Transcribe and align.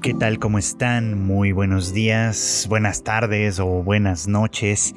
¿Qué 0.00 0.14
tal? 0.14 0.38
¿Cómo 0.38 0.58
están? 0.58 1.26
Muy 1.26 1.50
buenos 1.50 1.92
días, 1.92 2.66
buenas 2.68 3.02
tardes 3.02 3.58
o 3.58 3.82
buenas 3.82 4.28
noches. 4.28 4.94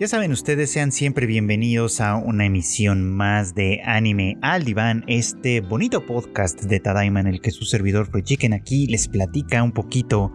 Ya 0.00 0.08
saben, 0.08 0.32
ustedes 0.32 0.72
sean 0.72 0.90
siempre 0.90 1.26
bienvenidos 1.26 2.00
a 2.00 2.16
una 2.16 2.46
emisión 2.46 3.10
más 3.10 3.54
de 3.54 3.82
Anime 3.84 4.38
al 4.40 4.64
Diván, 4.64 5.04
este 5.06 5.60
bonito 5.60 6.06
podcast 6.06 6.62
de 6.62 6.80
Tadaima 6.80 7.20
en 7.20 7.26
el 7.26 7.42
que 7.42 7.50
su 7.50 7.66
servidor 7.66 8.08
Chicken 8.22 8.54
aquí 8.54 8.86
les 8.86 9.06
platica 9.08 9.62
un 9.62 9.72
poquito, 9.72 10.32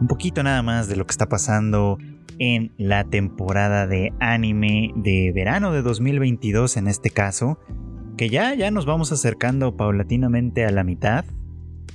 un 0.00 0.08
poquito 0.08 0.42
nada 0.42 0.62
más 0.64 0.88
de 0.88 0.96
lo 0.96 1.06
que 1.06 1.12
está 1.12 1.28
pasando 1.28 1.98
en 2.40 2.72
la 2.78 3.04
temporada 3.04 3.86
de 3.86 4.12
anime 4.18 4.90
de 4.96 5.30
verano 5.32 5.72
de 5.72 5.82
2022 5.82 6.78
en 6.78 6.88
este 6.88 7.10
caso, 7.10 7.60
que 8.16 8.28
ya 8.28 8.54
ya 8.54 8.72
nos 8.72 8.86
vamos 8.86 9.12
acercando 9.12 9.76
paulatinamente 9.76 10.64
a 10.64 10.72
la 10.72 10.82
mitad 10.82 11.24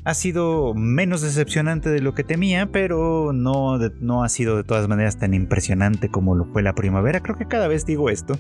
ha 0.08 0.14
sido 0.14 0.74
menos 0.74 1.22
decepcionante 1.22 1.90
de 1.90 2.00
lo 2.00 2.14
que 2.14 2.24
temía, 2.24 2.72
pero 2.72 3.34
no, 3.34 3.78
no 4.00 4.24
ha 4.24 4.30
sido 4.30 4.56
de 4.56 4.64
todas 4.64 4.88
maneras 4.88 5.20
tan 5.20 5.34
impresionante 5.34 6.08
como 6.08 6.34
lo 6.34 6.46
fue 6.46 6.64
la 6.64 6.76
primavera. 6.76 7.20
Creo 7.20 7.36
que 7.36 7.46
cada 7.46 7.68
vez 7.68 7.86
digo 7.86 8.10
esto. 8.10 8.40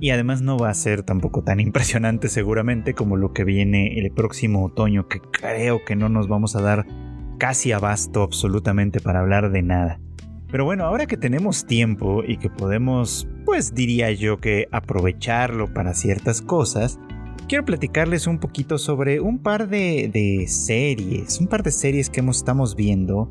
Y 0.00 0.08
además 0.08 0.40
no 0.40 0.56
va 0.56 0.70
a 0.70 0.74
ser 0.74 1.02
tampoco 1.02 1.44
tan 1.44 1.60
impresionante 1.60 2.30
seguramente 2.30 2.94
como 2.94 3.18
lo 3.18 3.34
que 3.34 3.44
viene 3.44 3.98
el 3.98 4.10
próximo 4.10 4.64
otoño, 4.64 5.06
que 5.06 5.20
creo 5.20 5.84
que 5.84 5.96
no 5.96 6.08
nos 6.08 6.28
vamos 6.28 6.56
a 6.56 6.62
dar 6.62 6.86
casi 7.38 7.72
abasto 7.72 8.22
absolutamente 8.22 8.98
para 8.98 9.20
hablar 9.20 9.52
de 9.52 9.60
nada. 9.60 10.00
Pero 10.50 10.64
bueno, 10.64 10.84
ahora 10.86 11.04
que 11.04 11.18
tenemos 11.18 11.66
tiempo 11.66 12.22
y 12.26 12.38
que 12.38 12.48
podemos, 12.48 13.28
pues 13.44 13.74
diría 13.74 14.10
yo 14.12 14.40
que 14.40 14.66
aprovecharlo 14.72 15.74
para 15.74 15.92
ciertas 15.92 16.40
cosas, 16.40 16.98
quiero 17.52 17.66
platicarles 17.66 18.26
un 18.26 18.38
poquito 18.38 18.78
sobre 18.78 19.20
un 19.20 19.38
par 19.38 19.68
de, 19.68 20.46
series, 20.48 21.38
un 21.38 21.48
par 21.48 21.62
de 21.62 21.70
series 21.70 22.08
que 22.08 22.20
hemos, 22.20 22.38
estamos 22.38 22.74
viendo 22.76 23.30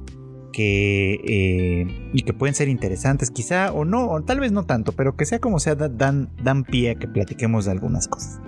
que, 0.53 1.13
eh, 1.25 2.11
y 2.13 2.21
que 2.21 2.31
pueden 2.31 2.53
ser 2.53 2.69
interesantes 2.69 3.31
quizá 3.31 3.73
o 3.73 3.83
no, 3.83 4.11
o 4.11 4.21
tal 4.21 4.39
vez 4.39 4.51
no 4.51 4.63
tanto, 4.63 4.91
pero 4.91 5.15
que 5.15 5.25
sea 5.25 5.39
como 5.39 5.59
sea, 5.59 5.73
dan, 5.73 6.29
dan 6.43 6.65
pie 6.65 6.91
a 6.91 6.95
que 6.99 7.07
platiquemos 7.07 7.65
de 7.65 7.71
algunas 7.71 8.07
cosas. 8.07 8.39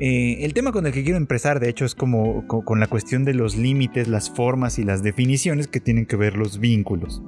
Eh, 0.00 0.38
el 0.40 0.52
tema 0.52 0.72
con 0.72 0.84
el 0.84 0.92
que 0.92 1.04
quiero 1.04 1.16
empezar, 1.16 1.60
de 1.60 1.68
hecho, 1.68 1.84
es 1.84 1.94
como 1.94 2.48
con, 2.48 2.80
la 2.80 2.88
cuestión 2.88 3.24
de 3.24 3.34
los 3.34 3.56
límites, 3.56 4.08
las 4.08 4.28
formas 4.30 4.80
y 4.80 4.82
las 4.82 5.04
definiciones 5.04 5.68
que 5.68 5.78
tienen 5.78 6.06
que 6.06 6.16
ver 6.16 6.36
los 6.36 6.58
vínculos. 6.58 7.22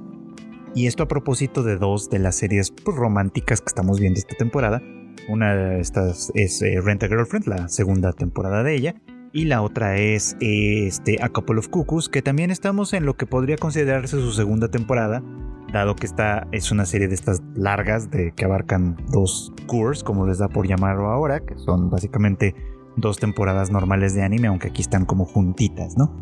Y 0.75 0.87
esto 0.87 1.03
a 1.03 1.07
propósito 1.07 1.63
de 1.63 1.77
dos 1.77 2.09
de 2.09 2.19
las 2.19 2.35
series 2.35 2.71
pues, 2.71 2.97
románticas 2.97 3.61
que 3.61 3.67
estamos 3.67 4.01
viendo 4.01 4.19
esta 4.19 4.35
temporada, 4.35 4.81
una 5.27 5.55
de 5.55 5.79
estas 5.79 6.31
es 6.35 6.61
eh, 6.61 6.79
Rent 6.81 7.03
a 7.03 7.07
Girlfriend, 7.07 7.47
la 7.47 7.67
segunda 7.67 8.11
temporada 8.13 8.63
de 8.63 8.75
ella. 8.75 8.95
Y 9.33 9.45
la 9.45 9.61
otra 9.61 9.97
es 9.97 10.35
este, 10.41 11.17
A 11.23 11.29
Couple 11.29 11.59
of 11.59 11.69
Cuckoos, 11.69 12.09
que 12.09 12.21
también 12.21 12.51
estamos 12.51 12.93
en 12.93 13.05
lo 13.05 13.15
que 13.15 13.25
podría 13.25 13.55
considerarse 13.55 14.17
su 14.17 14.31
segunda 14.33 14.69
temporada, 14.69 15.23
dado 15.71 15.95
que 15.95 16.05
esta 16.05 16.47
es 16.51 16.71
una 16.71 16.85
serie 16.85 17.07
de 17.07 17.15
estas 17.15 17.41
largas 17.55 18.11
de 18.11 18.33
que 18.35 18.43
abarcan 18.43 18.97
dos 19.09 19.53
cours, 19.67 20.03
como 20.03 20.27
les 20.27 20.39
da 20.39 20.49
por 20.49 20.67
llamarlo 20.67 21.07
ahora, 21.07 21.39
que 21.39 21.57
son 21.57 21.89
básicamente 21.89 22.55
dos 22.97 23.19
temporadas 23.19 23.71
normales 23.71 24.13
de 24.13 24.23
anime, 24.23 24.47
aunque 24.47 24.67
aquí 24.67 24.81
están 24.81 25.05
como 25.05 25.23
juntitas, 25.23 25.97
¿no? 25.97 26.19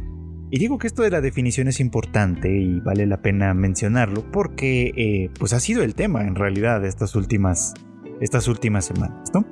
Y 0.52 0.58
digo 0.58 0.80
que 0.80 0.88
esto 0.88 1.04
de 1.04 1.12
la 1.12 1.22
definición 1.22 1.68
es 1.68 1.80
importante 1.80 2.52
y 2.52 2.80
vale 2.80 3.06
la 3.06 3.22
pena 3.22 3.54
mencionarlo 3.54 4.24
porque 4.32 4.92
eh, 4.98 5.30
pues 5.38 5.54
ha 5.54 5.60
sido 5.60 5.84
el 5.84 5.94
tema 5.94 6.24
en 6.24 6.34
realidad 6.34 6.82
de 6.82 6.88
estas 6.88 7.16
últimas 7.16 7.76
estas 8.22 8.48
últimas 8.48 8.86
semanas, 8.86 9.32
¿no? 9.34 9.46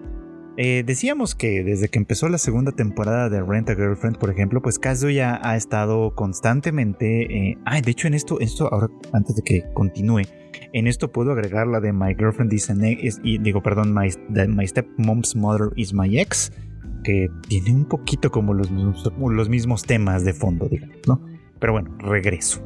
Eh, 0.59 0.83
decíamos 0.83 1.35
que 1.35 1.63
desde 1.63 1.87
que 1.87 1.99
empezó 1.99 2.29
la 2.29 2.39
segunda 2.39 2.71
temporada 2.71 3.29
de 3.29 3.43
Rent 3.43 3.69
a 3.69 3.75
Girlfriend, 3.75 4.17
por 4.17 4.31
ejemplo, 4.31 4.59
pues 4.59 4.79
Kazuya 4.79 5.39
ha 5.43 5.55
estado 5.55 6.15
constantemente. 6.15 7.57
Ay, 7.63 7.81
de 7.81 7.91
hecho, 7.91 8.07
en 8.07 8.15
esto, 8.15 8.39
esto, 8.39 8.67
ahora, 8.73 8.87
antes 9.13 9.35
de 9.35 9.43
que 9.43 9.65
continúe, 9.75 10.21
en 10.73 10.87
esto 10.87 11.11
puedo 11.11 11.31
agregar 11.31 11.67
la 11.67 11.79
de 11.79 11.93
My 11.93 12.15
Girlfriend 12.15 12.51
is 12.53 12.71
an 12.71 12.83
ex, 12.83 13.19
y 13.23 13.37
digo, 13.37 13.61
perdón, 13.61 13.93
my, 13.93 14.09
my 14.47 14.67
Stepmom's 14.67 15.35
Mother 15.35 15.69
is 15.75 15.93
my 15.93 16.19
ex, 16.19 16.51
que 17.03 17.29
tiene 17.47 17.73
un 17.73 17.85
poquito 17.85 18.31
como 18.31 18.55
los 18.55 18.71
mismos, 18.71 19.13
los 19.15 19.49
mismos 19.49 19.83
temas 19.83 20.25
de 20.25 20.33
fondo, 20.33 20.67
digamos, 20.67 20.97
¿no? 21.07 21.23
Pero 21.59 21.73
bueno, 21.73 21.95
regreso. 21.99 22.63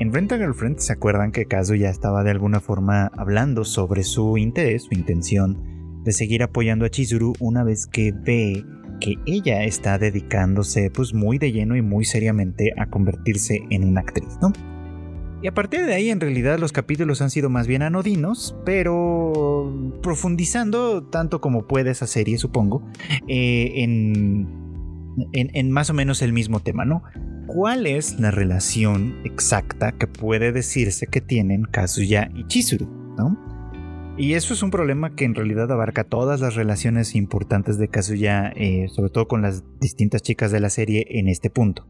En 0.00 0.12
Rent 0.12 0.30
a 0.30 0.38
Girlfriend 0.38 0.78
se 0.78 0.92
acuerdan 0.92 1.32
que 1.32 1.46
Kazuya 1.46 1.90
estaba 1.90 2.22
de 2.22 2.30
alguna 2.30 2.60
forma 2.60 3.10
hablando 3.16 3.64
sobre 3.64 4.04
su 4.04 4.38
interés, 4.38 4.84
su 4.84 4.94
intención 4.94 6.02
de 6.04 6.12
seguir 6.12 6.44
apoyando 6.44 6.84
a 6.84 6.88
Chizuru 6.88 7.32
una 7.40 7.64
vez 7.64 7.88
que 7.88 8.12
ve 8.12 8.64
que 9.00 9.14
ella 9.26 9.64
está 9.64 9.98
dedicándose 9.98 10.92
pues 10.92 11.14
muy 11.14 11.38
de 11.38 11.50
lleno 11.50 11.74
y 11.74 11.82
muy 11.82 12.04
seriamente 12.04 12.72
a 12.78 12.86
convertirse 12.86 13.66
en 13.70 13.82
una 13.82 14.02
actriz, 14.02 14.38
¿no? 14.40 14.52
Y 15.42 15.48
a 15.48 15.54
partir 15.54 15.84
de 15.84 15.94
ahí 15.94 16.10
en 16.10 16.20
realidad 16.20 16.60
los 16.60 16.70
capítulos 16.70 17.20
han 17.20 17.30
sido 17.30 17.50
más 17.50 17.66
bien 17.66 17.82
anodinos, 17.82 18.56
pero 18.64 19.72
profundizando 20.00 21.08
tanto 21.08 21.40
como 21.40 21.66
puede 21.66 21.90
esa 21.90 22.06
serie 22.06 22.38
supongo, 22.38 22.88
eh, 23.26 23.72
en, 23.82 24.48
en 25.32 25.70
más 25.72 25.90
o 25.90 25.94
menos 25.94 26.22
el 26.22 26.32
mismo 26.32 26.60
tema, 26.60 26.84
¿no? 26.84 27.02
Cuál 27.48 27.86
es 27.86 28.20
la 28.20 28.30
relación 28.30 29.16
exacta 29.24 29.92
que 29.92 30.06
puede 30.06 30.52
decirse 30.52 31.08
que 31.08 31.20
tienen 31.20 31.64
Kazuya 31.64 32.30
y 32.36 32.46
Chizuru. 32.46 32.96
Y 34.16 34.34
eso 34.34 34.52
es 34.52 34.64
un 34.64 34.70
problema 34.70 35.14
que 35.14 35.24
en 35.24 35.36
realidad 35.36 35.70
abarca 35.70 36.02
todas 36.02 36.40
las 36.40 36.56
relaciones 36.56 37.14
importantes 37.14 37.78
de 37.78 37.88
Kazuya, 37.88 38.52
eh, 38.56 38.88
sobre 38.88 39.10
todo 39.10 39.28
con 39.28 39.42
las 39.42 39.62
distintas 39.80 40.22
chicas 40.22 40.50
de 40.50 40.58
la 40.58 40.70
serie 40.70 41.06
en 41.08 41.28
este 41.28 41.50
punto. 41.50 41.86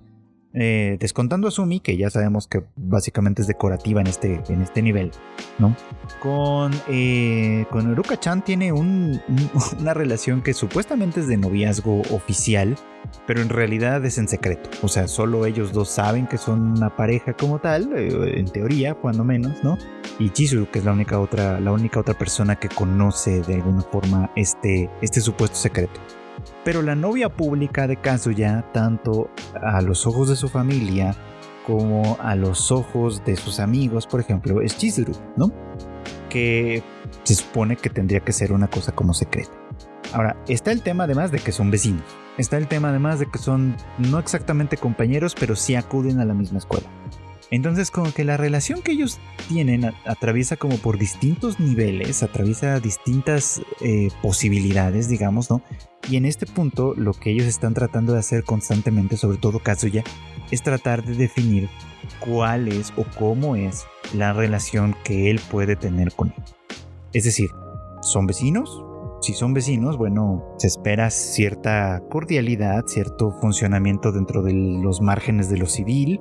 Eh, 0.55 0.97
descontando 0.99 1.49
a 1.49 1.51
Sumi, 1.51 1.81
que 1.81 1.99
ya 1.99 2.09
sabemos 2.09 2.49
que 2.49 2.63
básicamente 2.75 3.43
es 3.43 3.49
decorativa 3.49 4.01
en 4.01 4.07
este, 4.07 4.43
en 4.49 4.63
este 4.63 4.81
nivel, 4.81 5.11
¿no? 5.59 5.77
Con, 6.23 6.73
eh, 6.89 7.67
con 7.71 7.91
Uruka-chan 7.91 8.43
tiene 8.43 8.73
una 8.73 9.95
relación 9.95 10.43
que 10.43 10.55
supuestamente 10.55 11.21
es 11.21 11.29
de 11.29 11.37
noviazgo 11.37 12.01
oficial, 12.13 12.77
pero 13.27 13.43
en 13.43 13.51
realidad 13.51 14.05
es 14.07 14.17
en 14.17 14.27
secreto. 14.27 14.71
O 14.83 14.89
sea, 14.89 15.07
solo 15.07 15.45
ellos 15.45 15.73
dos 15.73 15.91
saben 15.91 16.27
que 16.27 16.39
son 16.39 16.79
una 16.79 16.97
pareja 16.97 17.35
como 17.35 17.59
tal, 17.59 17.93
eh, 17.95 18.39
en 18.39 18.47
teoría, 18.47 18.95
cuando 18.95 19.25
menos, 19.25 19.63
¿no? 19.63 19.77
Y 20.19 20.31
Chizuru, 20.31 20.71
que 20.71 20.79
es 20.79 20.85
la 20.85 20.93
única 20.93 21.21
otra, 21.21 21.61
la 21.61 21.73
única 21.73 22.01
otra 22.01 22.15
persona 22.15 22.57
que 22.57 22.69
conoce 22.69 23.43
de 23.43 23.57
alguna 23.57 23.83
forma 23.83 24.31
este, 24.35 24.89
este 25.03 25.21
supuesto 25.21 25.57
secreto. 25.57 26.01
Pero 26.65 26.83
la 26.83 26.95
novia 26.95 27.29
pública 27.29 27.87
de 27.87 27.97
Kazuya, 27.97 28.65
tanto 28.73 29.31
a 29.63 29.81
los 29.83 30.07
ojos 30.07 30.29
de 30.29 30.37
su 30.37 30.49
familia 30.49 31.15
como 31.67 32.17
a 32.21 32.35
los 32.35 32.73
ojos 32.73 33.25
de 33.25 33.37
sus 33.37 33.61
amigos, 33.61 34.07
por 34.07 34.21
ejemplo, 34.21 34.63
es 34.63 34.77
Chizuru, 34.79 35.13
¿no? 35.37 35.53
Que 36.31 36.83
se 37.25 37.35
supone 37.35 37.77
que 37.77 37.91
tendría 37.91 38.21
que 38.21 38.33
ser 38.33 38.53
una 38.53 38.69
cosa 38.69 38.93
como 38.93 39.13
secreta. 39.15 39.53
Ahora, 40.13 40.37
está 40.49 40.73
el 40.73 40.83
tema 40.83 41.05
además 41.05 41.31
de 41.31 41.39
que 41.39 41.53
son 41.53 41.71
vecinos. 41.71 42.05
Está 42.39 42.57
el 42.57 42.69
tema 42.69 42.89
además 42.89 43.19
de 43.19 43.27
que 43.27 43.39
son 43.39 43.77
no 43.99 44.19
exactamente 44.19 44.77
compañeros, 44.77 45.35
pero 45.39 45.57
sí 45.57 45.75
acuden 45.75 46.21
a 46.21 46.25
la 46.25 46.35
misma 46.35 46.59
escuela. 46.59 46.89
Entonces 47.51 47.91
como 47.91 48.13
que 48.13 48.25
la 48.25 48.37
relación 48.37 48.83
que 48.83 48.93
ellos 48.93 49.19
tienen 49.49 49.93
atraviesa 50.05 50.57
como 50.57 50.77
por 50.77 50.99
distintos 50.99 51.59
niveles, 51.59 52.23
atraviesa 52.23 52.79
distintas 52.81 53.63
eh, 53.81 54.09
posibilidades, 54.23 55.09
digamos, 55.09 55.51
¿no? 55.51 55.63
Y 56.11 56.17
en 56.17 56.27
este 56.27 56.47
punto 56.47 56.95
lo 56.97 57.13
que 57.13 57.31
ellos 57.31 57.47
están 57.47 57.75
tratando 57.75 58.13
de 58.13 58.19
hacer 58.19 58.45
constantemente, 58.45 59.17
sobre 59.17 59.39
todo 59.39 59.61
Kazuya, 59.61 60.05
es 60.51 60.63
tratar 60.63 61.05
de 61.05 61.15
definir 61.15 61.69
cuál 62.21 62.69
es 62.69 62.93
o 62.97 63.05
cómo 63.19 63.57
es 63.57 63.87
la 64.15 64.33
relación 64.33 64.95
que 65.05 65.31
él 65.31 65.41
puede 65.51 65.77
tener 65.77 66.13
con 66.13 66.29
él. 66.29 66.45
Es 67.13 67.25
decir, 67.25 67.51
¿son 68.03 68.27
vecinos? 68.27 68.85
Si 69.21 69.33
son 69.33 69.53
vecinos, 69.53 69.97
bueno, 69.97 70.55
se 70.59 70.69
espera 70.69 71.11
cierta 71.11 72.01
cordialidad, 72.09 72.85
cierto 72.87 73.33
funcionamiento 73.33 74.13
dentro 74.13 74.43
de 74.43 74.53
los 74.53 75.01
márgenes 75.01 75.51
de 75.51 75.59
lo 75.59 75.67
civil, 75.67 76.21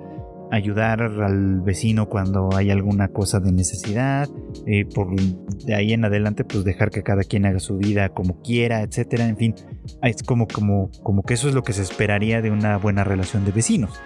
ayudar 0.51 1.01
al 1.01 1.61
vecino 1.61 2.07
cuando 2.07 2.49
hay 2.55 2.71
alguna 2.71 3.09
cosa 3.09 3.39
de 3.39 3.51
necesidad, 3.51 4.29
eh, 4.65 4.85
por 4.85 5.07
de 5.15 5.75
ahí 5.75 5.93
en 5.93 6.05
adelante 6.05 6.43
pues 6.43 6.63
dejar 6.63 6.89
que 6.89 7.03
cada 7.03 7.23
quien 7.23 7.45
haga 7.45 7.59
su 7.59 7.77
vida 7.77 8.09
como 8.09 8.41
quiera, 8.41 8.81
etcétera, 8.81 9.27
en 9.27 9.37
fin, 9.37 9.55
es 10.03 10.23
como, 10.23 10.47
como, 10.47 10.89
como 11.03 11.23
que 11.23 11.33
eso 11.33 11.49
es 11.49 11.55
lo 11.55 11.63
que 11.63 11.73
se 11.73 11.81
esperaría 11.81 12.41
de 12.41 12.51
una 12.51 12.77
buena 12.77 13.03
relación 13.03 13.45
de 13.45 13.51
vecinos. 13.51 13.99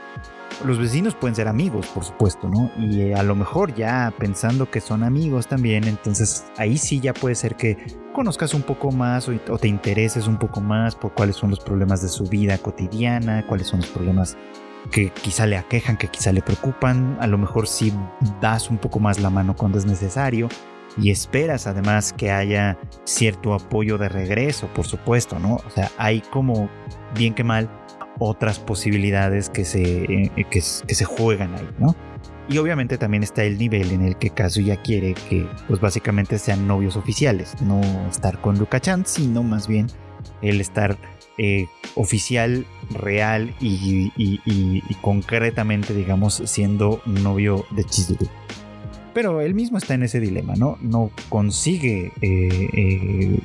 Los 0.66 0.78
vecinos 0.78 1.16
pueden 1.16 1.34
ser 1.34 1.48
amigos, 1.48 1.88
por 1.88 2.04
supuesto, 2.04 2.48
¿no? 2.48 2.72
Y 2.78 3.02
eh, 3.02 3.16
a 3.16 3.24
lo 3.24 3.36
mejor 3.36 3.74
ya 3.74 4.14
pensando 4.20 4.70
que 4.70 4.80
son 4.80 5.02
amigos 5.02 5.48
también, 5.48 5.86
entonces 5.86 6.46
ahí 6.58 6.78
sí 6.78 7.00
ya 7.00 7.14
puede 7.14 7.36
ser 7.36 7.56
que 7.56 7.78
conozcas 8.14 8.54
un 8.54 8.62
poco 8.62 8.92
más 8.92 9.28
o, 9.28 9.34
o 9.50 9.58
te 9.58 9.68
intereses 9.68 10.28
un 10.28 10.38
poco 10.38 10.62
más 10.62 10.96
por 10.96 11.14
cuáles 11.14 11.38
son 11.38 11.50
los 11.50 11.62
problemas 11.62 12.04
de 12.04 12.10
su 12.10 12.26
vida 12.26 12.58
cotidiana, 12.60 13.46
cuáles 13.48 13.68
son 13.68 13.80
los 13.80 13.90
problemas 13.90 14.38
que 14.90 15.10
quizá 15.10 15.46
le 15.46 15.58
aquejan, 15.58 15.98
que 15.98 16.08
quizá 16.08 16.32
le 16.32 16.42
preocupan, 16.42 17.18
a 17.20 17.28
lo 17.28 17.38
mejor 17.38 17.68
si 17.68 17.94
das 18.42 18.70
un 18.70 18.78
poco 18.78 19.00
más 19.00 19.20
la 19.20 19.30
mano 19.30 19.56
cuando 19.56 19.78
es 19.78 19.86
necesario 19.86 20.50
y 20.98 21.12
esperas 21.12 21.68
además 21.68 22.14
que 22.14 22.32
haya 22.32 22.78
cierto 23.06 23.54
apoyo 23.54 23.98
de 23.98 24.10
regreso, 24.10 24.68
por 24.68 24.86
supuesto, 24.86 25.40
¿no? 25.40 25.56
O 25.56 25.70
sea, 25.74 25.92
hay 25.98 26.22
como, 26.22 26.70
bien 27.16 27.34
que 27.34 27.44
mal, 27.44 27.70
otras 28.20 28.60
posibilidades 28.60 29.50
que 29.50 29.66
se, 29.66 30.04
eh, 30.04 30.32
que, 30.50 30.62
se 30.62 31.06
juegan 31.06 31.56
ahí, 31.56 31.70
¿no? 31.80 31.96
Y 32.50 32.58
obviamente 32.58 32.98
también 32.98 33.24
está 33.24 33.44
el 33.44 33.58
nivel 33.58 33.92
en 33.92 34.02
el 34.02 34.18
que 34.18 34.30
Kazuya 34.30 34.76
quiere 34.82 35.14
que, 35.14 35.48
pues 35.68 35.80
básicamente 35.80 36.38
sean 36.38 36.68
novios 36.68 36.98
oficiales, 36.98 37.62
no 37.62 37.82
estar 38.10 38.42
con 38.42 38.58
Luka-chan, 38.60 39.06
sino 39.06 39.42
más 39.42 39.68
bien 39.68 39.88
el 40.42 40.60
estar 40.60 40.98
eh, 41.38 41.68
oficial, 41.96 42.66
real 42.92 43.54
y, 43.60 44.82
concretamente, 45.02 45.94
digamos, 45.94 46.42
siendo 46.46 47.02
novio 47.06 47.66
de 47.72 47.84
Chizuru. 47.84 48.28
Pero 49.14 49.42
él 49.42 49.54
mismo 49.54 49.78
está 49.78 49.94
en 49.94 50.04
ese 50.04 50.20
dilema, 50.20 50.56
¿no? 50.56 50.78
No 50.82 51.12
consigue 51.30 52.14
eh, 52.22 52.70
eh, 52.74 53.40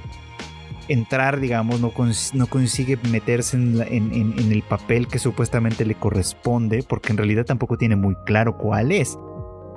entrar, 0.89 1.41
digamos, 1.41 1.81
no, 1.81 1.91
consigue 1.91 2.99
meterse 3.11 3.57
en, 3.57 4.53
el 4.53 4.63
papel 4.63 5.09
que 5.09 5.19
supuestamente 5.19 5.85
le 5.85 5.95
corresponde, 5.95 6.85
porque 6.89 7.13
en 7.13 7.19
realidad 7.19 7.45
tampoco 7.45 7.77
tiene 7.77 7.97
muy 7.97 8.15
claro 8.27 8.57
cuál 8.57 8.93
es 8.93 9.19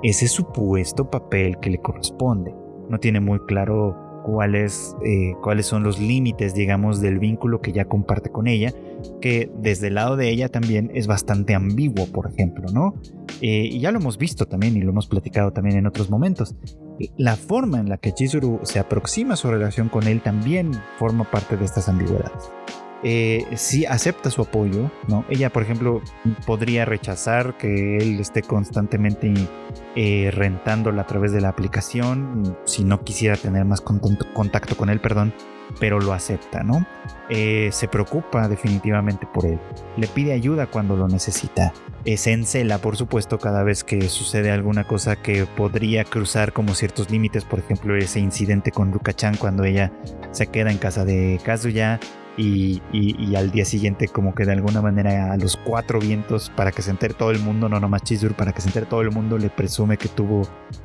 ese 0.02 0.28
supuesto 0.28 1.10
papel 1.10 1.58
que 1.60 1.70
le 1.70 1.78
corresponde. 1.78 2.54
No 2.88 2.98
tiene 2.98 3.20
muy 3.20 3.38
claro 3.46 4.09
cuáles, 4.22 4.96
eh, 5.04 5.32
cuáles 5.42 5.66
son 5.66 5.82
los 5.82 5.98
límites, 5.98 6.54
digamos, 6.54 7.00
del 7.00 7.18
vínculo 7.18 7.60
que 7.60 7.72
ya 7.72 7.86
comparte 7.86 8.30
con 8.30 8.46
ella, 8.46 8.72
que 9.20 9.50
desde 9.58 9.88
el 9.88 9.94
lado 9.94 10.16
de 10.16 10.30
ella 10.30 10.48
también 10.48 10.90
es 10.94 11.06
bastante 11.06 11.54
ambiguo, 11.54 12.06
por 12.06 12.30
ejemplo, 12.30 12.70
¿no? 12.72 12.94
Eh, 13.40 13.68
y 13.70 13.80
ya 13.80 13.92
lo 13.92 13.98
hemos 13.98 14.18
visto 14.18 14.46
también 14.46 14.76
y 14.76 14.80
lo 14.80 14.90
hemos 14.90 15.06
platicado 15.06 15.52
también 15.52 15.78
en 15.78 15.86
otros 15.86 16.10
momentos. 16.10 16.54
La 17.16 17.36
forma 17.36 17.80
en 17.80 17.88
la 17.88 17.96
que 17.96 18.12
Chizuru 18.12 18.60
se 18.62 18.78
aproxima 18.78 19.34
a 19.34 19.36
su 19.36 19.50
relación 19.50 19.88
con 19.88 20.06
él 20.06 20.20
también 20.20 20.72
forma 20.98 21.30
parte 21.30 21.56
de 21.56 21.64
estas 21.64 21.88
ambigüedades 21.88 22.50
eh, 23.02 23.46
si 23.56 23.86
acepta 23.86 24.30
su 24.30 24.42
apoyo, 24.42 24.90
¿no? 25.08 25.24
Ella, 25.30 25.50
por 25.50 25.62
ejemplo, 25.62 26.02
podría 26.46 26.84
rechazar 26.84 27.56
que 27.56 27.96
él 27.96 28.20
esté 28.20 28.42
constantemente 28.42 29.32
eh, 29.96 30.30
rentándola 30.34 31.02
a 31.02 31.06
través 31.06 31.32
de 31.32 31.40
la 31.40 31.48
aplicación, 31.48 32.58
si 32.64 32.84
no 32.84 33.02
quisiera 33.02 33.36
tener 33.36 33.64
más 33.64 33.80
contacto 33.80 34.76
con 34.76 34.90
él, 34.90 35.00
perdón, 35.00 35.32
pero 35.78 35.98
lo 35.98 36.12
acepta, 36.12 36.62
¿no? 36.62 36.86
Eh, 37.30 37.70
se 37.72 37.88
preocupa 37.88 38.48
definitivamente 38.48 39.26
por 39.32 39.46
él, 39.46 39.58
le 39.96 40.06
pide 40.06 40.32
ayuda 40.32 40.66
cuando 40.66 40.96
lo 40.96 41.08
necesita, 41.08 41.72
se 42.04 42.32
encela, 42.32 42.78
por 42.78 42.96
supuesto, 42.96 43.38
cada 43.38 43.62
vez 43.62 43.84
que 43.84 44.08
sucede 44.08 44.50
alguna 44.50 44.84
cosa 44.84 45.16
que 45.16 45.46
podría 45.46 46.04
cruzar 46.04 46.52
como 46.52 46.74
ciertos 46.74 47.10
límites, 47.10 47.44
por 47.44 47.60
ejemplo, 47.60 47.96
ese 47.96 48.20
incidente 48.20 48.72
con 48.72 48.90
Luka-chan 48.90 49.36
cuando 49.36 49.64
ella 49.64 49.92
se 50.32 50.48
queda 50.48 50.70
en 50.72 50.78
casa 50.78 51.04
de 51.04 51.40
Kazuya, 51.44 52.00
y, 52.36 53.34
al 53.36 53.50
día 53.50 53.64
siguiente 53.64 54.08
como 54.08 54.34
que 54.34 54.44
de 54.44 54.52
alguna 54.52 54.80
manera 54.80 55.32
a 55.32 55.36
los 55.36 55.56
cuatro 55.56 55.98
vientos 55.98 56.50
para 56.54 56.72
que 56.72 56.82
se 56.82 56.90
entere 56.90 57.14
todo 57.14 57.30
el 57.30 57.38
mundo, 57.40 57.68
no 57.68 57.80
nomás 57.80 58.02
Chizuru, 58.02 58.34
para 58.34 58.52
que 58.52 58.60
se 58.60 58.68
entere 58.68 58.86
todo 58.86 59.02
el 59.02 59.10
mundo 59.10 59.38
le 59.38 59.50
presume 59.50 59.96
que 59.96 60.08
tuvo 60.08 60.42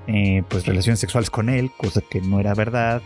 eh, 0.07 0.43
pues 0.49 0.65
relaciones 0.65 0.99
sexuales 0.99 1.29
con 1.29 1.49
él, 1.49 1.71
cosa 1.77 2.01
que 2.01 2.21
no 2.21 2.39
era 2.39 2.53
verdad, 2.53 3.01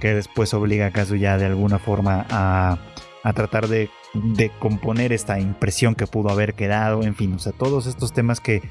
que 0.00 0.14
después 0.14 0.52
obliga 0.54 0.86
a 0.86 0.90
Kazuya 0.90 1.38
de 1.38 1.46
alguna 1.46 1.78
forma 1.78 2.26
a, 2.30 2.78
tratar 3.34 3.68
de, 3.68 3.88
de, 4.14 4.50
componer 4.58 5.12
esta 5.12 5.38
impresión 5.38 5.94
que 5.94 6.08
pudo 6.08 6.30
haber 6.30 6.54
quedado, 6.54 7.04
en 7.04 7.14
fin, 7.14 7.34
o 7.34 7.38
sea, 7.38 7.52
todos 7.52 7.86
estos 7.86 8.12
temas 8.12 8.40
que, 8.40 8.62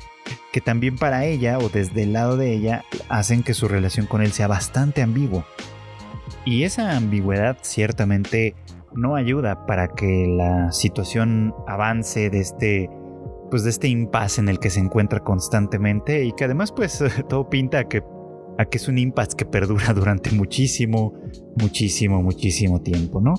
que 0.51 0.59
también 0.59 0.97
para 0.97 1.23
ella 1.23 1.57
o 1.57 1.69
desde 1.69 2.03
el 2.03 2.11
lado 2.11 2.35
de 2.35 2.51
ella 2.51 2.83
hacen 3.07 3.43
que 3.43 3.53
su 3.53 3.69
relación 3.69 4.07
con 4.07 4.21
él 4.21 4.33
sea 4.33 4.47
bastante 4.47 5.01
ambigua. 5.01 5.45
Y 6.43 6.63
esa 6.63 6.97
ambigüedad 6.97 7.57
ciertamente 7.61 8.55
no 8.95 9.15
ayuda 9.15 9.65
para 9.65 9.89
que 9.89 10.27
la 10.27 10.71
situación 10.71 11.53
avance 11.67 12.29
de 12.29 12.39
este 12.39 12.89
pues 13.49 13.63
de 13.63 13.69
este 13.69 13.89
impasse 13.89 14.39
en 14.39 14.47
el 14.47 14.59
que 14.59 14.69
se 14.69 14.79
encuentra 14.79 15.19
constantemente 15.19 16.23
y 16.23 16.31
que 16.31 16.45
además 16.45 16.71
pues 16.71 17.03
todo 17.29 17.49
pinta 17.49 17.79
a 17.79 17.83
que, 17.83 18.01
a 18.57 18.65
que 18.65 18.77
es 18.77 18.87
un 18.87 18.97
impasse 18.97 19.35
que 19.35 19.45
perdura 19.45 19.93
durante 19.93 20.31
muchísimo, 20.31 21.13
muchísimo, 21.57 22.23
muchísimo 22.23 22.81
tiempo, 22.81 23.19
¿no? 23.19 23.35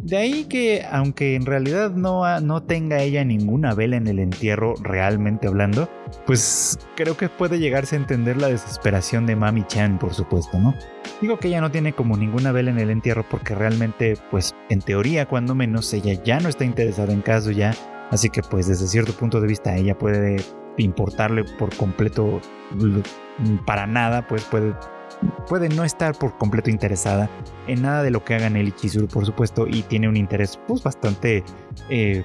De 0.00 0.16
ahí 0.16 0.44
que, 0.44 0.84
aunque 0.90 1.34
en 1.36 1.46
realidad 1.46 1.90
no, 1.92 2.40
no 2.40 2.62
tenga 2.62 3.00
ella 3.00 3.24
ninguna 3.24 3.74
vela 3.74 3.96
en 3.96 4.06
el 4.06 4.18
entierro, 4.18 4.74
realmente 4.82 5.46
hablando, 5.46 5.88
pues 6.26 6.78
creo 6.96 7.16
que 7.16 7.28
puede 7.28 7.58
llegarse 7.58 7.96
a 7.96 8.00
entender 8.00 8.36
la 8.38 8.48
desesperación 8.48 9.26
de 9.26 9.36
Mami 9.36 9.64
Chan, 9.66 9.98
por 9.98 10.14
supuesto, 10.14 10.58
¿no? 10.58 10.74
Digo 11.20 11.38
que 11.38 11.48
ella 11.48 11.60
no 11.60 11.70
tiene 11.70 11.92
como 11.92 12.16
ninguna 12.16 12.52
vela 12.52 12.70
en 12.70 12.78
el 12.78 12.90
entierro 12.90 13.24
porque 13.28 13.54
realmente, 13.54 14.16
pues 14.30 14.52
en 14.68 14.80
teoría, 14.80 15.26
cuando 15.26 15.54
menos, 15.54 15.92
ella 15.92 16.20
ya 16.24 16.40
no 16.40 16.48
está 16.48 16.64
interesada 16.64 17.12
en 17.12 17.22
caso 17.22 17.50
ya, 17.50 17.74
así 18.10 18.30
que 18.30 18.42
pues 18.42 18.66
desde 18.66 18.86
cierto 18.86 19.12
punto 19.12 19.40
de 19.40 19.46
vista 19.46 19.76
ella 19.76 19.96
puede 19.96 20.36
importarle 20.76 21.44
por 21.58 21.74
completo 21.76 22.40
para 23.66 23.86
nada, 23.86 24.26
pues 24.26 24.44
puede 24.44 24.74
puede 25.48 25.68
no 25.68 25.84
estar 25.84 26.16
por 26.16 26.36
completo 26.38 26.70
interesada 26.70 27.30
en 27.66 27.82
nada 27.82 28.02
de 28.02 28.10
lo 28.10 28.24
que 28.24 28.34
hagan 28.34 28.56
él 28.56 28.74
y 28.82 29.06
por 29.06 29.26
supuesto, 29.26 29.66
y 29.66 29.82
tiene 29.82 30.08
un 30.08 30.16
interés 30.16 30.58
pues 30.66 30.82
bastante, 30.82 31.44
eh, 31.90 32.24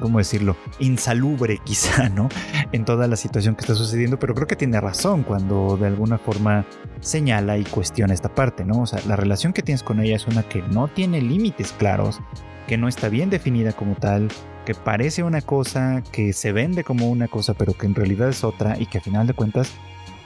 ¿cómo 0.00 0.18
decirlo?, 0.18 0.56
insalubre 0.78 1.58
quizá, 1.64 2.08
¿no? 2.08 2.28
En 2.72 2.84
toda 2.84 3.08
la 3.08 3.16
situación 3.16 3.56
que 3.56 3.62
está 3.62 3.74
sucediendo, 3.74 4.18
pero 4.18 4.34
creo 4.34 4.46
que 4.46 4.56
tiene 4.56 4.80
razón 4.80 5.22
cuando 5.24 5.76
de 5.76 5.86
alguna 5.86 6.18
forma 6.18 6.64
señala 7.00 7.58
y 7.58 7.64
cuestiona 7.64 8.14
esta 8.14 8.34
parte, 8.34 8.64
¿no? 8.64 8.82
O 8.82 8.86
sea, 8.86 9.00
la 9.06 9.16
relación 9.16 9.52
que 9.52 9.62
tienes 9.62 9.82
con 9.82 10.00
ella 10.00 10.16
es 10.16 10.26
una 10.26 10.42
que 10.44 10.62
no 10.62 10.88
tiene 10.88 11.20
límites 11.20 11.72
claros, 11.72 12.20
que 12.68 12.78
no 12.78 12.88
está 12.88 13.08
bien 13.08 13.30
definida 13.30 13.72
como 13.72 13.94
tal, 13.96 14.28
que 14.64 14.74
parece 14.74 15.22
una 15.22 15.42
cosa, 15.42 16.02
que 16.12 16.32
se 16.32 16.52
vende 16.52 16.84
como 16.84 17.10
una 17.10 17.28
cosa, 17.28 17.54
pero 17.54 17.74
que 17.74 17.86
en 17.86 17.94
realidad 17.94 18.28
es 18.28 18.44
otra 18.44 18.78
y 18.78 18.86
que 18.86 18.98
a 18.98 19.00
final 19.00 19.26
de 19.26 19.34
cuentas 19.34 19.72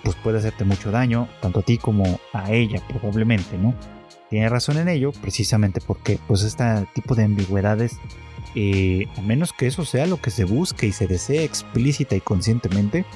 pues 0.05 0.17
puede 0.17 0.39
hacerte 0.39 0.65
mucho 0.65 0.91
daño, 0.91 1.29
tanto 1.41 1.61
a 1.61 1.63
ti 1.63 1.79
como 1.79 2.05
a 2.33 2.53
ella 2.53 2.83
probablemente, 2.89 3.59
¿no? 3.59 3.75
Tiene 4.31 4.49
razón 4.49 4.77
en 4.79 4.89
ello, 4.89 5.13
precisamente 5.13 5.81
porque 5.81 6.19
pues 6.29 6.43
este 6.43 6.65
tipo 6.95 7.15
de 7.15 7.25
ambigüedades, 7.25 7.99
eh, 8.55 9.07
a 9.17 9.23
menos 9.23 9.53
que 9.53 9.67
eso 9.67 9.85
sea 9.85 10.07
lo 10.07 10.21
que 10.21 10.31
se 10.31 10.45
busque 10.45 10.87
y 10.87 10.93
se 10.93 11.07
desee 11.07 11.45
explícita 11.45 12.15
y 12.15 12.21
conscientemente, 12.21 13.07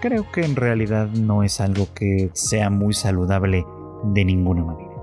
creo 0.00 0.30
que 0.32 0.44
en 0.44 0.56
realidad 0.56 1.08
no 1.08 1.42
es 1.42 1.60
algo 1.60 1.86
que 1.94 2.30
sea 2.34 2.70
muy 2.70 2.94
saludable 2.94 3.64
de 4.12 4.24
ninguna 4.24 4.64
manera. 4.64 4.96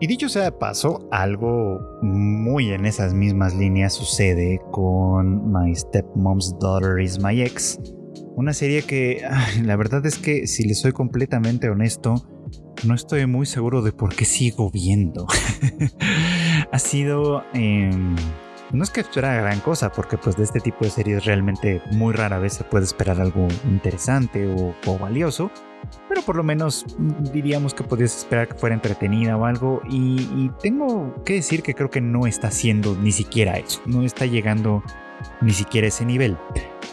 Y 0.00 0.08
dicho 0.08 0.28
sea 0.28 0.42
de 0.44 0.52
paso, 0.52 1.08
algo 1.12 1.80
muy 2.02 2.72
en 2.72 2.84
esas 2.84 3.14
mismas 3.14 3.54
líneas 3.54 3.94
sucede 3.94 4.60
con 4.72 5.52
My 5.52 5.74
Stepmom's 5.74 6.58
Daughter 6.58 6.98
is 6.98 7.22
My 7.22 7.40
Ex, 7.40 7.78
una 8.36 8.52
serie 8.52 8.82
que 8.82 9.22
la 9.62 9.76
verdad 9.76 10.04
es 10.06 10.18
que 10.18 10.46
si 10.46 10.64
le 10.64 10.74
soy 10.74 10.92
completamente 10.92 11.68
honesto, 11.68 12.14
no 12.84 12.94
estoy 12.94 13.26
muy 13.26 13.46
seguro 13.46 13.82
de 13.82 13.92
por 13.92 14.14
qué 14.14 14.24
sigo 14.24 14.70
viendo. 14.70 15.26
ha 16.72 16.78
sido... 16.78 17.44
Em, 17.54 18.16
no 18.72 18.82
es 18.82 18.90
que 18.90 19.02
espera 19.02 19.34
gran 19.34 19.60
cosa, 19.60 19.92
porque 19.92 20.18
pues 20.18 20.36
de 20.36 20.42
este 20.42 20.58
tipo 20.58 20.84
de 20.84 20.90
series 20.90 21.24
realmente 21.24 21.80
muy 21.92 22.12
rara 22.12 22.38
vez 22.40 22.54
se 22.54 22.64
puede 22.64 22.84
esperar 22.84 23.20
algo 23.20 23.46
interesante 23.70 24.52
o, 24.86 24.98
valioso, 24.98 25.50
pero 26.08 26.22
por 26.22 26.34
lo 26.34 26.42
menos 26.42 26.84
diríamos 27.32 27.72
que 27.72 27.84
podrías 27.84 28.16
esperar 28.16 28.48
que 28.48 28.54
fuera 28.54 28.74
entretenida 28.74 29.36
o 29.36 29.44
algo, 29.44 29.80
y, 29.88 30.22
y, 30.34 30.50
tengo 30.60 31.22
que 31.24 31.34
decir 31.34 31.62
que 31.62 31.74
creo 31.74 31.90
que 31.90 32.00
no 32.00 32.26
está 32.26 32.48
haciendo 32.48 32.96
ni 32.96 33.12
siquiera 33.12 33.58
eso, 33.58 33.80
no 33.86 34.02
está 34.02 34.26
llegando 34.26 34.82
ni 35.40 35.52
siquiera 35.52 35.84
a 35.84 35.88
ese 35.88 36.04
nivel 36.04 36.36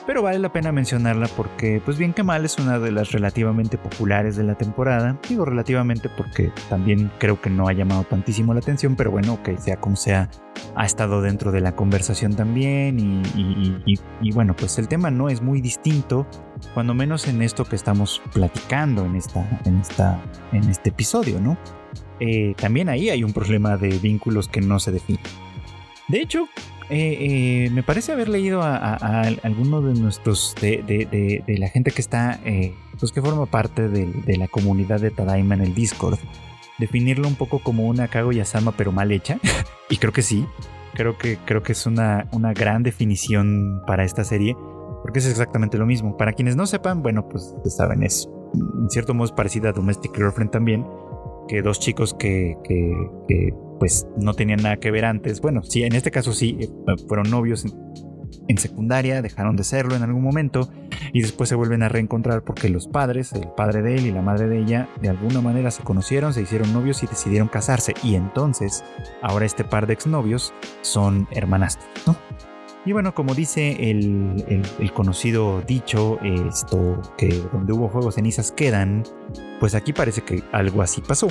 pero 0.06 0.22
vale 0.22 0.40
la 0.40 0.52
pena 0.52 0.72
mencionarla 0.72 1.28
porque, 1.28 1.82
pues 1.84 1.98
bien 1.98 2.14
que 2.14 2.24
mal, 2.24 2.46
es 2.46 2.58
una 2.58 2.80
de 2.80 2.92
las 2.92 3.12
relativamente 3.12 3.78
populares 3.78 4.36
de 4.36 4.44
la 4.44 4.56
temporada. 4.56 5.18
Digo 5.28 5.46
relativamente 5.46 6.10
porque 6.10 6.52
también 6.70 7.12
creo 7.20 7.40
que 7.42 7.50
no 7.50 7.68
ha 7.68 7.74
llamado 7.74 8.04
tantísimo 8.04 8.54
la 8.54 8.60
atención, 8.60 8.96
pero 8.96 9.12
bueno, 9.12 9.42
que 9.44 9.58
sea 9.58 9.78
como 9.80 9.96
sea, 9.96 10.30
ha 10.76 10.86
estado 10.86 11.22
dentro 11.22 11.52
de 11.52 11.62
la 11.62 11.76
conversación 11.76 12.36
también 12.36 13.00
y, 13.00 14.32
bueno, 14.32 14.56
pues 14.56 14.78
el 14.80 14.88
tema 14.88 15.12
no 15.12 15.30
es 15.30 15.42
muy 15.42 15.62
distinto, 15.62 16.28
cuando 16.74 16.94
menos 16.94 17.28
en 17.28 17.42
esto 17.42 17.66
que 17.66 17.76
estamos 17.76 18.22
platicando 18.34 19.06
en, 19.06 19.16
esta, 19.16 19.62
en, 19.66 19.80
esta, 19.80 20.22
en 20.52 20.70
este 20.70 20.90
episodio, 20.90 21.40
¿no? 21.40 21.58
Eh, 22.20 22.54
también 22.56 22.88
ahí 22.90 23.10
hay 23.10 23.24
un 23.24 23.34
problema 23.34 23.78
de 23.78 23.98
vínculos 23.98 24.48
que 24.48 24.62
no 24.62 24.80
se 24.80 24.92
definen. 24.92 25.24
De 26.08 26.22
hecho, 26.22 26.48
eh, 26.94 27.66
eh, 27.66 27.70
me 27.72 27.84
parece 27.84 28.12
haber 28.12 28.28
leído 28.28 28.62
a, 28.62 29.22
alguno 29.44 29.82
de 29.82 29.94
nuestros, 29.98 30.54
de, 30.60 31.56
la 31.58 31.70
gente 31.70 31.92
que 31.92 32.02
está, 32.02 32.42
eh, 32.44 32.76
pues 33.00 33.14
que 33.14 33.22
forma 33.22 33.46
parte 33.46 33.88
de, 33.88 34.38
la 34.38 34.50
comunidad 34.50 35.00
de 35.00 35.10
Tadaima 35.10 35.56
en 35.56 35.62
el 35.62 35.74
Discord, 35.74 36.20
definirlo 36.80 37.30
un 37.30 37.36
poco 37.36 37.60
como 37.60 37.88
una 37.88 38.10
Kaguya-sama 38.10 38.74
pero 38.76 38.92
mal 38.92 39.10
hecha. 39.14 39.40
y 39.90 39.98
creo 39.98 40.12
que 40.12 40.22
sí, 40.22 40.46
creo 40.94 41.18
que, 41.18 41.38
creo 41.46 41.64
que 41.64 41.72
es 41.72 41.86
una, 41.86 42.28
una 42.34 42.52
gran 42.54 42.84
definición 42.84 43.82
para 43.88 44.04
esta 44.04 44.26
serie, 44.26 44.58
porque 45.02 45.20
es 45.20 45.28
exactamente 45.28 45.78
lo 45.78 45.86
mismo. 45.86 46.18
Para 46.18 46.34
quienes 46.34 46.58
no 46.58 46.68
sepan, 46.68 47.02
bueno, 47.02 47.30
pues 47.30 47.56
saben, 47.68 48.04
es 48.04 48.28
en 48.54 48.90
cierto 48.90 49.14
modo 49.14 49.34
parecida 49.34 49.70
a 49.70 49.72
Domestic 49.72 50.14
Girlfriend 50.14 50.52
también 50.52 50.86
dos 51.62 51.80
chicos 51.80 52.14
que, 52.14 52.56
pues 53.80 54.08
no 54.18 54.34
tenían 54.34 54.62
nada 54.62 54.78
que 54.78 54.92
ver 54.92 55.06
antes, 55.06 55.42
bueno, 55.42 55.64
sí, 55.64 55.84
en 55.84 55.94
este 55.94 56.12
caso 56.12 56.34
sí, 56.34 56.58
eh, 56.60 56.70
fueron 57.08 57.30
novios 57.30 57.66
en 58.48 58.58
secundaria, 58.58 59.22
dejaron 59.22 59.56
de 59.56 59.64
serlo 59.64 59.96
en 59.96 60.04
algún 60.04 60.24
momento 60.24 60.70
y 61.14 61.22
después 61.22 61.50
se 61.50 61.56
vuelven 61.56 61.84
a 61.84 61.90
reencontrar 61.90 62.44
porque 62.44 62.70
los 62.70 62.88
padres, 62.88 63.34
el 63.34 63.48
padre 63.56 63.82
de 63.82 63.96
él 63.96 64.06
y 64.06 64.12
la 64.12 64.22
madre 64.22 64.48
de 64.48 64.60
ella, 64.60 64.90
de 65.02 65.10
alguna 65.10 65.42
manera 65.42 65.72
se 65.72 65.84
conocieron, 65.84 66.34
se 66.34 66.42
hicieron 66.42 66.72
novios 66.74 67.04
y 67.04 67.08
decidieron 67.08 67.48
casarse. 67.48 67.94
Y 68.04 68.16
entonces, 68.16 68.84
ahora 69.22 69.46
este 69.46 69.64
par 69.64 69.88
de 69.88 69.94
exnovios 69.94 70.54
son 70.82 71.28
hermanastros, 71.32 71.90
¿no? 72.08 72.51
Y 72.84 72.94
bueno, 72.94 73.14
como 73.14 73.36
dice 73.36 73.92
el, 73.92 74.64
conocido 74.94 75.62
dicho, 75.62 76.20
esto 76.22 77.00
que 77.18 77.28
donde 77.54 77.74
hubo 77.74 77.90
fuego 77.90 78.12
cenizas 78.12 78.52
quedan, 78.52 79.04
pues 79.60 79.76
aquí 79.76 79.94
parece 79.94 80.22
que 80.22 80.44
algo 80.52 80.82
así 80.82 81.02
pasó. 81.02 81.28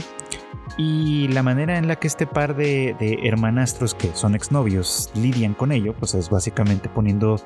Y 0.76 1.28
la 1.28 1.42
manera 1.42 1.78
en 1.78 1.88
la 1.88 1.97
que 1.97 2.07
este 2.07 2.26
par 2.26 2.54
de, 2.57 2.97
hermanastros 3.23 3.95
que 3.95 4.14
son 4.14 4.35
exnovios 4.35 5.11
lidian 5.14 5.54
con 5.54 5.73
ello, 5.73 5.95
pues 5.95 6.14
es 6.14 6.30
básicamente 6.30 6.88
poniendo 6.88 7.37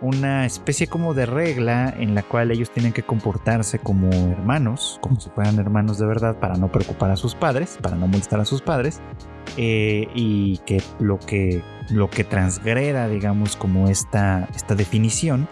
una 0.00 0.46
especie 0.46 0.86
como 0.86 1.14
de 1.14 1.26
regla 1.26 1.94
en 1.98 2.14
la 2.14 2.22
cual 2.22 2.50
ellos 2.50 2.70
tienen 2.70 2.92
que 2.92 3.02
comportarse 3.02 3.78
como 3.78 4.10
hermanos, 4.12 4.98
como 5.00 5.18
si 5.20 5.30
fueran 5.30 5.58
hermanos 5.58 5.98
de 5.98 6.06
verdad, 6.06 6.38
para 6.38 6.56
no 6.56 6.70
preocupar 6.70 7.10
a 7.10 7.16
sus 7.16 7.34
padres, 7.34 7.78
para 7.82 7.96
no 7.96 8.06
molestar 8.06 8.40
a 8.40 8.44
sus 8.44 8.62
padres, 8.62 9.00
eh, 9.56 10.08
y 10.14 10.58
que 10.58 10.82
lo 11.00 11.18
que 11.18 11.62
lo 11.90 12.08
que 12.08 12.24
transgreda, 12.24 13.08
digamos, 13.08 13.56
como 13.56 13.88
esta, 13.88 14.48
esta 14.54 14.74
definición, 14.74 15.48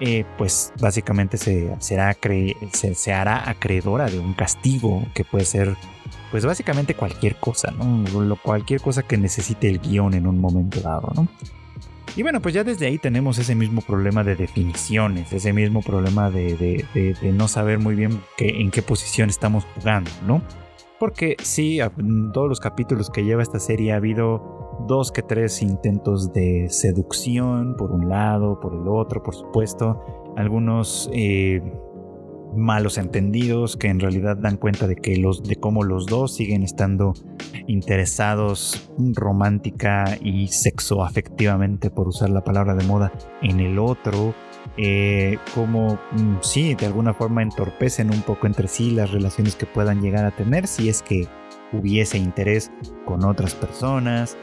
eh, 0.00 0.24
pues 0.36 0.72
básicamente 0.80 1.36
se, 1.36 1.74
será 1.78 2.16
se, 2.72 2.94
se, 2.94 3.12
hará 3.12 3.48
acreedora 3.48 4.06
de 4.06 4.18
un 4.18 4.34
castigo 4.34 5.04
que 5.14 5.24
puede 5.24 5.44
ser, 5.44 5.76
pues 6.30 6.44
básicamente 6.44 6.94
cualquier 6.94 7.36
cosa, 7.36 7.70
¿no? 7.72 8.36
Cualquier 8.42 8.80
cosa 8.80 9.02
que 9.02 9.16
necesite 9.16 9.68
el 9.68 9.78
guion 9.78 10.14
en 10.14 10.26
un 10.26 10.38
momento 10.38 10.80
dado, 10.80 11.10
¿no? 11.14 11.28
Y 12.16 12.22
bueno, 12.22 12.42
pues 12.42 12.54
ya 12.54 12.64
desde 12.64 12.86
ahí 12.86 12.98
tenemos 12.98 13.38
ese 13.38 13.54
mismo 13.54 13.80
problema 13.80 14.24
de 14.24 14.34
definiciones, 14.34 15.32
ese 15.32 15.52
mismo 15.52 15.82
problema 15.82 16.30
de, 16.30 16.84
de, 16.92 17.32
no 17.32 17.46
saber 17.46 17.78
muy 17.78 17.94
bien 17.94 18.20
en 18.38 18.70
qué 18.70 18.82
posición 18.82 19.28
estamos 19.28 19.64
jugando, 19.74 20.10
¿no? 20.26 20.42
Porque 20.98 21.36
sí, 21.40 21.78
en 21.78 22.32
todos 22.32 22.48
los 22.48 22.58
capítulos 22.58 23.08
que 23.08 23.24
lleva 23.24 23.42
esta 23.42 23.60
serie 23.60 23.92
ha 23.92 23.96
habido 23.96 24.58
dos 24.88 25.12
que 25.12 25.22
tres 25.22 25.62
intentos 25.62 26.32
de 26.32 26.66
seducción, 26.70 27.76
por 27.76 27.92
un 27.92 28.08
lado, 28.08 28.58
por 28.58 28.74
el 28.74 28.88
otro, 28.88 29.22
por 29.22 29.36
supuesto. 29.36 30.32
Algunos 30.36 31.08
eh, 31.12 31.62
malos 32.56 32.98
entendidos 32.98 33.76
que 33.76 33.88
en 33.88 34.00
realidad 34.00 34.36
dan 34.36 34.56
cuenta 34.56 34.86
de 34.86 34.96
que 34.96 35.16
los 35.16 35.42
de 35.42 35.56
cómo 35.56 35.82
los 35.82 36.06
dos 36.06 36.34
siguen 36.34 36.62
estando 36.62 37.14
interesados 37.66 38.90
romántica 38.98 40.18
y 40.20 40.48
sexo 40.48 41.04
afectivamente 41.04 41.90
por 41.90 42.08
usar 42.08 42.30
la 42.30 42.42
palabra 42.42 42.74
de 42.74 42.84
moda 42.84 43.12
en 43.42 43.60
el 43.60 43.78
otro 43.78 44.34
eh, 44.76 45.38
como 45.54 45.94
mm, 46.12 46.38
sí 46.40 46.74
de 46.74 46.86
alguna 46.86 47.14
forma 47.14 47.42
entorpecen 47.42 48.10
un 48.10 48.22
poco 48.22 48.46
entre 48.46 48.68
sí 48.68 48.90
las 48.90 49.10
relaciones 49.10 49.56
que 49.56 49.66
puedan 49.66 50.00
llegar 50.00 50.24
a 50.24 50.34
tener 50.34 50.66
si 50.66 50.88
es 50.88 51.02
que 51.02 51.26
hubiese 51.72 52.18
interés 52.18 52.70
con 53.04 53.24
otras 53.24 53.54
personas 53.54 54.36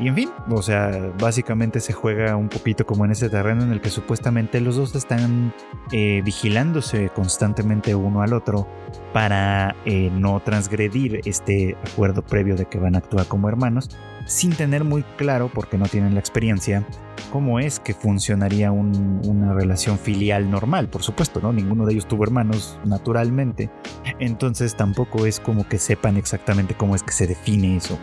y 0.00 0.08
en 0.08 0.14
fin, 0.14 0.30
o 0.50 0.60
sea, 0.60 1.12
básicamente 1.20 1.78
se 1.80 1.92
juega 1.92 2.36
un 2.36 2.48
poquito 2.48 2.84
como 2.84 3.04
en 3.04 3.12
ese 3.12 3.28
terreno 3.30 3.62
en 3.62 3.72
el 3.72 3.80
que 3.80 3.90
supuestamente 3.90 4.60
los 4.60 4.76
dos 4.76 4.94
están 4.94 5.54
eh, 5.92 6.20
vigilándose 6.24 7.10
constantemente 7.10 7.94
uno 7.94 8.22
al 8.22 8.32
otro 8.32 8.66
para 9.12 9.76
eh, 9.84 10.10
no 10.12 10.40
transgredir 10.40 11.20
este 11.24 11.76
acuerdo 11.92 12.22
previo 12.22 12.56
de 12.56 12.64
que 12.66 12.78
van 12.78 12.96
a 12.96 12.98
actuar 12.98 13.26
como 13.26 13.48
hermanos, 13.48 13.90
sin 14.26 14.52
tener 14.52 14.82
muy 14.82 15.04
claro, 15.16 15.50
porque 15.52 15.78
no 15.78 15.86
tienen 15.86 16.14
la 16.14 16.20
experiencia, 16.20 16.84
cómo 17.30 17.60
es 17.60 17.78
que 17.78 17.94
funcionaría 17.94 18.72
una 18.72 19.52
relación 19.54 19.98
filial 19.98 20.50
normal, 20.50 20.88
por 20.88 21.02
supuesto, 21.02 21.40
¿no? 21.40 21.52
Ninguno 21.52 21.86
de 21.86 21.92
ellos 21.92 22.08
tuvo 22.08 22.24
hermanos 22.24 22.78
naturalmente, 22.84 23.70
entonces 24.18 24.74
tampoco 24.74 25.26
es 25.26 25.38
como 25.38 25.68
que 25.68 25.78
sepan 25.78 26.16
exactamente 26.16 26.74
cómo 26.74 26.96
es 26.96 27.02
que 27.02 27.12
se 27.12 27.26
define 27.26 27.76
eso 27.76 27.98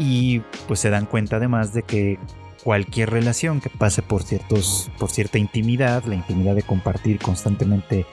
y 0.00 0.40
pues 0.66 0.80
se 0.80 0.88
dan 0.88 1.04
cuenta 1.04 1.36
además 1.36 1.74
de 1.74 1.82
que 1.82 2.18
cualquier 2.64 3.10
relación 3.10 3.60
que 3.60 3.68
pase 3.68 4.02
por 4.02 4.22
ciertos 4.22 4.90
por 4.98 5.10
cierta 5.10 5.38
intimidad 5.38 6.04
la 6.04 6.14
intimidad 6.14 6.54
de 6.54 6.62
compartir 6.62 7.18
constantemente 7.18 8.06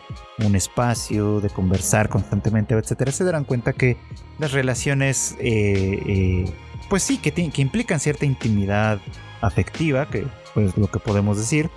un 0.46 0.56
espacio 0.56 1.40
de 1.40 1.50
conversar 1.50 2.10
constantemente 2.10 2.76
etcétera 2.76 3.12
se 3.12 3.24
darán 3.24 3.46
cuenta 3.46 3.74
que 3.74 3.98
las 4.38 4.52
relaciones 4.52 5.36
eh, 5.40 6.02
eh, 6.06 6.54
pues 6.90 7.04
sí 7.04 7.18
que, 7.18 7.32
que 7.32 7.62
implican 7.62 8.00
cierta 8.00 8.26
intimidad 8.26 9.00
afectiva 9.42 10.10
que 10.10 10.28
pues 10.54 10.78
lo 10.78 10.88
que 10.88 11.00
podemos 11.00 11.38
decir 11.38 11.70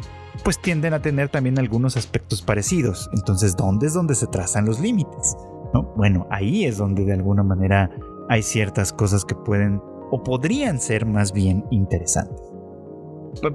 pues 0.45 0.61
tienden 0.61 0.93
a 0.95 1.02
tener 1.02 1.29
también 1.29 1.59
algunos 1.59 1.97
aspectos 1.97 2.43
parecidos 2.43 3.11
entonces 3.12 3.57
dónde 3.57 3.87
es 3.87 3.95
donde 3.95 4.14
se 4.17 4.26
trazan 4.26 4.64
los 4.64 4.81
límites 4.81 5.37
¿No? 5.73 5.83
bueno 5.97 6.26
ahí 6.31 6.64
es 6.64 6.79
donde 6.79 7.05
de 7.05 7.12
alguna 7.12 7.45
manera 7.45 7.90
hay 8.29 8.43
ciertas 8.43 8.93
cosas 8.93 9.25
que 9.25 9.35
pueden 9.35 9.81
o 10.11 10.23
podrían 10.23 10.81
ser 10.81 11.07
más 11.07 11.33
bien 11.33 11.64
interesantes. 11.71 12.40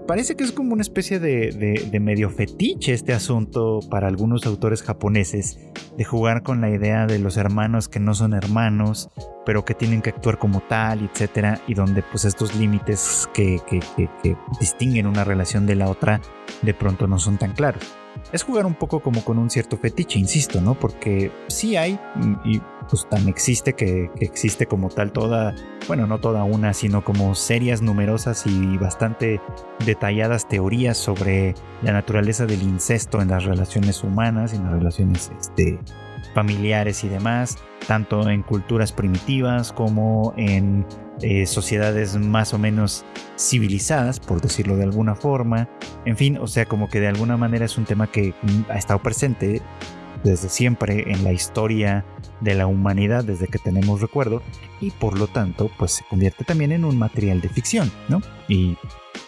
parece 0.07 0.35
que 0.35 0.43
es 0.43 0.51
como 0.51 0.73
una 0.73 0.81
especie 0.81 1.19
de, 1.19 1.99
medio 1.99 2.29
fetiche 2.29 2.93
este 2.93 3.13
asunto 3.13 3.79
para 3.89 4.07
algunos 4.07 4.45
autores 4.45 4.81
japoneses 4.81 5.59
de 5.97 6.03
jugar 6.03 6.43
con 6.43 6.61
la 6.61 6.69
idea 6.69 7.05
de 7.05 7.19
los 7.19 7.37
hermanos 7.37 7.87
que 7.87 7.99
no 7.99 8.13
son 8.13 8.33
hermanos, 8.33 9.09
pero 9.45 9.65
que 9.65 9.73
tienen 9.73 10.01
que 10.01 10.11
actuar 10.11 10.37
como 10.37 10.61
tal, 10.61 11.09
etcétera, 11.11 11.61
y 11.67 11.73
donde 11.73 12.03
pues 12.03 12.25
estos 12.25 12.55
límites 12.55 13.29
que 13.33 13.59
distinguen 14.59 15.07
una 15.07 15.23
relación 15.23 15.65
de 15.65 15.75
la 15.75 15.89
otra 15.89 16.21
de 16.61 16.73
pronto 16.73 17.07
no 17.07 17.19
son 17.19 17.37
tan 17.37 17.53
claros 17.53 17.97
es 18.31 18.43
jugar 18.43 18.65
un 18.65 18.73
poco 18.73 18.99
como 19.01 19.23
con 19.23 19.37
un 19.37 19.49
cierto 19.49 19.77
fetiche, 19.77 20.19
insisto, 20.19 20.61
¿no? 20.61 20.75
Porque 20.75 21.31
sí 21.47 21.75
hay, 21.75 21.99
y 22.43 22.61
pues 22.89 23.07
tan 23.09 23.27
existe 23.27 23.73
que, 23.73 24.09
existe 24.19 24.65
como 24.65 24.89
tal 24.89 25.11
toda, 25.11 25.55
bueno, 25.87 26.07
no 26.07 26.19
toda 26.19 26.43
una, 26.43 26.73
sino 26.73 27.03
como 27.03 27.35
serias, 27.35 27.81
numerosas 27.81 28.45
y 28.45 28.77
bastante 28.77 29.41
detalladas 29.85 30.47
teorías 30.47 30.97
sobre 30.97 31.55
la 31.81 31.93
naturaleza 31.93 32.45
del 32.45 32.61
incesto 32.61 33.21
en 33.21 33.29
las 33.29 33.45
relaciones 33.45 34.03
humanas, 34.03 34.53
en 34.53 34.63
las 34.63 34.73
relaciones 34.73 35.31
este, 35.39 35.79
familiares 36.33 37.03
y 37.03 37.09
demás, 37.09 37.57
tanto 37.87 38.29
en 38.29 38.43
culturas 38.43 38.91
primitivas 38.91 39.71
como 39.71 40.33
en 40.37 40.85
eh, 41.21 41.45
sociedades 41.45 42.17
más 42.17 42.53
o 42.53 42.57
menos 42.57 43.05
civilizadas, 43.37 44.19
por 44.19 44.41
decirlo 44.41 44.75
de 44.75 44.83
alguna 44.83 45.15
forma. 45.15 45.69
En 46.05 46.17
fin, 46.17 46.37
o 46.37 46.47
sea, 46.47 46.65
como 46.65 46.89
que 46.89 46.99
de 46.99 47.07
alguna 47.07 47.37
manera 47.37 47.65
es 47.65 47.77
un 47.77 47.85
tema 47.85 48.11
que 48.11 48.33
ha 48.69 48.77
estado 48.77 49.01
presente 49.01 49.61
desde 50.23 50.49
siempre 50.49 51.11
en 51.11 51.23
la 51.23 51.31
historia 51.31 52.03
de 52.41 52.55
la 52.55 52.67
humanidad 52.67 53.23
desde 53.23 53.47
que 53.47 53.59
tenemos 53.59 54.01
recuerdo 54.01 54.41
y 54.81 54.91
por 54.91 55.17
lo 55.17 55.27
tanto 55.27 55.69
pues 55.77 55.91
se 55.91 56.03
convierte 56.05 56.43
también 56.43 56.71
en 56.71 56.83
un 56.83 56.97
material 56.97 57.41
de 57.41 57.49
ficción, 57.49 57.91
¿no? 58.09 58.21
Y 58.47 58.77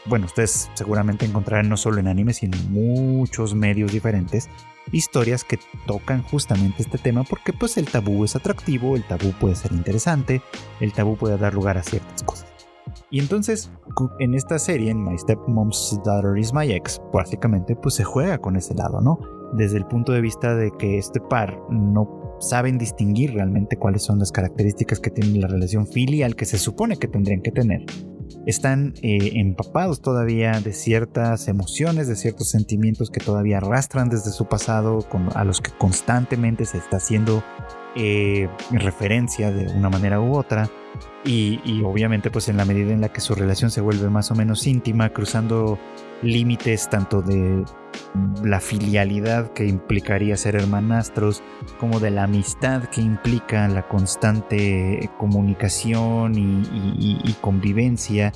bueno, 0.05 0.25
ustedes 0.25 0.69
seguramente 0.73 1.25
encontrarán 1.25 1.69
no 1.69 1.77
solo 1.77 1.99
en 1.99 2.07
anime 2.07 2.33
sino 2.33 2.57
en 2.57 2.71
muchos 2.71 3.53
medios 3.55 3.91
diferentes 3.91 4.49
historias 4.91 5.43
que 5.43 5.59
tocan 5.85 6.23
justamente 6.23 6.83
este 6.83 6.97
tema 6.97 7.23
porque 7.23 7.53
pues 7.53 7.77
el 7.77 7.85
tabú 7.85 8.23
es 8.23 8.35
atractivo, 8.35 8.95
el 8.95 9.03
tabú 9.03 9.31
puede 9.39 9.55
ser 9.55 9.71
interesante, 9.71 10.41
el 10.79 10.93
tabú 10.93 11.15
puede 11.15 11.37
dar 11.37 11.53
lugar 11.53 11.77
a 11.77 11.83
ciertas 11.83 12.23
cosas. 12.23 12.47
Y 13.09 13.19
entonces 13.19 13.71
en 14.19 14.33
esta 14.33 14.59
serie, 14.59 14.91
en 14.91 15.03
My 15.03 15.17
Stepmom's 15.17 15.99
Daughter 16.03 16.37
is 16.37 16.53
My 16.53 16.71
Ex, 16.71 17.01
básicamente 17.13 17.75
pues 17.75 17.95
se 17.95 18.03
juega 18.03 18.37
con 18.37 18.55
ese 18.55 18.73
lado, 18.73 19.01
¿no? 19.01 19.19
Desde 19.53 19.77
el 19.77 19.85
punto 19.85 20.11
de 20.11 20.21
vista 20.21 20.55
de 20.55 20.71
que 20.77 20.97
este 20.97 21.21
par 21.21 21.57
no 21.69 22.37
saben 22.39 22.77
distinguir 22.77 23.33
realmente 23.33 23.77
cuáles 23.77 24.03
son 24.03 24.19
las 24.19 24.31
características 24.31 24.99
que 24.99 25.09
tiene 25.09 25.39
la 25.39 25.47
relación 25.47 25.87
filial 25.87 26.35
que 26.35 26.45
se 26.45 26.57
supone 26.57 26.97
que 26.97 27.07
tendrían 27.07 27.41
que 27.41 27.51
tener 27.51 27.85
están 28.45 28.93
eh, 29.01 29.31
empapados 29.35 30.01
todavía 30.01 30.59
de 30.59 30.73
ciertas 30.73 31.47
emociones, 31.47 32.07
de 32.07 32.15
ciertos 32.15 32.49
sentimientos 32.49 33.09
que 33.09 33.19
todavía 33.19 33.57
arrastran 33.57 34.09
desde 34.09 34.31
su 34.31 34.45
pasado, 34.45 35.05
a 35.35 35.43
los 35.43 35.61
que 35.61 35.71
constantemente 35.77 36.65
se 36.65 36.77
está 36.77 36.97
haciendo 36.97 37.43
eh, 37.95 38.47
referencia 38.71 39.51
de 39.51 39.67
una 39.67 39.89
manera 39.89 40.19
u 40.19 40.35
otra. 40.35 40.69
Y, 41.25 41.81
obviamente 41.83 42.31
pues 42.31 42.47
en 42.47 42.57
la 42.57 42.65
medida 42.65 42.93
en 42.93 43.01
la 43.01 43.09
que 43.09 43.21
su 43.21 43.35
relación 43.35 43.69
se 43.69 43.81
vuelve 43.81 44.09
más 44.09 44.31
o 44.31 44.35
menos 44.35 44.65
íntima, 44.65 45.09
cruzando 45.09 45.77
límites 46.21 46.89
tanto 46.89 47.21
de 47.21 47.63
la 48.43 48.59
filialidad 48.59 49.51
que 49.53 49.65
implicaría 49.65 50.37
ser 50.37 50.55
hermanastros, 50.55 51.43
como 51.79 51.99
de 51.99 52.11
la 52.11 52.23
amistad 52.23 52.83
que 52.85 53.01
implica 53.01 53.67
la 53.67 53.87
constante 53.87 55.09
comunicación 55.17 56.33
y, 56.35 57.35
convivencia, 57.41 58.31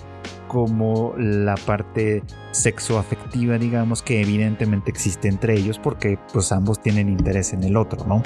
como 0.47 1.13
la 1.17 1.55
parte 1.55 2.23
sexoafectiva, 2.51 3.57
digamos, 3.57 4.01
que 4.01 4.21
evidentemente 4.21 4.91
existe 4.91 5.27
entre 5.27 5.55
ellos 5.55 5.79
porque 5.79 6.19
pues 6.33 6.51
ambos 6.51 6.81
tienen 6.81 7.09
interés 7.09 7.53
en 7.53 7.63
el 7.63 7.77
otro, 7.77 8.05
¿no? 8.05 8.23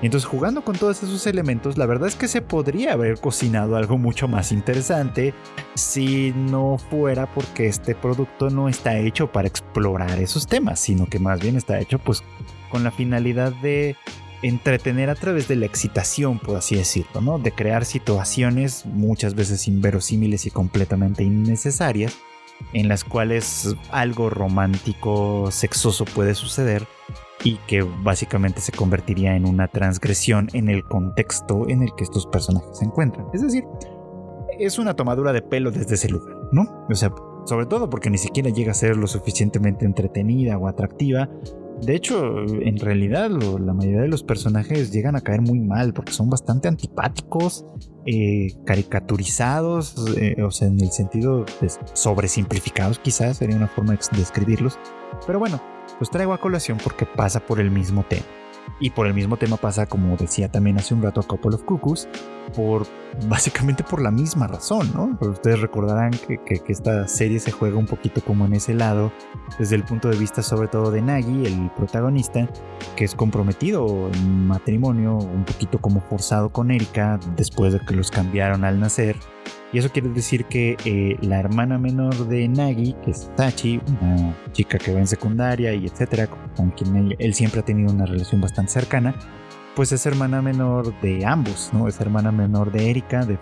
Y 0.00 0.06
entonces 0.06 0.28
jugando 0.28 0.62
con 0.62 0.76
todos 0.76 1.02
esos 1.02 1.26
elementos, 1.26 1.76
la 1.76 1.86
verdad 1.86 2.08
es 2.08 2.14
que 2.14 2.28
se 2.28 2.40
podría 2.40 2.92
haber 2.92 3.18
cocinado 3.18 3.76
algo 3.76 3.98
mucho 3.98 4.28
más 4.28 4.52
interesante 4.52 5.34
si 5.74 6.32
no 6.36 6.78
fuera 6.78 7.26
porque 7.26 7.66
este 7.66 7.96
producto 7.96 8.48
no 8.48 8.68
está 8.68 8.96
hecho 8.98 9.32
para 9.32 9.48
explorar 9.48 10.20
esos 10.20 10.46
temas, 10.46 10.78
sino 10.78 11.06
que 11.06 11.18
más 11.18 11.40
bien 11.40 11.56
está 11.56 11.80
hecho 11.80 11.98
pues 11.98 12.22
con 12.70 12.84
la 12.84 12.92
finalidad 12.92 13.52
de 13.54 13.96
entretener 14.42 15.10
a 15.10 15.16
través 15.16 15.48
de 15.48 15.56
la 15.56 15.66
excitación, 15.66 16.38
por 16.38 16.56
así 16.56 16.76
decirlo, 16.76 17.20
¿no? 17.20 17.40
De 17.40 17.50
crear 17.50 17.84
situaciones 17.84 18.86
muchas 18.86 19.34
veces 19.34 19.66
inverosímiles 19.66 20.46
y 20.46 20.52
completamente 20.52 21.24
innecesarias 21.24 22.16
en 22.72 22.88
las 22.88 23.02
cuales 23.02 23.74
algo 23.90 24.30
romántico, 24.30 25.50
sexoso 25.50 26.04
puede 26.04 26.34
suceder 26.34 26.86
y 27.44 27.56
que 27.66 27.82
básicamente 27.82 28.60
se 28.60 28.72
convertiría 28.72 29.36
en 29.36 29.46
una 29.46 29.68
transgresión 29.68 30.48
en 30.52 30.68
el 30.68 30.84
contexto 30.84 31.68
en 31.68 31.82
el 31.82 31.94
que 31.96 32.04
estos 32.04 32.26
personajes 32.26 32.78
se 32.78 32.84
encuentran. 32.84 33.26
Es 33.32 33.42
decir, 33.42 33.64
es 34.58 34.78
una 34.78 34.94
tomadura 34.94 35.32
de 35.32 35.42
pelo 35.42 35.70
desde 35.70 35.94
ese 35.94 36.08
lugar, 36.08 36.36
¿no? 36.52 36.86
O 36.88 36.94
sea, 36.94 37.12
sobre 37.46 37.66
todo 37.66 37.88
porque 37.88 38.10
ni 38.10 38.18
siquiera 38.18 38.50
llega 38.50 38.72
a 38.72 38.74
ser 38.74 38.96
lo 38.96 39.06
suficientemente 39.06 39.84
entretenida 39.84 40.58
o 40.58 40.68
atractiva 40.68 41.28
de 41.82 41.94
hecho, 41.94 42.44
en 42.44 42.76
realidad 42.78 43.30
la 43.30 43.72
mayoría 43.72 44.00
de 44.00 44.08
los 44.08 44.24
personajes 44.24 44.90
llegan 44.90 45.14
a 45.14 45.20
caer 45.20 45.42
muy 45.42 45.60
mal 45.60 45.92
porque 45.92 46.12
son 46.12 46.28
bastante 46.28 46.66
antipáticos, 46.66 47.64
eh, 48.04 48.48
caricaturizados, 48.64 49.94
eh, 50.16 50.42
o 50.42 50.50
sea, 50.50 50.68
en 50.68 50.80
el 50.80 50.90
sentido 50.90 51.44
de 51.60 51.70
sobresimplificados 51.92 52.98
quizás 52.98 53.36
sería 53.36 53.56
una 53.56 53.68
forma 53.68 53.92
de 53.92 53.98
describirlos. 54.18 54.78
Pero 55.26 55.38
bueno, 55.38 55.60
los 55.98 56.10
traigo 56.10 56.32
a 56.32 56.38
colación 56.38 56.78
porque 56.82 57.06
pasa 57.06 57.40
por 57.40 57.60
el 57.60 57.70
mismo 57.70 58.04
tema. 58.04 58.26
Y 58.80 58.90
por 58.90 59.06
el 59.06 59.14
mismo 59.14 59.36
tema 59.36 59.56
pasa, 59.56 59.86
como 59.86 60.16
decía 60.16 60.50
también 60.50 60.78
hace 60.78 60.94
un 60.94 61.02
rato 61.02 61.20
a 61.20 61.26
Couple 61.26 61.54
of 61.56 61.64
Cuckoos, 61.64 62.08
por 62.54 62.86
básicamente 63.28 63.82
por 63.82 64.00
la 64.00 64.10
misma 64.10 64.46
razón, 64.46 64.90
¿no? 64.94 65.16
Pero 65.18 65.32
ustedes 65.32 65.60
recordarán 65.60 66.12
que, 66.12 66.62
esta 66.68 67.08
serie 67.08 67.40
se 67.40 67.50
juega 67.50 67.76
un 67.76 67.86
poquito 67.86 68.20
como 68.22 68.44
en 68.46 68.54
ese 68.54 68.74
lado, 68.74 69.10
desde 69.58 69.74
el 69.74 69.84
punto 69.84 70.08
de 70.08 70.16
vista 70.16 70.42
sobre 70.42 70.68
todo 70.68 70.90
de 70.90 71.02
Nagi, 71.02 71.46
el 71.46 71.70
protagonista, 71.76 72.48
que 72.94 73.04
es 73.04 73.14
comprometido 73.14 74.10
en 74.12 74.46
matrimonio, 74.46 75.16
un 75.16 75.44
poquito 75.44 75.78
como 75.78 76.00
forzado 76.00 76.50
con 76.50 76.70
Erika, 76.70 77.18
después 77.36 77.72
de 77.72 77.80
que 77.80 77.94
los 77.94 78.10
cambiaron 78.10 78.64
al 78.64 78.78
nacer 78.78 79.16
y 79.72 79.78
eso 79.78 79.90
quiere 79.90 80.08
decir 80.08 80.46
que 80.46 80.76
eh, 80.84 81.16
la 81.20 81.38
hermana 81.38 81.78
menor 81.78 82.14
de 82.28 82.48
Nagi, 82.48 82.94
que 83.04 83.10
es 83.10 83.30
Tachi, 83.36 83.80
una 84.00 84.34
chica 84.52 84.78
que 84.78 84.92
va 84.92 85.00
en 85.00 85.06
secundaria 85.06 85.74
y 85.74 85.86
etcétera, 85.86 86.28
con 86.56 86.70
quien 86.70 87.14
él, 87.18 87.34
siempre 87.34 87.60
ha 87.60 87.64
tenido 87.64 87.92
una 87.92 88.06
relación 88.06 88.40
bastante 88.40 88.72
cercana, 88.72 89.14
pues 89.76 89.92
es 89.92 90.04
hermana 90.06 90.42
menor 90.42 90.98
de 91.00 91.24
ambos, 91.24 91.70
¿no? 91.72 91.86
Es 91.86 92.00
hermana 92.00 92.32
menor 92.32 92.72
de 92.72 92.90
Erika 92.90 93.24
de, 93.24 93.38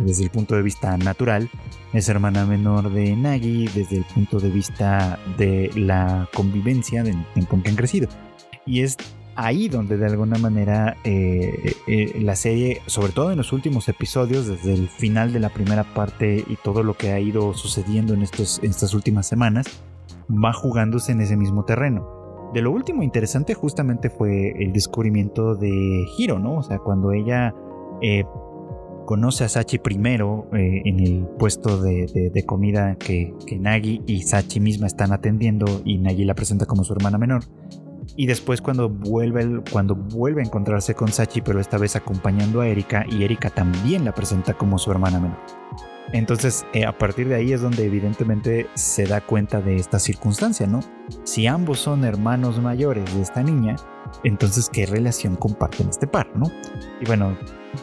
desde 0.00 0.24
el 0.24 0.30
punto 0.30 0.56
de 0.56 0.62
vista 0.62 0.96
natural, 0.98 1.48
es 1.92 2.08
hermana 2.08 2.44
menor 2.44 2.92
de 2.92 3.16
Nagi 3.16 3.66
desde 3.68 3.98
el 3.98 4.04
punto 4.04 4.40
de 4.40 4.50
vista 4.50 5.18
de 5.38 5.70
la 5.74 6.28
convivencia 6.34 7.02
del 7.02 7.24
tiempo 7.32 7.56
en 7.56 7.62
que 7.62 7.70
han 7.70 7.76
crecido. 7.76 8.08
Y 8.66 8.82
es 8.82 8.96
ahí 9.36 9.68
donde 9.68 9.96
de 9.96 10.06
alguna 10.06 10.38
manera 10.38 10.96
eh, 11.04 11.74
eh, 11.86 12.20
la 12.20 12.36
serie, 12.36 12.80
sobre 12.86 13.12
todo 13.12 13.30
en 13.30 13.38
los 13.38 13.52
últimos 13.52 13.88
episodios, 13.88 14.46
desde 14.46 14.74
el 14.74 14.88
final 14.88 15.32
de 15.32 15.40
la 15.40 15.48
primera 15.50 15.84
parte 15.94 16.44
y 16.46 16.56
todo 16.56 16.82
lo 16.82 16.94
que 16.94 17.12
ha 17.12 17.20
ido 17.20 17.54
sucediendo 17.54 18.14
en, 18.14 18.22
estos, 18.22 18.60
estas 18.62 18.94
últimas 18.94 19.26
semanas, 19.26 19.66
va 20.30 20.52
jugándose 20.52 21.12
en 21.12 21.20
ese 21.20 21.36
mismo 21.36 21.64
terreno. 21.64 22.50
De 22.54 22.60
lo 22.60 22.70
último 22.70 23.02
interesante 23.02 23.54
justamente 23.54 24.10
fue 24.10 24.50
el 24.62 24.72
descubrimiento 24.72 25.54
de 25.54 26.04
Hiro, 26.18 26.38
¿no? 26.38 26.56
O 26.58 26.62
sea, 26.62 26.78
cuando 26.78 27.12
ella 27.12 27.54
eh, 28.02 28.24
conoce 29.06 29.44
a 29.44 29.48
Sachi 29.48 29.78
primero 29.78 30.48
en 30.52 31.00
el 31.00 31.26
puesto 31.38 31.80
de, 31.80 32.44
comida 32.46 32.96
que, 32.96 33.34
que, 33.46 33.58
Nagi 33.58 34.02
y 34.06 34.22
Sachi 34.22 34.60
misma 34.60 34.86
están 34.86 35.12
atendiendo 35.12 35.66
y 35.84 35.98
Nagi 35.98 36.24
la 36.24 36.34
presenta 36.34 36.66
como 36.66 36.84
su 36.84 36.92
hermana 36.92 37.16
menor. 37.16 37.44
Y 38.16 38.26
después 38.26 38.60
cuando 38.60 38.88
vuelve, 38.88 39.62
cuando 39.70 39.94
vuelve 39.94 40.42
a 40.42 40.44
encontrarse 40.44 40.94
con 40.94 41.08
Sachi, 41.08 41.40
pero 41.40 41.60
esta 41.60 41.78
vez 41.78 41.96
acompañando 41.96 42.60
a 42.60 42.68
Erika, 42.68 43.04
y 43.08 43.24
Erika 43.24 43.50
también 43.50 44.04
la 44.04 44.14
presenta 44.14 44.54
como 44.54 44.78
su 44.78 44.90
hermana 44.90 45.18
menor. 45.18 45.38
Entonces, 46.12 46.66
eh, 46.74 46.84
a 46.84 46.96
partir 46.96 47.28
de 47.28 47.36
ahí 47.36 47.52
es 47.52 47.62
donde 47.62 47.86
evidentemente 47.86 48.66
se 48.74 49.06
da 49.06 49.20
cuenta 49.20 49.62
de 49.62 49.76
esta 49.76 49.98
circunstancia, 49.98 50.66
¿no? 50.66 50.80
Si 51.24 51.46
ambos 51.46 51.78
son 51.78 52.04
hermanos 52.04 52.60
mayores 52.60 53.14
de 53.14 53.22
esta 53.22 53.42
niña, 53.42 53.76
entonces, 54.24 54.68
¿qué 54.70 54.84
relación 54.84 55.36
comparten 55.36 55.88
este 55.88 56.06
par, 56.06 56.28
no? 56.34 56.50
Y 57.00 57.06
bueno, 57.06 57.36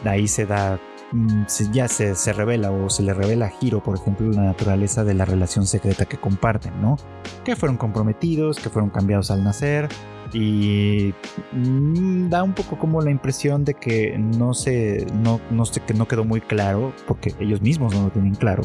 de 0.04 0.10
ahí 0.10 0.28
se 0.28 0.46
da, 0.46 0.78
mm, 1.10 1.42
ya 1.72 1.88
se, 1.88 2.14
se 2.14 2.32
revela 2.32 2.70
o 2.70 2.88
se 2.88 3.02
le 3.02 3.14
revela 3.14 3.46
a 3.46 3.52
Hiro, 3.60 3.82
por 3.82 3.96
ejemplo, 3.96 4.30
la 4.30 4.42
naturaleza 4.42 5.02
de 5.02 5.14
la 5.14 5.24
relación 5.24 5.66
secreta 5.66 6.04
que 6.04 6.18
comparten, 6.18 6.80
¿no? 6.80 6.96
Que 7.44 7.56
fueron 7.56 7.78
comprometidos, 7.78 8.60
que 8.60 8.70
fueron 8.70 8.90
cambiados 8.90 9.32
al 9.32 9.42
nacer, 9.42 9.88
y 10.32 11.14
mm, 11.52 12.28
da 12.28 12.42
un 12.42 12.54
poco 12.54 12.78
como 12.78 13.00
la 13.00 13.10
impresión 13.10 13.64
de 13.64 13.74
que 13.74 14.16
no 14.18 14.54
se 14.54 15.06
no, 15.14 15.40
no 15.50 15.64
sé 15.64 15.80
que 15.80 15.94
no 15.94 16.06
quedó 16.06 16.24
muy 16.24 16.40
claro 16.40 16.92
porque 17.06 17.34
ellos 17.40 17.60
mismos 17.60 17.94
no 17.94 18.04
lo 18.04 18.10
tienen 18.10 18.34
claro 18.34 18.62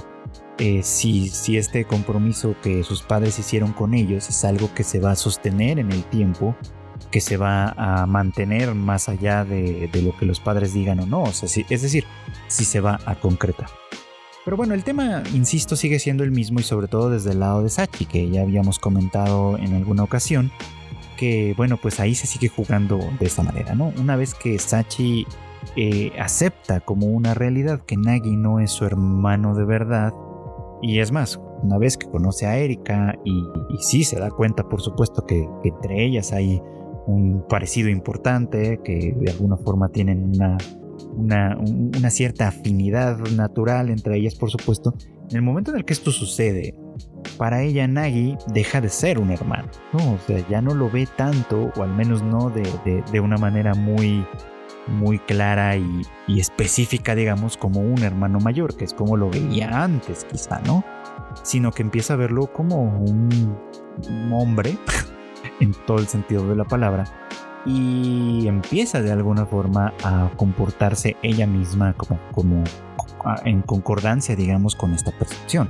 eh, 0.58 0.82
si, 0.84 1.28
si 1.30 1.58
este 1.58 1.86
compromiso 1.86 2.56
que 2.62 2.84
sus 2.84 3.02
padres 3.02 3.40
hicieron 3.40 3.74
con 3.74 3.94
ellos 3.94 4.30
es 4.30 4.46
algo 4.46 4.74
que 4.74 4.84
se 4.84 5.00
va 5.00 5.12
a 5.12 5.16
sostener 5.16 5.80
en 5.80 5.92
el 5.92 6.04
tiempo 6.06 6.56
que 7.12 7.22
se 7.22 7.38
va 7.38 7.74
a 7.78 8.06
mantener 8.06 8.74
más 8.74 9.10
allá 9.10 9.46
de, 9.46 9.90
lo 10.02 10.16
que 10.18 10.26
los 10.26 10.40
padres 10.40 10.74
digan 10.74 11.00
o 11.00 11.06
no 11.06 11.24
o 11.24 11.34
sea, 11.34 11.50
es 11.70 11.82
decir 11.82 12.06
si 12.48 12.66
se 12.66 12.80
va 12.80 13.00
a 13.06 13.16
concretar. 13.16 13.68
Pero 14.46 14.58
bueno, 14.58 14.76
el 14.76 14.84
tema, 14.84 15.24
insisto, 15.34 15.76
sigue 15.76 15.98
siendo 15.98 16.24
el 16.24 16.30
mismo 16.30 16.60
y 16.60 16.64
sobre 16.64 16.88
todo 16.88 17.10
desde 17.10 17.32
el 17.32 17.40
lado 17.40 17.64
de 17.64 17.70
Sachi, 17.70 18.06
que 18.06 18.30
ya 18.30 18.44
habíamos 18.44 18.78
comentado 18.78 19.58
en 19.58 19.74
alguna 19.74 20.04
ocasión, 20.04 20.52
que, 21.16 21.54
bueno, 21.58 21.78
pues 21.82 22.00
ahí 22.00 22.16
se 22.16 22.28
sigue 22.28 22.48
jugando 22.48 23.00
de 23.20 23.26
esta 23.26 23.44
manera, 23.44 23.76
¿no? 23.76 23.92
Una 24.00 24.16
vez 24.16 24.34
que 24.34 24.58
Sachi 24.60 25.26
eh, 25.76 26.12
acepta 26.20 26.80
como 26.80 27.08
una 27.08 27.34
realidad 27.34 27.82
que 27.82 27.98
Nagi 27.98 28.36
no 28.38 28.60
es 28.60 28.72
su 28.72 28.86
hermano 28.86 29.56
de 29.56 29.66
verdad, 29.66 30.14
y 30.82 31.00
es 31.00 31.12
más, 31.12 31.40
una 31.64 31.78
vez 31.78 31.98
que 31.98 32.08
conoce 32.08 32.46
a 32.46 32.58
Erika 32.58 33.18
y, 33.24 33.44
sí 33.80 34.04
se 34.04 34.20
da 34.20 34.30
cuenta, 34.30 34.68
por 34.70 34.82
supuesto, 34.82 35.26
que, 35.26 35.48
entre 35.64 36.06
ellas 36.06 36.32
hay 36.32 36.62
un 37.08 37.46
parecido 37.48 37.90
importante, 37.90 38.80
que 38.84 39.16
de 39.18 39.32
alguna 39.32 39.58
forma 39.58 39.90
tienen 39.90 40.24
una, 40.36 40.58
una, 41.16 41.58
una, 41.58 42.10
cierta 42.10 42.48
afinidad 42.48 43.18
natural 43.36 43.90
entre 43.90 44.18
ellas, 44.18 44.36
por 44.36 44.50
supuesto. 44.50 44.94
En 45.30 45.38
el 45.38 45.42
momento 45.42 45.72
en 45.72 45.78
el 45.78 45.86
que 45.86 45.94
esto 45.94 46.12
sucede, 46.12 46.76
para 47.38 47.62
ella 47.62 47.88
Nagi 47.88 48.38
deja 48.48 48.82
de 48.82 48.90
ser 48.90 49.20
un 49.20 49.32
hermano, 49.32 49.68
¿no? 49.94 50.14
O 50.14 50.20
sea, 50.26 50.46
ya 50.48 50.62
no 50.62 50.74
lo 50.74 50.90
ve 50.90 51.08
tanto, 51.18 51.72
o 51.76 51.84
al 51.84 51.94
menos 51.94 52.22
no 52.24 52.50
de, 52.50 53.20
una 53.20 53.38
manera 53.38 53.74
muy, 53.74 54.26
muy 54.88 55.20
clara 55.20 55.76
y, 55.78 56.02
específica, 56.28 57.16
digamos, 57.16 57.58
como 57.58 57.82
un 57.82 58.04
hermano 58.04 58.40
mayor, 58.40 58.76
que 58.76 58.86
es 58.86 58.94
como 58.94 59.18
lo 59.18 59.30
veía 59.30 59.84
antes 59.84 60.26
quizá, 60.26 60.60
¿no? 60.66 60.84
Sino 61.44 61.72
que 61.72 61.82
empieza 61.82 62.14
a 62.14 62.18
verlo 62.18 62.52
como 62.52 62.84
un, 62.84 63.58
hombre, 64.32 64.78
en 65.60 65.74
todo 65.86 66.00
el 66.00 66.08
sentido 66.08 66.48
de 66.48 66.56
la 66.56 66.66
palabra, 66.66 67.06
y 67.66 68.48
empieza 68.48 69.02
de 69.02 69.12
alguna 69.12 69.46
forma 69.46 69.94
a 70.04 70.30
comportarse 70.38 71.18
ella 71.24 71.48
misma 71.48 71.94
como, 71.94 72.20
como 72.32 72.64
en 73.44 73.62
concordancia, 73.62 74.36
digamos, 74.36 74.76
con 74.76 74.94
esta 74.94 75.12
percepción. 75.12 75.70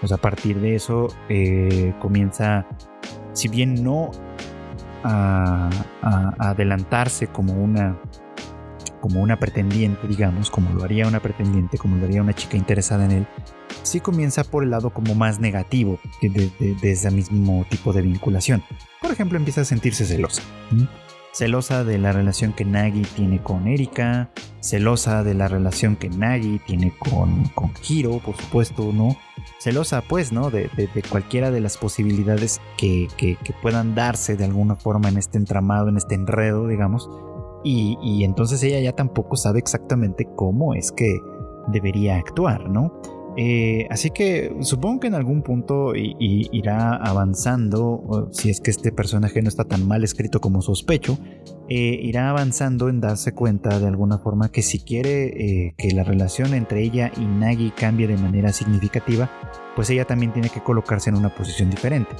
Pues 0.00 0.12
a 0.12 0.16
partir 0.16 0.60
de 0.60 0.74
eso 0.74 1.08
eh, 1.28 1.92
comienza, 2.00 2.66
si 3.32 3.48
bien 3.48 3.82
no 3.82 4.10
a, 5.04 5.70
adelantarse 6.38 7.26
como 7.26 7.52
una, 7.54 7.98
como 9.00 9.20
una 9.20 9.38
pretendiente, 9.38 10.06
digamos, 10.06 10.50
como 10.50 10.72
lo 10.72 10.84
haría 10.84 11.06
una 11.06 11.20
pretendiente, 11.20 11.78
como 11.78 11.96
lo 11.96 12.04
haría 12.04 12.22
una 12.22 12.34
chica 12.34 12.56
interesada 12.56 13.04
en 13.04 13.10
él, 13.10 13.26
sí 13.82 14.00
comienza 14.00 14.44
por 14.44 14.62
el 14.62 14.70
lado 14.70 14.90
como 14.90 15.14
más 15.14 15.40
negativo 15.40 15.98
de, 16.22 16.76
ese 16.82 17.10
mismo 17.10 17.66
tipo 17.68 17.92
de 17.92 18.02
vinculación. 18.02 18.62
Por 19.00 19.10
ejemplo, 19.10 19.36
empieza 19.36 19.62
a 19.62 19.64
sentirse 19.64 20.04
celosa 20.04 20.42
celosa 21.32 21.84
de 21.84 21.98
la 21.98 22.10
relación 22.10 22.52
que 22.52 22.64
Nagi 22.64 23.02
tiene 23.02 23.40
con 23.40 23.68
Erika, 23.68 24.28
celosa 24.60 25.22
de 25.22 25.34
la 25.34 25.46
relación 25.46 25.94
que 25.94 26.08
Nagi 26.08 26.58
tiene 26.66 26.92
con, 26.98 27.44
con 27.50 27.72
Hiro, 27.88 28.18
por 28.18 28.36
supuesto, 28.36 28.92
¿no? 28.92 29.16
Celosa, 29.58 30.02
pues, 30.02 30.32
¿no? 30.32 30.50
De, 30.50 30.70
cualquiera 31.10 31.50
de 31.50 31.60
las 31.60 31.76
posibilidades 31.76 32.60
que, 32.76 33.08
puedan 33.62 33.94
darse 33.94 34.36
de 34.36 34.44
alguna 34.44 34.76
forma 34.76 35.08
en 35.08 35.16
este 35.16 35.38
entramado, 35.38 35.88
en 35.88 35.96
este 35.96 36.14
enredo, 36.14 36.66
digamos. 36.66 37.10
Y, 37.64 37.98
y 38.02 38.24
entonces 38.24 38.62
ella 38.62 38.80
ya 38.80 38.92
tampoco 38.92 39.36
sabe 39.36 39.58
exactamente 39.58 40.28
cómo 40.36 40.74
es 40.74 40.92
que 40.92 41.20
debería 41.68 42.16
actuar, 42.16 42.68
¿no? 42.70 42.92
Eh, 43.40 43.86
así 43.88 44.10
que 44.10 44.52
supongo 44.62 44.98
que 44.98 45.06
en 45.06 45.14
algún 45.14 45.42
punto 45.42 45.92
irá 45.94 46.96
avanzando, 46.96 48.28
si 48.32 48.50
es 48.50 48.60
que 48.60 48.72
este 48.72 48.90
personaje 48.90 49.40
no 49.42 49.48
está 49.48 49.62
tan 49.62 49.86
mal 49.86 50.02
escrito 50.02 50.40
como 50.40 50.60
sospecho, 50.60 51.16
eh, 51.68 52.00
irá 52.02 52.30
avanzando 52.30 52.88
en 52.88 53.00
darse 53.00 53.34
cuenta 53.34 53.78
de 53.78 53.86
alguna 53.86 54.18
forma 54.18 54.50
que 54.50 54.62
si 54.62 54.80
quiere 54.80 55.26
eh, 55.26 55.74
que 55.78 55.92
la 55.92 56.02
relación 56.02 56.52
entre 56.52 56.82
ella 56.82 57.12
y 57.16 57.26
Nagi 57.26 57.70
cambie 57.70 58.08
de 58.08 58.16
manera 58.16 58.52
significativa, 58.52 59.30
pues 59.76 59.88
ella 59.90 60.04
también 60.04 60.32
tiene 60.32 60.50
que 60.50 60.60
colocarse 60.60 61.08
en 61.08 61.14
una 61.14 61.32
posición 61.32 61.70
diferente. 61.70 62.16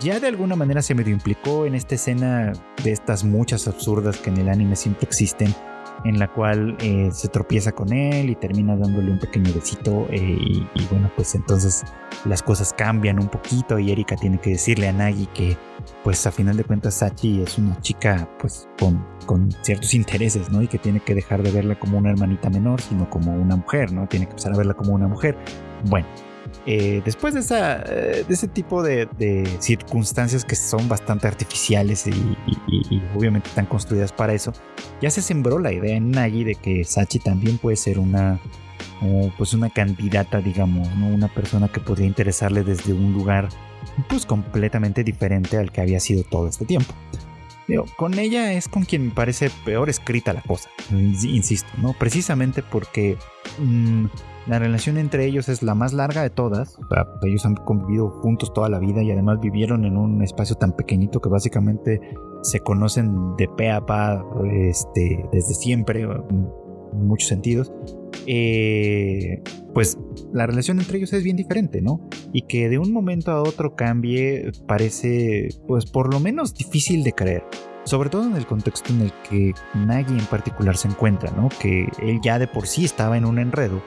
Ya 0.00 0.20
de 0.20 0.28
alguna 0.28 0.56
manera 0.56 0.80
se 0.80 0.94
medio 0.94 1.12
implicó 1.12 1.66
en 1.66 1.74
esta 1.74 1.96
escena 1.96 2.54
de 2.82 2.92
estas 2.92 3.24
muchas 3.24 3.68
absurdas 3.68 4.16
que 4.16 4.30
en 4.30 4.38
el 4.38 4.48
anime 4.48 4.74
siempre 4.74 5.04
existen, 5.06 5.54
en 6.04 6.18
la 6.18 6.28
cual 6.28 6.76
eh, 6.80 7.10
se 7.12 7.28
tropieza 7.28 7.72
con 7.72 7.92
él 7.92 8.30
y 8.30 8.34
termina 8.34 8.76
dándole 8.76 9.10
un 9.10 9.18
pequeño 9.18 9.52
besito 9.52 10.06
eh, 10.10 10.36
y, 10.40 10.86
bueno 10.90 11.10
pues 11.14 11.34
entonces 11.34 11.84
las 12.24 12.42
cosas 12.42 12.72
cambian 12.72 13.18
un 13.20 13.28
poquito 13.28 13.78
y 13.78 13.90
Erika 13.90 14.16
tiene 14.16 14.38
que 14.38 14.50
decirle 14.50 14.88
a 14.88 14.92
Nagi 14.92 15.26
que 15.26 15.56
pues 16.02 16.26
a 16.26 16.32
final 16.32 16.56
de 16.56 16.64
cuentas 16.64 16.94
Sachi 16.94 17.42
es 17.42 17.58
una 17.58 17.80
chica 17.80 18.28
pues 18.38 18.68
con, 18.78 19.04
con 19.26 19.50
ciertos 19.62 19.94
intereses 19.94 20.50
no 20.50 20.62
y 20.62 20.68
que 20.68 20.78
tiene 20.78 21.00
que 21.00 21.14
dejar 21.14 21.42
de 21.42 21.50
verla 21.50 21.78
como 21.78 21.98
una 21.98 22.10
hermanita 22.10 22.50
menor 22.50 22.80
sino 22.80 23.08
como 23.08 23.32
una 23.34 23.56
mujer 23.56 23.92
no 23.92 24.06
tiene 24.06 24.26
que 24.26 24.32
empezar 24.32 24.54
a 24.54 24.56
verla 24.56 24.74
como 24.74 24.94
una 24.94 25.08
mujer. 25.08 25.36
Bueno 25.84 26.06
eh, 26.66 27.00
después 27.04 27.34
eh, 27.34 28.24
de 28.26 28.34
ese 28.34 28.48
tipo 28.48 28.82
de, 28.82 29.08
circunstancias 29.60 30.44
que 30.44 30.56
son 30.56 30.88
bastante 30.88 31.26
artificiales 31.26 32.06
y, 32.06 32.36
obviamente 33.16 33.48
están 33.48 33.66
construidas 33.66 34.12
para 34.12 34.34
eso, 34.34 34.52
ya 35.00 35.10
se 35.10 35.22
sembró 35.22 35.58
la 35.58 35.72
idea 35.72 35.96
en 35.96 36.10
Nagi 36.10 36.44
de 36.44 36.54
que 36.54 36.84
Sachi 36.84 37.18
también 37.18 37.58
puede 37.58 37.76
ser 37.76 37.98
una, 37.98 38.40
pues 39.38 39.54
una 39.54 39.70
candidata, 39.70 40.40
digamos, 40.40 40.88
una 40.88 41.28
persona 41.28 41.68
que 41.68 41.80
podría 41.80 42.06
interesarle 42.06 42.62
desde 42.62 42.92
un 42.92 43.12
lugar 43.12 43.48
pues 44.08 44.26
completamente 44.26 45.04
diferente 45.04 45.56
al 45.56 45.72
que 45.72 45.80
había 45.80 46.00
sido 46.00 46.22
todo 46.24 46.48
este 46.48 46.64
tiempo. 46.64 46.94
Con 47.96 48.18
ella 48.18 48.52
es 48.52 48.68
con 48.68 48.84
quien 48.84 49.06
me 49.06 49.10
parece 49.12 49.50
peor 49.64 49.88
escrita 49.88 50.32
la 50.32 50.42
cosa, 50.42 50.70
insisto, 50.90 51.68
¿no? 51.78 51.92
Precisamente 51.92 52.62
porque... 52.62 53.16
Mm, 53.58 54.06
la 54.46 54.58
relación 54.58 54.96
entre 54.96 55.26
ellos 55.26 55.48
es 55.48 55.62
la 55.62 55.74
más 55.74 55.92
larga 55.92 56.22
de 56.22 56.30
todas. 56.30 56.78
ellos 57.22 57.44
han 57.44 57.54
convivido 57.54 58.08
juntos 58.08 58.52
toda 58.52 58.68
la 58.68 58.78
vida 58.78 59.02
y 59.02 59.10
además 59.10 59.38
vivieron 59.40 59.84
en 59.84 59.96
un 59.96 60.22
espacio 60.22 60.56
tan 60.56 60.72
pequeñito 60.72 61.20
que 61.20 61.28
básicamente 61.28 62.00
se 62.42 62.60
conocen 62.60 63.36
de 63.36 63.48
pe 63.48 63.70
a 63.70 63.84
pa 63.84 64.24
este, 64.50 65.24
desde 65.30 65.54
siempre, 65.54 66.06
muchos 66.92 67.28
sentidos. 67.28 67.72
Eh, 68.26 69.42
pues 69.74 69.98
la 70.32 70.46
relación 70.46 70.78
entre 70.78 70.98
ellos 70.98 71.12
es 71.12 71.22
bien 71.22 71.36
diferente, 71.36 71.80
¿no? 71.80 72.08
Y 72.32 72.42
que 72.42 72.68
de 72.68 72.78
un 72.78 72.92
momento 72.92 73.30
a 73.30 73.42
otro 73.42 73.76
cambie 73.76 74.52
parece, 74.66 75.48
pues 75.66 75.86
por 75.86 76.12
lo 76.12 76.20
menos 76.20 76.54
difícil 76.54 77.02
de 77.02 77.12
creer 77.12 77.44
sobre 77.84 78.10
todo 78.10 78.24
en 78.24 78.36
el 78.36 78.46
contexto 78.46 78.92
en 78.92 79.02
el 79.02 79.12
que 79.28 79.54
Nagi 79.74 80.18
en 80.18 80.26
particular 80.26 80.76
se 80.76 80.88
encuentra, 80.88 81.30
¿no? 81.32 81.48
Que 81.60 81.88
él 82.02 82.20
ya 82.22 82.38
de 82.38 82.46
por 82.46 82.66
sí 82.66 82.84
estaba 82.84 83.16
en 83.16 83.24
un 83.24 83.38
enredo 83.38 83.82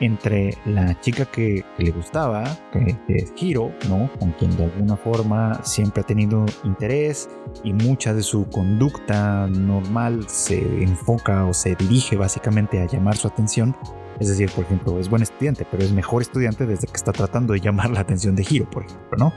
entre 0.00 0.56
la 0.64 0.98
chica 1.00 1.24
que, 1.26 1.64
le 1.78 1.90
gustaba, 1.90 2.44
que, 2.72 2.96
es 3.08 3.32
Hiro, 3.36 3.72
¿no? 3.88 4.10
Con 4.18 4.32
quien 4.32 4.56
de 4.56 4.64
alguna 4.64 4.96
forma 4.96 5.62
siempre 5.64 6.02
ha 6.02 6.06
tenido 6.06 6.44
interés 6.64 7.28
y 7.64 7.72
mucha 7.72 8.14
de 8.14 8.22
su 8.22 8.48
conducta 8.48 9.46
normal 9.48 10.28
se 10.28 10.58
enfoca 10.82 11.44
o 11.44 11.52
se 11.52 11.74
dirige 11.74 12.16
básicamente 12.16 12.80
a 12.80 12.86
llamar 12.86 13.16
su 13.16 13.28
atención. 13.28 13.76
Es 14.20 14.28
decir, 14.28 14.50
por 14.54 14.64
ejemplo, 14.64 15.00
es 15.00 15.08
buen 15.08 15.22
estudiante, 15.22 15.66
pero 15.68 15.82
es 15.82 15.90
mejor 15.92 16.22
estudiante 16.22 16.64
desde 16.66 16.86
que 16.86 16.96
está 16.96 17.12
tratando 17.12 17.54
de 17.54 17.60
llamar 17.60 17.90
la 17.90 18.00
atención 18.00 18.36
de 18.36 18.46
Hiro, 18.48 18.70
por 18.70 18.84
ejemplo, 18.84 19.18
¿no? 19.18 19.32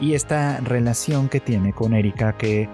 Y 0.00 0.14
esta 0.14 0.58
relación 0.60 1.28
que 1.28 1.40
tiene 1.40 1.72
con 1.72 1.94
Erika 1.94 2.36
que 2.36 2.68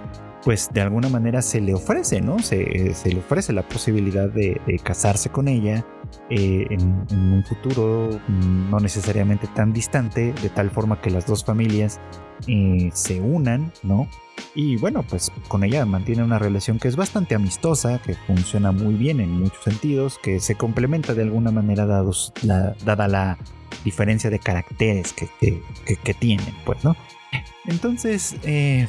pues 0.46 0.70
de 0.72 0.80
alguna 0.80 1.08
manera 1.08 1.42
se 1.42 1.60
le 1.60 1.74
ofrece, 1.74 2.20
¿no? 2.20 2.38
Se, 2.38 2.94
le 3.04 3.18
ofrece 3.18 3.52
la 3.52 3.68
posibilidad 3.68 4.28
de, 4.28 4.60
casarse 4.80 5.28
con 5.28 5.48
ella 5.48 5.84
eh, 6.30 6.68
en, 6.70 7.04
un 7.10 7.44
futuro 7.44 8.10
mm, 8.28 8.70
no 8.70 8.78
necesariamente 8.78 9.48
tan 9.48 9.72
distante, 9.72 10.32
de 10.40 10.48
tal 10.48 10.70
forma 10.70 11.00
que 11.00 11.10
las 11.10 11.26
dos 11.26 11.44
familias 11.44 11.98
eh, 12.46 12.90
se 12.94 13.20
unan, 13.20 13.72
¿no? 13.82 14.06
Y 14.54 14.76
bueno, 14.76 15.02
pues 15.02 15.32
con 15.48 15.64
ella 15.64 15.84
mantiene 15.84 16.22
una 16.22 16.38
relación 16.38 16.78
que 16.78 16.86
es 16.86 16.94
bastante 16.94 17.34
amistosa, 17.34 18.00
que 18.00 18.14
funciona 18.14 18.70
muy 18.70 18.94
bien 18.94 19.18
en 19.18 19.32
muchos 19.32 19.64
sentidos, 19.64 20.16
que 20.22 20.38
se 20.38 20.54
complementa 20.54 21.12
de 21.14 21.22
alguna 21.22 21.50
manera 21.50 21.86
dados 21.86 22.32
dada 22.84 23.08
la 23.08 23.36
diferencia 23.84 24.30
de 24.30 24.38
caracteres 24.38 25.12
que, 25.12 25.28
que, 26.04 26.14
tienen, 26.14 26.54
pues, 26.64 26.84
¿no? 26.84 26.94
Entonces, 27.64 28.36
eh, 28.44 28.86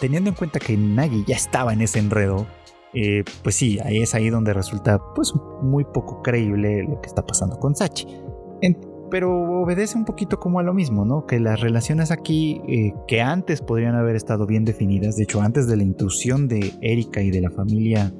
teniendo 0.00 0.30
en 0.30 0.36
cuenta 0.36 0.58
que 0.58 0.76
Nagi 0.76 1.24
ya 1.26 1.36
estaba 1.36 1.72
en 1.72 1.82
ese 1.82 1.98
enredo, 1.98 2.46
eh, 2.94 3.22
pues 3.42 3.54
sí, 3.54 3.78
ahí 3.84 3.98
es 3.98 4.14
ahí 4.14 4.30
donde 4.30 4.52
resulta 4.52 5.00
pues 5.14 5.32
muy 5.62 5.84
poco 5.84 6.22
creíble 6.22 6.82
lo 6.82 7.00
que 7.00 7.06
está 7.06 7.24
pasando 7.24 7.58
con 7.58 7.76
Sachi. 7.76 8.06
pero 9.10 9.62
obedece 9.62 9.98
un 9.98 10.04
poquito 10.04 10.38
como 10.38 10.60
a 10.60 10.62
lo 10.62 10.72
mismo, 10.72 11.04
¿no? 11.04 11.26
Que 11.26 11.40
las 11.40 11.60
relaciones 11.60 12.12
aquí 12.12 12.60
eh, 12.68 12.94
que 13.08 13.20
antes 13.20 13.60
podrían 13.60 13.96
haber 13.96 14.14
estado 14.14 14.46
bien 14.46 14.64
definidas, 14.64 15.16
de 15.16 15.24
hecho 15.24 15.40
antes 15.40 15.66
de 15.66 15.76
la 15.76 15.82
intrusión 15.82 16.46
de 16.48 16.72
Erika 16.80 17.20
y 17.20 17.30
de 17.30 17.40
la 17.40 17.50
familia 17.50 18.12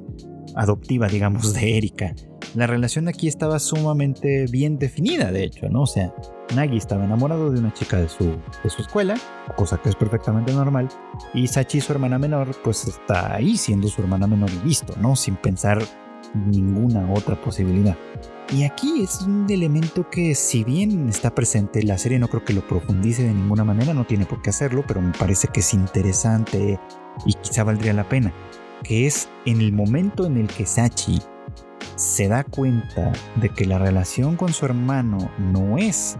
adoptiva, 0.55 1.07
digamos, 1.07 1.53
de 1.53 1.77
Erika, 1.77 2.15
la 2.55 2.67
relación 2.67 3.07
aquí 3.07 3.27
estaba 3.27 3.59
sumamente 3.59 4.45
bien 4.47 4.77
definida, 4.77 5.31
de 5.31 5.43
hecho, 5.43 5.69
¿no? 5.69 5.83
O 5.83 5.87
sea, 5.87 6.13
Nagi 6.55 6.77
estaba 6.77 7.05
enamorado 7.05 7.49
de 7.49 7.59
una 7.59 7.73
chica 7.73 7.97
de 7.97 8.09
su, 8.09 8.25
de 8.25 8.69
su 8.69 8.81
escuela, 8.81 9.15
cosa 9.55 9.77
que 9.81 9.89
es 9.89 9.95
perfectamente 9.95 10.53
normal, 10.53 10.89
y 11.33 11.47
Sachi, 11.47 11.79
su 11.79 11.93
hermana 11.93 12.19
menor, 12.19 12.55
pues 12.63 12.87
está 12.87 13.35
ahí 13.35 13.55
siendo 13.55 13.87
su 13.87 14.01
hermana 14.01 14.27
menor 14.27 14.49
y 14.51 14.67
listo, 14.67 14.93
¿no? 14.99 15.15
Sin 15.15 15.35
pensar 15.37 15.81
ninguna 16.33 17.11
otra 17.13 17.39
posibilidad. 17.39 17.97
Y 18.53 18.63
aquí 18.63 19.01
es 19.01 19.21
un 19.21 19.49
elemento 19.49 20.09
que 20.09 20.35
si 20.35 20.65
bien 20.65 21.07
está 21.07 21.33
presente, 21.33 21.83
la 21.83 21.97
serie 21.97 22.19
no 22.19 22.27
creo 22.27 22.43
que 22.43 22.53
lo 22.53 22.67
profundice 22.67 23.23
de 23.23 23.33
ninguna 23.33 23.63
manera, 23.63 23.93
no 23.93 24.05
tiene 24.05 24.25
por 24.25 24.41
qué 24.41 24.49
hacerlo, 24.49 24.83
pero 24.85 25.01
me 25.01 25.13
parece 25.13 25.47
que 25.47 25.61
es 25.61 25.73
interesante 25.73 26.77
y 27.25 27.33
quizá 27.35 27.63
valdría 27.63 27.93
la 27.93 28.09
pena, 28.09 28.33
que 28.83 29.07
es 29.07 29.29
en 29.45 29.61
el 29.61 29.71
momento 29.71 30.25
en 30.25 30.37
el 30.37 30.47
que 30.47 30.65
Sachi 30.65 31.19
se 31.95 32.27
da 32.27 32.43
cuenta 32.43 33.11
de 33.35 33.49
que 33.49 33.65
la 33.65 33.77
relación 33.77 34.35
con 34.35 34.53
su 34.53 34.65
hermano 34.65 35.31
no 35.37 35.77
es 35.77 36.17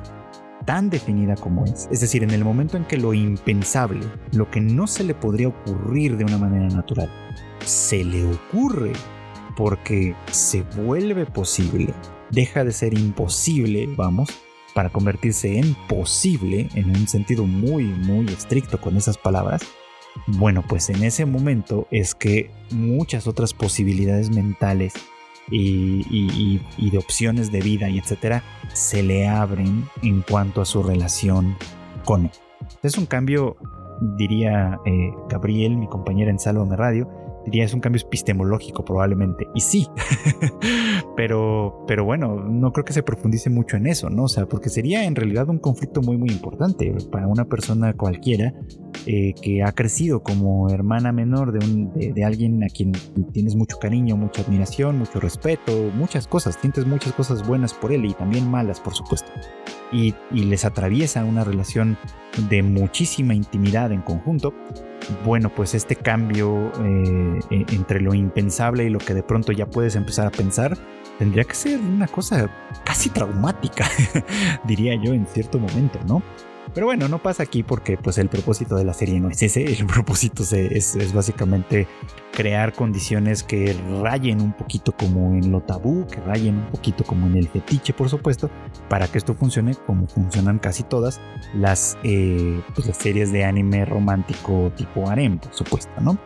tan 0.66 0.90
definida 0.90 1.36
como 1.36 1.66
es. 1.66 1.88
Es 1.92 2.02
decir, 2.02 2.24
en 2.24 2.32
el 2.32 2.44
momento 2.44 2.78
en 2.78 2.86
que 2.86 2.98
lo 2.98 3.14
impensable, 3.14 4.06
lo 4.32 4.50
que 4.50 4.62
no 4.62 4.88
se 4.88 5.04
le 5.04 5.16
podría 5.16 5.48
ocurrir 5.48 6.18
de 6.18 6.26
una 6.26 6.38
manera 6.38 6.68
natural, 6.68 7.10
se 7.66 8.04
le 8.04 8.26
ocurre 8.26 8.94
porque 9.56 10.16
se 10.32 10.62
vuelve 10.62 11.26
posible, 11.26 11.94
deja 12.30 12.64
de 12.64 12.72
ser 12.72 12.98
imposible, 12.98 13.88
vamos, 13.96 14.30
para 14.74 14.90
convertirse 14.90 15.58
en 15.58 15.76
posible, 15.88 16.70
en 16.76 16.90
un 16.90 17.08
sentido 17.08 17.46
muy, 17.46 17.84
muy 17.84 18.28
estricto 18.28 18.80
con 18.80 18.96
esas 18.96 19.18
palabras, 19.18 19.64
bueno, 20.28 20.64
pues 20.68 20.90
en 20.90 21.04
ese 21.04 21.26
momento 21.26 21.88
es 21.92 22.16
que 22.16 22.52
muchas 22.72 23.28
otras 23.28 23.54
posibilidades 23.54 24.30
mentales 24.30 24.94
y, 25.50 26.60
de 26.92 26.98
opciones 26.98 27.52
de 27.52 27.62
vida 27.62 27.90
y 27.90 28.00
etcétera 28.00 28.44
se 28.74 29.04
le 29.04 29.28
abren 29.28 29.86
en 30.02 30.22
cuanto 30.22 30.62
a 30.62 30.66
su 30.66 30.84
relación 30.84 31.58
con 32.06 32.26
él. 32.26 32.32
Es 32.84 32.98
un 32.98 33.06
cambio, 33.06 33.58
diría 34.18 34.80
eh, 34.86 35.12
Gabriel, 35.30 35.78
mi 35.78 35.88
compañera 35.88 36.32
en 36.32 36.40
Salón 36.40 36.70
de 36.70 36.78
Radio, 36.78 37.10
diría 37.46 37.66
es 37.66 37.74
un 37.74 37.80
cambio 37.80 38.02
epistemológico 38.02 38.84
probablemente. 38.86 39.48
Y 39.54 39.62
sí, 39.62 39.88
pero, 41.16 41.84
pero 41.88 42.06
bueno, 42.06 42.36
no 42.36 42.72
creo 42.72 42.86
que 42.86 42.94
se 42.94 43.04
profundice 43.04 43.50
mucho 43.50 43.78
en 43.78 43.88
eso, 43.88 44.10
¿no? 44.10 44.24
O 44.24 44.28
sea, 44.28 44.46
porque 44.46 44.70
sería 44.70 45.06
en 45.06 45.16
realidad 45.16 45.50
un 45.50 45.60
conflicto 45.60 46.02
muy, 46.02 46.18
muy 46.18 46.30
importante 46.30 46.94
para 47.12 47.28
una 47.28 47.46
persona 47.46 47.94
cualquiera 47.94 48.54
eh, 49.06 49.34
que 49.42 49.64
ha 49.64 49.72
crecido 49.72 50.22
como 50.22 50.70
hermana 50.70 51.12
menor 51.12 51.52
de, 51.52 51.66
un, 51.66 51.94
de, 51.94 52.24
alguien 52.24 52.64
a 52.64 52.68
quien 52.68 52.92
tienes 53.34 53.56
mucho 53.56 53.78
cariño, 53.80 54.16
mucha 54.18 54.42
admiración, 54.42 54.98
mucho 55.00 55.20
respeto, 55.20 55.72
muchas 55.96 56.28
cosas, 56.28 56.58
sientes 56.60 56.86
muchas 56.86 57.14
cosas 57.14 57.48
buenas 57.48 57.74
por 57.74 57.92
él 57.92 58.06
y 58.06 58.14
también 58.14 58.50
malas, 58.50 58.80
por 58.80 58.94
supuesto. 58.94 59.32
Y, 59.92 60.14
y 60.32 60.44
les 60.44 60.66
atraviesa 60.66 61.26
una 61.26 61.44
relación 61.44 61.98
de 62.50 62.64
muchísima 62.64 63.34
intimidad 63.34 63.92
en 63.92 64.02
conjunto, 64.02 64.54
bueno, 65.24 65.50
pues 65.50 65.74
este 65.74 65.96
cambio 65.96 66.72
eh, 66.84 67.40
e, 67.50 67.66
entre 67.74 68.02
lo 68.02 68.14
impensable 68.14 68.86
y 68.86 68.90
lo 68.90 69.00
que 69.00 69.14
de 69.14 69.24
pronto 69.24 69.52
ya 69.52 69.66
puedes 69.66 69.96
empezar 69.96 70.28
a 70.28 70.32
pensar, 70.32 70.78
tendría 71.20 71.44
que 71.44 71.56
ser 71.56 71.80
una 71.80 72.08
cosa 72.08 72.50
casi 72.84 73.10
traumática, 73.10 73.90
diría 74.64 74.96
yo, 74.96 75.14
en 75.14 75.26
cierto 75.28 75.60
momento, 75.60 76.00
¿no? 76.08 76.22
Pero 76.74 76.86
bueno, 76.86 77.08
no 77.08 77.22
pasa 77.22 77.44
aquí 77.44 77.64
porque 77.64 77.98
pues 77.98 78.18
el 78.18 78.30
propósito 78.30 78.76
de 78.76 78.86
la 78.86 78.94
serie 78.94 79.20
no 79.20 79.30
es 79.30 79.42
ese, 79.42 79.64
el 79.80 79.86
propósito 79.86 80.44
es, 80.44 81.14
básicamente 81.14 81.88
crear 82.32 82.74
condiciones 82.74 83.44
que 83.44 83.76
rayen 84.02 84.42
un 84.42 84.54
poquito 84.54 84.94
como 84.94 85.34
en 85.34 85.52
lo 85.52 85.62
tabú, 85.62 86.08
que 86.08 86.22
rayen 86.22 86.58
un 86.58 86.68
poquito 86.72 87.04
como 87.04 87.28
en 87.28 87.36
el 87.36 87.48
fetiche, 87.50 87.94
por 87.94 88.10
supuesto, 88.10 88.50
para 88.90 89.08
que 89.08 89.18
esto 89.18 89.34
funcione 89.34 89.76
como 89.86 90.08
funcionan 90.08 90.60
casi 90.60 90.84
todas 90.84 91.20
las, 91.54 91.98
eh, 92.04 92.62
pues, 92.74 92.90
series 92.96 93.32
de 93.32 93.44
anime 93.44 93.86
romántico 93.86 94.72
tipo 94.76 95.10
harem, 95.10 95.40
por 95.40 95.54
supuesto, 95.54 95.92
¿no? 96.00 96.18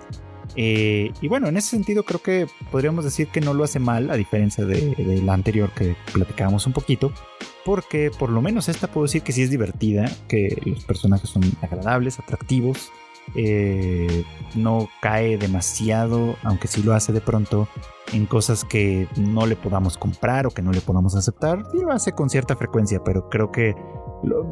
Eh, 0.56 1.12
y 1.21 1.28
bueno, 1.28 1.48
en 1.48 1.58
ese 1.58 1.71
sentido 1.71 2.04
creo 2.04 2.21
que 2.21 2.48
podríamos 2.71 3.04
decir 3.04 3.28
que 3.28 3.41
no 3.41 3.54
lo 3.54 3.63
hace 3.63 3.80
mal, 3.80 4.10
a 4.10 4.15
diferencia 4.15 4.65
de, 4.65 5.21
la 5.24 5.34
anterior 5.34 5.71
que 5.71 5.95
platicábamos 6.13 6.65
un 6.65 6.74
poquito, 6.74 7.12
porque 7.65 8.12
por 8.17 8.30
lo 8.30 8.41
menos 8.41 8.69
esta 8.69 8.88
puedo 8.88 9.06
decir 9.06 9.23
que 9.23 9.32
sí 9.32 9.41
es 9.41 9.49
divertida, 9.49 10.06
que 10.28 10.62
los 10.65 10.86
personajes 10.86 11.30
son 11.30 11.43
agradables, 11.62 12.19
atractivos, 12.19 12.91
eh, 13.34 14.23
no 14.54 14.88
cae 15.01 15.38
demasiado, 15.38 16.36
aunque 16.43 16.67
sí 16.67 16.84
lo 16.84 16.93
hace 16.93 17.12
de 17.12 17.21
pronto 17.21 17.67
en 18.13 18.28
cosas 18.28 18.63
que 18.63 19.08
no 19.17 19.47
le 19.47 19.56
podamos 19.56 19.97
comprar 19.97 20.45
o 20.45 20.51
que 20.51 20.62
no 20.62 20.71
le 20.71 20.80
podamos 20.80 21.15
aceptar, 21.15 21.63
sí 21.71 21.80
lo 21.80 21.91
hace 21.91 22.12
con 22.12 22.30
cierta 22.30 22.56
frecuencia, 22.56 23.04
pero 23.04 23.28
creo 23.30 23.51
que 23.51 23.73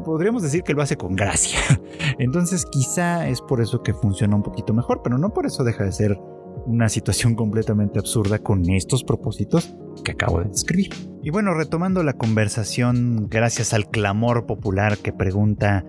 podríamos 0.04 0.42
decir 0.42 0.62
que 0.62 0.74
lo 0.74 0.82
hace 0.82 0.96
con 0.96 1.14
gracia. 1.14 1.60
Entonces 2.18 2.66
quizá 2.66 3.28
es 3.28 3.40
por 3.40 3.60
eso 3.60 3.82
que 3.82 3.94
funciona 3.94 4.34
un 4.34 4.42
poquito 4.42 4.74
mejor, 4.74 5.02
pero 5.02 5.18
no 5.18 5.32
por 5.32 5.46
eso 5.46 5.62
deja 5.62 5.84
de 5.84 5.92
ser 5.92 6.18
una 6.66 6.88
situación 6.88 7.34
completamente 7.34 7.98
absurda 7.98 8.38
con 8.38 8.68
estos 8.70 9.04
propósitos 9.04 9.74
que 10.02 10.12
acabo 10.12 10.40
de 10.40 10.48
describir. 10.48 10.90
Y 11.22 11.30
bueno, 11.30 11.54
retomando 11.54 12.02
la 12.02 12.14
conversación 12.14 13.28
gracias 13.28 13.72
al 13.72 13.88
clamor 13.88 14.46
popular 14.46 14.98
que 14.98 15.12
pregunta 15.12 15.84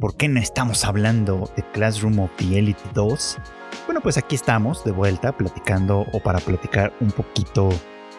¿por 0.00 0.16
qué 0.16 0.28
no 0.28 0.40
estamos 0.40 0.84
hablando 0.84 1.50
de 1.56 1.64
Classroom 1.72 2.18
of 2.20 2.30
the 2.36 2.58
Elite 2.58 2.82
2? 2.94 3.38
Bueno, 3.86 4.00
pues 4.00 4.16
aquí 4.18 4.34
estamos 4.34 4.84
de 4.84 4.92
vuelta 4.92 5.36
platicando 5.36 6.06
o 6.12 6.20
para 6.20 6.40
platicar 6.40 6.92
un 7.00 7.10
poquito 7.10 7.68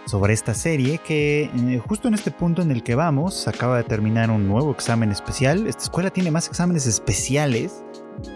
sobre 0.06 0.34
esta 0.34 0.54
serie 0.54 1.00
que 1.00 1.44
eh, 1.44 1.82
justo 1.86 2.08
en 2.08 2.14
este 2.14 2.32
punto 2.32 2.62
en 2.62 2.72
el 2.72 2.82
que 2.82 2.96
vamos 2.96 3.48
acaba 3.48 3.78
de 3.78 3.84
terminar 3.84 4.32
un 4.32 4.48
nuevo 4.48 4.72
examen 4.72 5.12
especial. 5.12 5.68
Esta 5.68 5.84
escuela 5.84 6.10
tiene 6.10 6.32
más 6.32 6.48
exámenes 6.48 6.88
especiales 6.88 7.84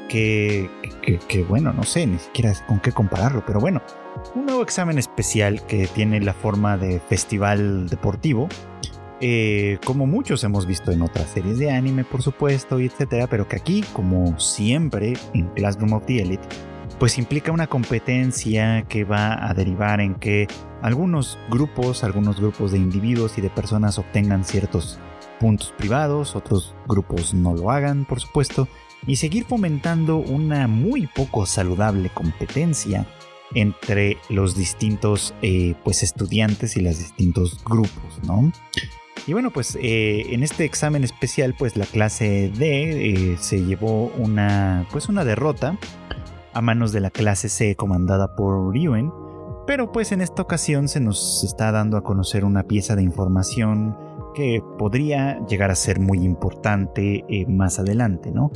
que, 0.08 0.70
bueno, 1.48 1.74
no 1.74 1.84
sé 1.84 2.06
ni 2.06 2.20
siquiera 2.20 2.54
con 2.68 2.80
qué 2.80 2.92
compararlo, 2.92 3.44
pero 3.46 3.60
bueno, 3.60 3.82
un 4.36 4.46
nuevo 4.46 4.62
examen 4.62 4.98
especial 4.98 5.66
que 5.66 5.88
tiene 5.88 6.20
la 6.20 6.34
forma 6.34 6.78
de 6.78 7.00
festival 7.00 7.88
deportivo. 7.90 8.48
Eh, 9.24 9.78
como 9.86 10.08
muchos 10.08 10.44
hemos 10.44 10.66
visto 10.66 10.92
en 10.92 11.04
otras 11.04 11.30
series 11.30 11.60
de 11.60 11.72
anime, 11.72 12.04
por 12.04 12.24
supuesto, 12.24 12.80
y 12.80 12.86
etcétera, 12.86 13.28
pero 13.28 13.48
que 13.48 13.56
aquí, 13.56 13.84
como 13.94 14.40
siempre 14.40 15.14
en 15.34 15.48
Classroom 15.50 15.94
of 15.94 16.06
the 16.06 16.22
Elite, 16.22 16.48
pues 17.00 17.18
implica 17.18 17.52
una 17.52 17.68
competencia 17.68 18.84
que 18.84 19.04
va 19.04 19.48
a 19.48 19.54
derivar 19.54 20.02
en 20.02 20.16
que 20.16 20.48
algunos 20.82 21.38
grupos, 21.50 22.04
algunos 22.04 22.40
grupos 22.40 22.72
de 22.72 22.78
individuos 22.78 23.38
y 23.38 23.42
de 23.42 23.50
personas 23.50 24.00
obtengan 24.00 24.44
ciertos 24.44 25.00
puntos 25.40 25.74
privados, 25.78 26.36
otros 26.36 26.76
grupos 26.88 27.34
no 27.34 27.56
lo 27.56 27.72
hagan, 27.72 28.06
por 28.06 28.20
supuesto, 28.20 28.68
y 29.08 29.16
seguir 29.16 29.46
fomentando 29.46 30.18
una 30.18 30.68
muy 30.68 31.08
poco 31.08 31.46
saludable 31.46 32.10
competencia 32.10 33.08
entre 33.54 34.18
los 34.30 34.56
distintos 34.56 35.34
eh, 35.42 35.76
pues 35.84 36.04
estudiantes 36.04 36.78
y 36.78 36.82
los 36.82 36.98
distintos 36.98 37.64
grupos, 37.64 38.20
¿no? 38.26 38.52
Y 39.28 39.34
bueno, 39.34 39.52
pues 39.52 39.78
eh, 39.80 40.34
en 40.34 40.44
este 40.44 40.66
examen 40.66 41.04
especial, 41.04 41.54
pues 41.58 41.78
la 41.78 41.86
clase 41.86 42.52
D 42.58 43.34
eh, 43.34 43.38
se 43.40 43.64
llevó 43.64 44.06
una, 44.18 44.88
pues 44.92 45.10
una 45.10 45.24
derrota 45.24 45.78
a 46.54 46.62
manos 46.62 46.92
de 46.92 47.02
la 47.02 47.12
clase 47.12 47.50
C 47.50 47.76
comandada 47.76 48.36
por 48.36 48.74
Ryuen, 48.74 49.12
pero 49.68 49.92
pues 49.92 50.12
en 50.12 50.22
esta 50.22 50.42
ocasión 50.42 50.88
se 50.88 51.00
nos 51.00 51.44
está 51.44 51.72
dando 51.72 51.98
a 51.98 52.04
conocer 52.04 52.44
una 52.44 52.64
pieza 52.64 52.96
de 52.96 53.04
información 53.04 53.96
que 54.34 54.64
podría 54.80 55.40
llegar 55.48 55.72
a 55.72 55.76
ser 55.76 56.00
muy 56.00 56.20
importante 56.20 57.24
más 57.48 57.80
adelante, 57.80 58.32
¿no? 58.32 58.52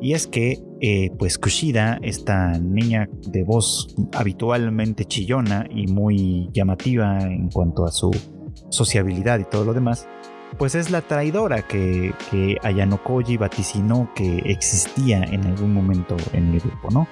Y 0.00 0.14
es 0.14 0.26
que, 0.26 0.58
eh, 0.80 1.10
pues 1.18 1.38
Kushida, 1.38 1.98
esta 2.02 2.58
niña 2.58 3.08
de 3.28 3.42
voz 3.42 3.94
habitualmente 4.12 5.04
chillona 5.04 5.66
y 5.70 5.86
muy 5.86 6.48
llamativa 6.52 7.20
en 7.20 7.50
cuanto 7.50 7.84
a 7.84 7.90
su 7.90 8.10
sociabilidad 8.70 9.38
y 9.38 9.44
todo 9.44 9.64
lo 9.64 9.74
demás, 9.74 10.06
pues 10.56 10.74
es 10.74 10.90
la 10.90 11.02
traidora 11.02 11.62
que, 11.66 12.12
que 12.30 12.56
Ayano 12.62 13.02
Koji 13.02 13.36
vaticinó 13.36 14.10
que 14.14 14.38
existía 14.46 15.22
en 15.22 15.44
algún 15.44 15.74
momento 15.74 16.16
en 16.32 16.54
el 16.54 16.60
grupo, 16.60 16.90
¿no? 16.90 17.06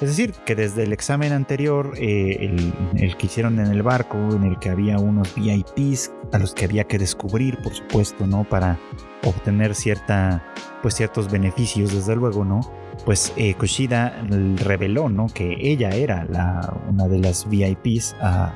Es 0.00 0.10
decir, 0.10 0.32
que 0.44 0.54
desde 0.54 0.82
el 0.82 0.92
examen 0.92 1.32
anterior, 1.32 1.94
eh, 1.96 2.54
el, 2.96 3.16
que 3.16 3.26
hicieron 3.26 3.58
en 3.58 3.68
el 3.68 3.82
barco, 3.82 4.18
en 4.18 4.42
el 4.42 4.58
que 4.58 4.68
había 4.68 4.98
unos 4.98 5.34
VIPs 5.34 6.12
a 6.32 6.38
los 6.38 6.54
que 6.54 6.64
había 6.64 6.84
que 6.84 6.98
descubrir, 6.98 7.58
por 7.58 7.74
supuesto, 7.74 8.26
¿no? 8.26 8.44
Para 8.44 8.78
obtener 9.24 9.74
cierta, 9.74 10.42
pues 10.82 10.94
ciertos 10.94 11.30
beneficios, 11.30 11.92
desde 11.92 12.16
luego, 12.16 12.44
¿no? 12.44 12.60
Pues 13.04 13.32
eh, 13.36 13.54
Kushida 13.54 14.22
reveló, 14.56 15.08
¿no? 15.08 15.26
Que 15.26 15.56
ella 15.60 15.90
era 15.90 16.24
la, 16.24 16.74
una 16.88 17.08
de 17.08 17.18
las 17.18 17.48
VIPs 17.48 18.16
a, 18.20 18.52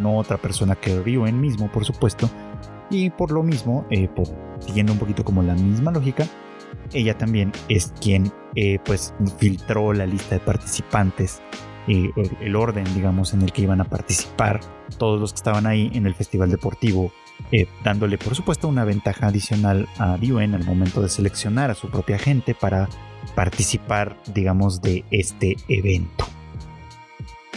no 0.00 0.16
otra 0.16 0.38
persona 0.38 0.74
que 0.74 1.00
Ryuen 1.00 1.40
mismo, 1.40 1.70
por 1.70 1.84
supuesto. 1.84 2.28
Y 2.90 3.10
por 3.10 3.30
lo 3.30 3.42
mismo, 3.42 3.86
eh, 3.90 4.08
siguiendo 4.60 4.92
un 4.92 4.98
poquito 4.98 5.24
como 5.24 5.42
la 5.42 5.54
misma 5.54 5.90
lógica, 5.90 6.26
ella 6.92 7.16
también 7.16 7.52
es 7.68 7.92
quien 8.00 8.32
eh, 8.54 8.78
pues 8.84 9.14
filtró 9.38 9.92
la 9.92 10.06
lista 10.06 10.34
de 10.34 10.40
participantes, 10.40 11.40
eh, 11.88 12.10
el, 12.40 12.56
orden 12.56 12.84
digamos 12.94 13.34
en 13.34 13.42
el 13.42 13.52
que 13.52 13.62
iban 13.62 13.80
a 13.80 13.84
participar 13.84 14.60
todos 14.98 15.20
los 15.20 15.32
que 15.32 15.36
estaban 15.36 15.66
ahí 15.66 15.90
en 15.94 16.06
el 16.06 16.14
festival 16.14 16.50
deportivo, 16.50 17.12
eh, 17.50 17.66
dándole 17.82 18.18
por 18.18 18.34
supuesto 18.34 18.68
una 18.68 18.84
ventaja 18.84 19.26
adicional 19.26 19.88
a 19.98 20.16
Duen 20.16 20.54
al 20.54 20.64
momento 20.64 21.02
de 21.02 21.08
seleccionar 21.08 21.70
a 21.70 21.74
su 21.74 21.90
propia 21.90 22.18
gente 22.18 22.54
para 22.54 22.88
participar 23.34 24.16
digamos 24.32 24.80
de 24.80 25.04
este 25.10 25.56
evento. 25.68 26.26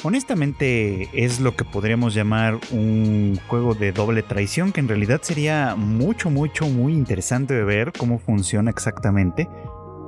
Honestamente 0.03 1.09
es 1.13 1.39
lo 1.39 1.55
que 1.55 1.65
podríamos 1.65 2.13
llamar 2.13 2.59
un 2.71 3.39
juego 3.47 3.73
de 3.73 3.91
doble 3.91 4.21
traición 4.21 4.71
que 4.71 4.79
en 4.79 4.87
realidad 4.87 5.21
sería 5.23 5.75
mucho, 5.75 6.29
mucho, 6.29 6.67
muy 6.67 6.93
interesante 6.93 7.55
de 7.55 7.63
ver 7.63 7.91
cómo 7.91 8.19
funciona 8.19 8.69
exactamente. 8.69 9.47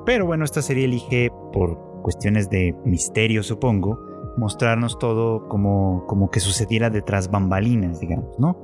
Pero 0.06 0.26
bueno, 0.26 0.46
esta 0.46 0.62
serie 0.62 0.86
elige, 0.86 1.32
por 1.52 2.02
cuestiones 2.04 2.50
de 2.50 2.76
misterio 2.86 3.44
supongo, 3.44 4.00
mostrarnos 4.38 5.00
todo 5.00 5.48
como, 5.48 6.06
como 6.08 6.30
que 6.30 6.40
sucediera 6.40 6.90
detrás 6.90 7.30
bambalinas, 7.30 8.00
digamos, 8.00 8.40
¿no? 8.40 8.58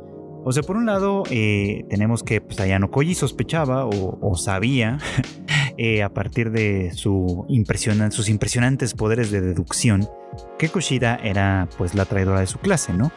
O 0.45 0.51
sea, 0.51 0.61
por 0.61 0.75
un 0.75 0.85
lado, 0.85 1.23
eh, 1.29 1.85
tenemos 1.89 2.21
que 2.21 2.41
pues, 2.41 2.59
Ayano 2.59 2.91
Koji 2.91 3.15
sospechaba 3.15 3.85
o, 3.85 4.35
sabía, 4.35 4.97
eh, 5.77 6.03
a 6.03 6.09
partir 6.13 6.51
de 6.51 6.91
su 6.93 7.45
sus 8.09 8.29
impresionantes 8.29 8.93
poderes 8.93 9.31
de 9.31 9.39
deducción, 9.39 10.07
que 10.59 10.69
Kushida 10.69 11.15
era 11.15 11.69
pues 11.77 11.95
la 11.95 12.05
traidora 12.05 12.41
de 12.41 12.47
su 12.47 12.59
clase, 12.59 12.93
¿no? 12.93 13.11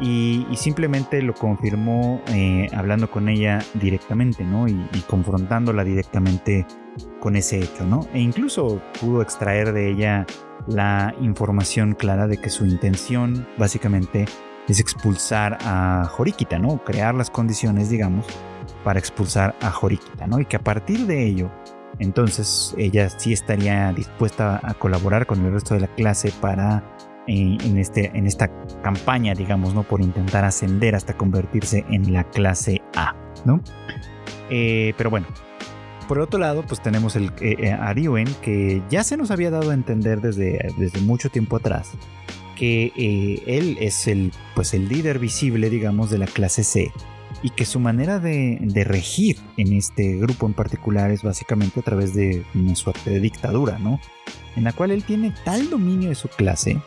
Y, 0.00 0.44
simplemente 0.56 1.22
lo 1.22 1.34
confirmó 1.34 2.20
eh, 2.28 2.68
hablando 2.74 3.10
con 3.10 3.28
ella 3.28 3.60
directamente, 3.74 4.44
¿no? 4.44 4.66
Y, 4.66 4.74
confrontándola 5.06 5.84
directamente 5.84 6.66
con 7.20 7.36
ese 7.36 7.60
hecho, 7.60 7.86
¿no? 7.86 8.06
E 8.12 8.20
incluso 8.20 8.80
pudo 9.00 9.22
extraer 9.22 9.72
de 9.72 9.90
ella 9.90 10.26
la 10.66 11.14
información 11.20 11.94
clara 11.94 12.26
de 12.26 12.38
que 12.38 12.50
su 12.50 12.64
intención 12.64 13.46
básicamente 13.58 14.26
es 14.68 14.80
expulsar 14.80 15.58
a 15.62 16.10
Horikita, 16.16 16.58
¿no? 16.58 16.82
Crear 16.84 17.14
las 17.14 17.30
condiciones, 17.30 17.90
digamos, 17.90 18.26
para 18.82 18.98
expulsar 18.98 19.54
a 19.60 19.72
Horikita, 19.78 20.26
¿no? 20.26 20.40
Y 20.40 20.46
que 20.46 20.56
a 20.56 20.62
partir 20.64 21.06
de 21.06 21.26
ello, 21.26 21.50
entonces 21.98 22.74
ella 22.78 23.08
sí 23.10 23.32
estaría 23.32 23.92
dispuesta 23.92 24.60
a 24.62 24.74
colaborar 24.74 25.26
con 25.26 25.44
el 25.44 25.52
resto 25.52 25.74
de 25.74 25.80
la 25.80 25.88
clase 25.88 26.32
para 26.40 26.96
eh, 27.26 27.56
en, 27.62 27.78
este, 27.78 28.10
en 28.14 28.26
esta 28.26 28.50
campaña, 28.82 29.34
digamos, 29.34 29.74
¿no? 29.74 29.82
Por 29.82 30.00
intentar 30.00 30.44
ascender 30.44 30.94
hasta 30.94 31.16
convertirse 31.16 31.84
en 31.90 32.12
la 32.12 32.24
clase 32.24 32.82
A, 32.96 33.14
¿no? 33.44 33.60
Eh, 34.50 34.94
pero 34.96 35.10
bueno, 35.10 35.26
por 36.06 36.18
otro 36.18 36.38
lado, 36.38 36.64
pues 36.66 36.82
tenemos 36.82 37.16
el, 37.16 37.32
eh, 37.40 37.72
a 37.72 37.94
que 38.42 38.82
ya 38.90 39.04
se 39.04 39.16
nos 39.16 39.30
había 39.30 39.50
dado 39.50 39.70
a 39.70 39.74
entender 39.74 40.20
desde, 40.20 40.72
desde 40.76 41.00
mucho 41.00 41.30
tiempo 41.30 41.56
atrás 41.56 41.92
que 42.54 42.92
eh, 42.96 43.42
él 43.46 43.76
es 43.80 44.06
el, 44.06 44.32
pues 44.54 44.74
el 44.74 44.88
líder 44.88 45.18
visible, 45.18 45.70
digamos, 45.70 46.10
de 46.10 46.18
la 46.18 46.26
clase 46.26 46.62
C 46.64 46.92
y 47.42 47.50
que 47.50 47.64
su 47.64 47.80
manera 47.80 48.20
de, 48.20 48.58
regir 48.86 49.36
en 49.56 49.72
este 49.72 50.16
grupo 50.16 50.46
en 50.46 50.54
particular 50.54 51.10
es 51.10 51.22
básicamente 51.22 51.80
a 51.80 51.82
través 51.82 52.14
de 52.14 52.44
una 52.54 52.74
suerte 52.74 53.10
de 53.10 53.20
dictadura, 53.20 53.78
¿no? 53.78 54.00
En 54.56 54.64
la 54.64 54.72
cual 54.72 54.92
él 54.92 55.04
tiene 55.04 55.34
tal 55.44 55.68
dominio 55.68 56.08
de 56.08 56.14
su 56.14 56.28
clase 56.28 56.80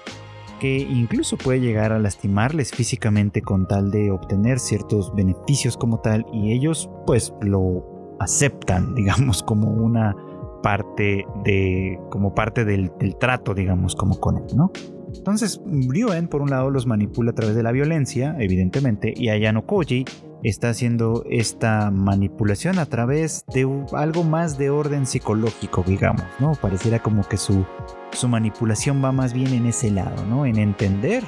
que 0.59 0.79
incluso 0.79 1.37
puede 1.37 1.59
llegar 1.59 1.91
a 1.91 1.99
lastimarles 1.99 2.71
físicamente 2.71 3.43
con 3.43 3.67
tal 3.67 3.91
de 3.91 4.09
obtener 4.09 4.59
ciertos 4.59 5.13
beneficios 5.13 5.77
como 5.77 5.99
tal 5.99 6.25
y 6.33 6.53
ellos 6.53 6.89
pues 7.05 7.33
lo 7.41 7.96
aceptan, 8.19 8.95
digamos, 8.95 9.43
como 9.43 9.69
una 9.69 10.15
parte 10.63 11.25
de, 11.43 11.99
como 12.09 12.33
parte 12.33 12.65
del, 12.65 12.91
trato, 13.19 13.53
digamos, 13.53 13.95
como 13.95 14.19
con 14.19 14.37
él, 14.37 14.55
¿no? 14.55 14.71
Entonces, 15.15 15.61
Ryuen, 15.65 16.27
por 16.27 16.41
un 16.41 16.49
lado, 16.49 16.69
los 16.69 16.85
manipula 16.85 17.31
a 17.31 17.33
través 17.33 17.55
de 17.55 17.63
la 17.63 17.71
violencia, 17.71 18.35
evidentemente, 18.39 19.13
y 19.15 19.29
Ayano 19.29 19.65
Koji 19.65 20.05
está 20.43 20.69
haciendo 20.69 21.23
esta 21.29 21.91
manipulación 21.91 22.79
a 22.79 22.85
través 22.85 23.45
de 23.53 23.67
algo 23.93 24.23
más 24.23 24.57
de 24.57 24.69
orden 24.69 25.05
psicológico, 25.05 25.83
digamos, 25.87 26.25
¿no? 26.39 26.53
Pareciera 26.53 26.99
como 26.99 27.23
que 27.27 27.37
su, 27.37 27.65
su 28.11 28.27
manipulación 28.27 29.03
va 29.03 29.11
más 29.11 29.33
bien 29.33 29.53
en 29.53 29.65
ese 29.65 29.91
lado, 29.91 30.25
¿no? 30.25 30.45
En 30.45 30.57
entender 30.57 31.23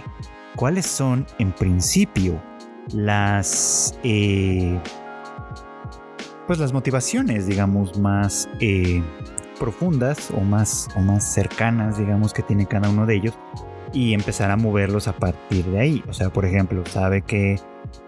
cuáles 0.55 0.85
son, 0.85 1.25
en 1.39 1.51
principio, 1.51 2.41
las... 2.93 3.97
Eh, 4.03 4.79
pues 6.49 6.57
las 6.57 6.73
motivaciones, 6.73 7.45
digamos, 7.45 7.99
más 7.99 8.49
eh, 8.59 9.03
profundas 9.59 10.31
o 10.31 10.41
más, 10.41 10.87
o 10.95 10.99
más 10.99 11.23
cercanas, 11.23 11.99
digamos, 11.99 12.33
que 12.33 12.41
tiene 12.41 12.65
cada 12.65 12.89
uno 12.89 13.05
de 13.05 13.17
ellos 13.17 13.35
y 13.93 14.15
empezar 14.15 14.49
a 14.49 14.57
moverlos 14.57 15.07
a 15.07 15.13
partir 15.13 15.63
de 15.65 15.79
ahí. 15.79 16.03
O 16.09 16.13
sea, 16.13 16.31
por 16.31 16.45
ejemplo, 16.45 16.83
sabe 16.87 17.21
que 17.21 17.59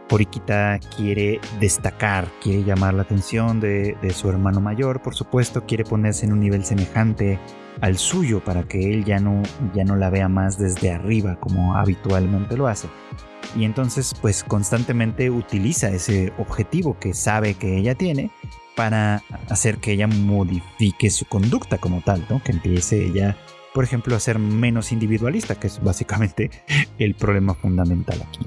Horikita 0.10 0.80
quiere 0.98 1.40
destacar, 1.60 2.28
quiere 2.42 2.64
llamar 2.64 2.96
la 2.96 3.04
atención 3.04 3.60
de, 3.60 3.96
su 4.12 4.28
hermano 4.28 4.60
mayor, 4.60 5.04
por 5.04 5.14
supuesto, 5.14 5.68
quiere 5.68 5.84
ponerse 5.84 6.26
en 6.26 6.34
un 6.34 6.40
nivel 6.40 6.66
semejante 6.66 7.38
al 7.80 8.00
suyo 8.00 8.44
para 8.44 8.64
que 8.64 8.92
él 8.92 9.06
ya 9.06 9.20
no, 9.20 9.44
ya 9.76 9.84
no 9.84 9.96
la 9.98 10.10
vea 10.10 10.30
más 10.30 10.58
desde 10.58 10.92
arriba 10.92 11.40
como 11.40 11.76
habitualmente 11.76 12.58
lo 12.58 12.66
hace. 12.66 12.88
Y 13.56 13.66
entonces 13.66 14.14
pues 14.22 14.44
constantemente 14.44 15.30
utiliza 15.30 15.90
ese 15.90 16.34
objetivo 16.38 16.98
que 17.00 17.14
sabe 17.14 17.56
que 17.56 17.78
ella 17.78 17.96
tiene 17.96 18.32
para 18.76 19.24
hacer 19.50 19.78
que 19.78 19.92
ella 19.92 20.08
modifique 20.08 21.10
su 21.10 21.26
conducta 21.26 21.78
como 21.78 22.02
tal, 22.02 22.26
¿no? 22.30 22.42
Que 22.44 22.54
empiece 22.54 23.06
ella, 23.06 23.38
por 23.74 23.84
ejemplo, 23.84 24.16
a 24.16 24.20
ser 24.20 24.40
menos 24.40 24.92
individualista, 24.92 25.56
que 25.56 25.68
es 25.68 25.84
básicamente 25.84 26.50
el 26.98 27.16
problema 27.16 27.54
fundamental 27.54 28.22
aquí. 28.22 28.40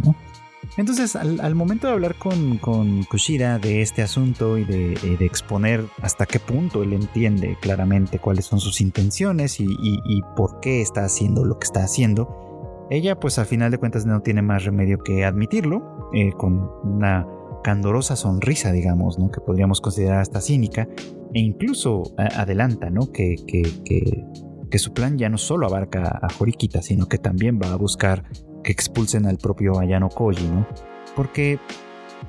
Entonces, 0.77 1.15
al, 1.15 1.55
momento 1.55 1.87
de 1.87 1.93
hablar 1.93 2.17
con, 2.17 2.59
Kushida 3.05 3.59
de 3.59 3.83
este 3.83 4.03
asunto 4.03 4.59
y 4.59 4.65
de, 4.65 4.95
eh, 4.95 5.17
exponer 5.21 5.85
hasta 6.03 6.27
qué 6.27 6.41
punto 6.41 6.83
él 6.83 6.95
entiende 6.95 7.57
claramente 7.61 8.19
cuáles 8.19 8.47
son 8.47 8.59
sus 8.59 8.81
intenciones 8.81 9.61
y, 9.61 10.23
por 10.37 10.61
qué 10.61 10.81
está 10.81 11.05
haciendo 11.05 11.45
lo 11.45 11.59
que 11.59 11.67
está 11.67 11.85
haciendo, 11.85 12.44
ella 12.91 13.19
pues 13.19 13.39
al 13.39 13.47
final 13.47 13.71
de 13.71 13.79
cuentas 13.79 14.07
no 14.07 14.21
tiene 14.21 14.43
más 14.43 14.65
remedio 14.65 14.99
que 14.99 15.25
admitirlo 15.25 16.11
eh, 16.13 16.33
con 16.33 16.71
una 16.83 17.27
candorosa 17.65 18.15
sonrisa, 18.15 18.73
digamos, 18.73 19.19
¿no? 19.19 19.31
que 19.31 19.41
podríamos 19.41 19.81
considerar 19.81 20.21
hasta 20.21 20.41
cínica, 20.41 20.87
e 21.33 21.41
incluso 21.41 22.15
adelanta 22.17 22.91
¿no? 22.91 23.11
que, 23.11 23.37
que, 23.47 23.63
que, 23.85 24.79
su 24.79 24.93
plan 24.93 25.17
ya 25.17 25.29
no 25.29 25.39
solo 25.39 25.67
abarca 25.67 26.19
a 26.21 26.29
Horikita, 26.39 26.83
sino 26.83 27.07
que 27.07 27.17
también 27.17 27.61
va 27.63 27.73
a 27.73 27.77
buscar 27.77 28.25
que 28.65 28.73
expulsen 28.73 29.25
al 29.25 29.39
propio 29.39 29.79
Ayano 29.79 30.09
Koji, 30.09 30.49
¿no? 30.49 30.67
Porque 31.15 31.61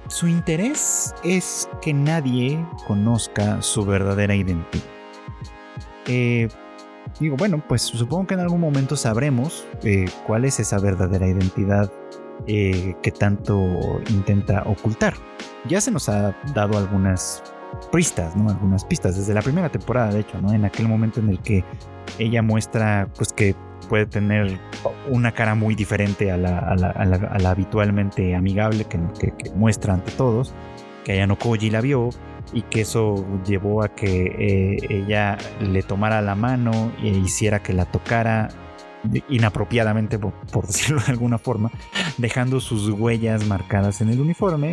su 0.07 0.27
interés 0.27 1.15
es 1.23 1.67
que 1.81 1.91
nadie 1.91 2.63
conozca 2.87 3.63
su 3.63 3.83
verdadera 3.83 4.35
identidad. 4.35 4.83
Eh, 6.07 6.49
digo, 7.19 7.37
bueno, 7.37 7.63
pues 7.67 7.81
supongo 7.81 8.27
que 8.27 8.33
en 8.33 8.41
algún 8.41 8.59
momento 8.59 8.95
sabremos 8.95 9.65
eh, 9.83 10.05
cuál 10.25 10.45
es 10.45 10.59
esa 10.59 10.79
verdadera 10.79 11.27
identidad 11.27 11.91
eh, 12.47 12.95
que 13.01 13.11
tanto 13.11 13.55
intenta 14.09 14.63
ocultar. 14.65 15.13
Ya 15.67 15.81
se 15.81 15.91
nos 15.91 16.09
ha 16.09 16.35
dado 16.53 16.77
algunas 16.77 17.41
pistas, 17.91 18.35
¿no? 18.35 18.49
Algunas 18.49 18.85
pistas 18.85 19.17
desde 19.17 19.33
la 19.33 19.41
primera 19.41 19.69
temporada, 19.69 20.11
de 20.11 20.19
hecho, 20.21 20.41
¿no? 20.41 20.53
En 20.53 20.65
aquel 20.65 20.87
momento 20.87 21.19
en 21.19 21.29
el 21.29 21.39
que 21.39 21.63
ella 22.19 22.41
muestra, 22.41 23.07
pues 23.15 23.33
que 23.33 23.55
puede 23.89 24.05
tener 24.05 24.59
una 25.09 25.31
cara 25.31 25.55
muy 25.55 25.75
diferente 25.75 26.31
a 26.31 26.37
la, 26.37 27.49
habitualmente 27.49 28.35
amigable 28.35 28.85
que, 28.85 28.99
muestra 29.55 29.93
ante 29.93 30.11
todos, 30.11 30.53
que 31.03 31.13
Ayano 31.13 31.37
Koji 31.37 31.69
la 31.69 31.81
vio 31.81 32.09
y 32.53 32.61
que 32.63 32.81
eso 32.81 33.25
llevó 33.45 33.83
a 33.83 33.89
que 33.89 34.25
eh, 34.39 34.77
ella 34.89 35.37
le 35.59 35.83
tomara 35.83 36.21
la 36.21 36.35
mano 36.35 36.91
e 37.01 37.09
hiciera 37.09 37.61
que 37.61 37.73
la 37.73 37.85
tocara 37.85 38.49
inapropiadamente, 39.29 40.19
por, 40.19 40.67
decirlo 40.67 41.01
de 41.01 41.11
alguna 41.11 41.37
forma, 41.37 41.71
dejando 42.17 42.59
sus 42.59 42.89
huellas 42.89 43.45
marcadas 43.45 44.01
en 44.01 44.09
el 44.09 44.19
uniforme, 44.19 44.71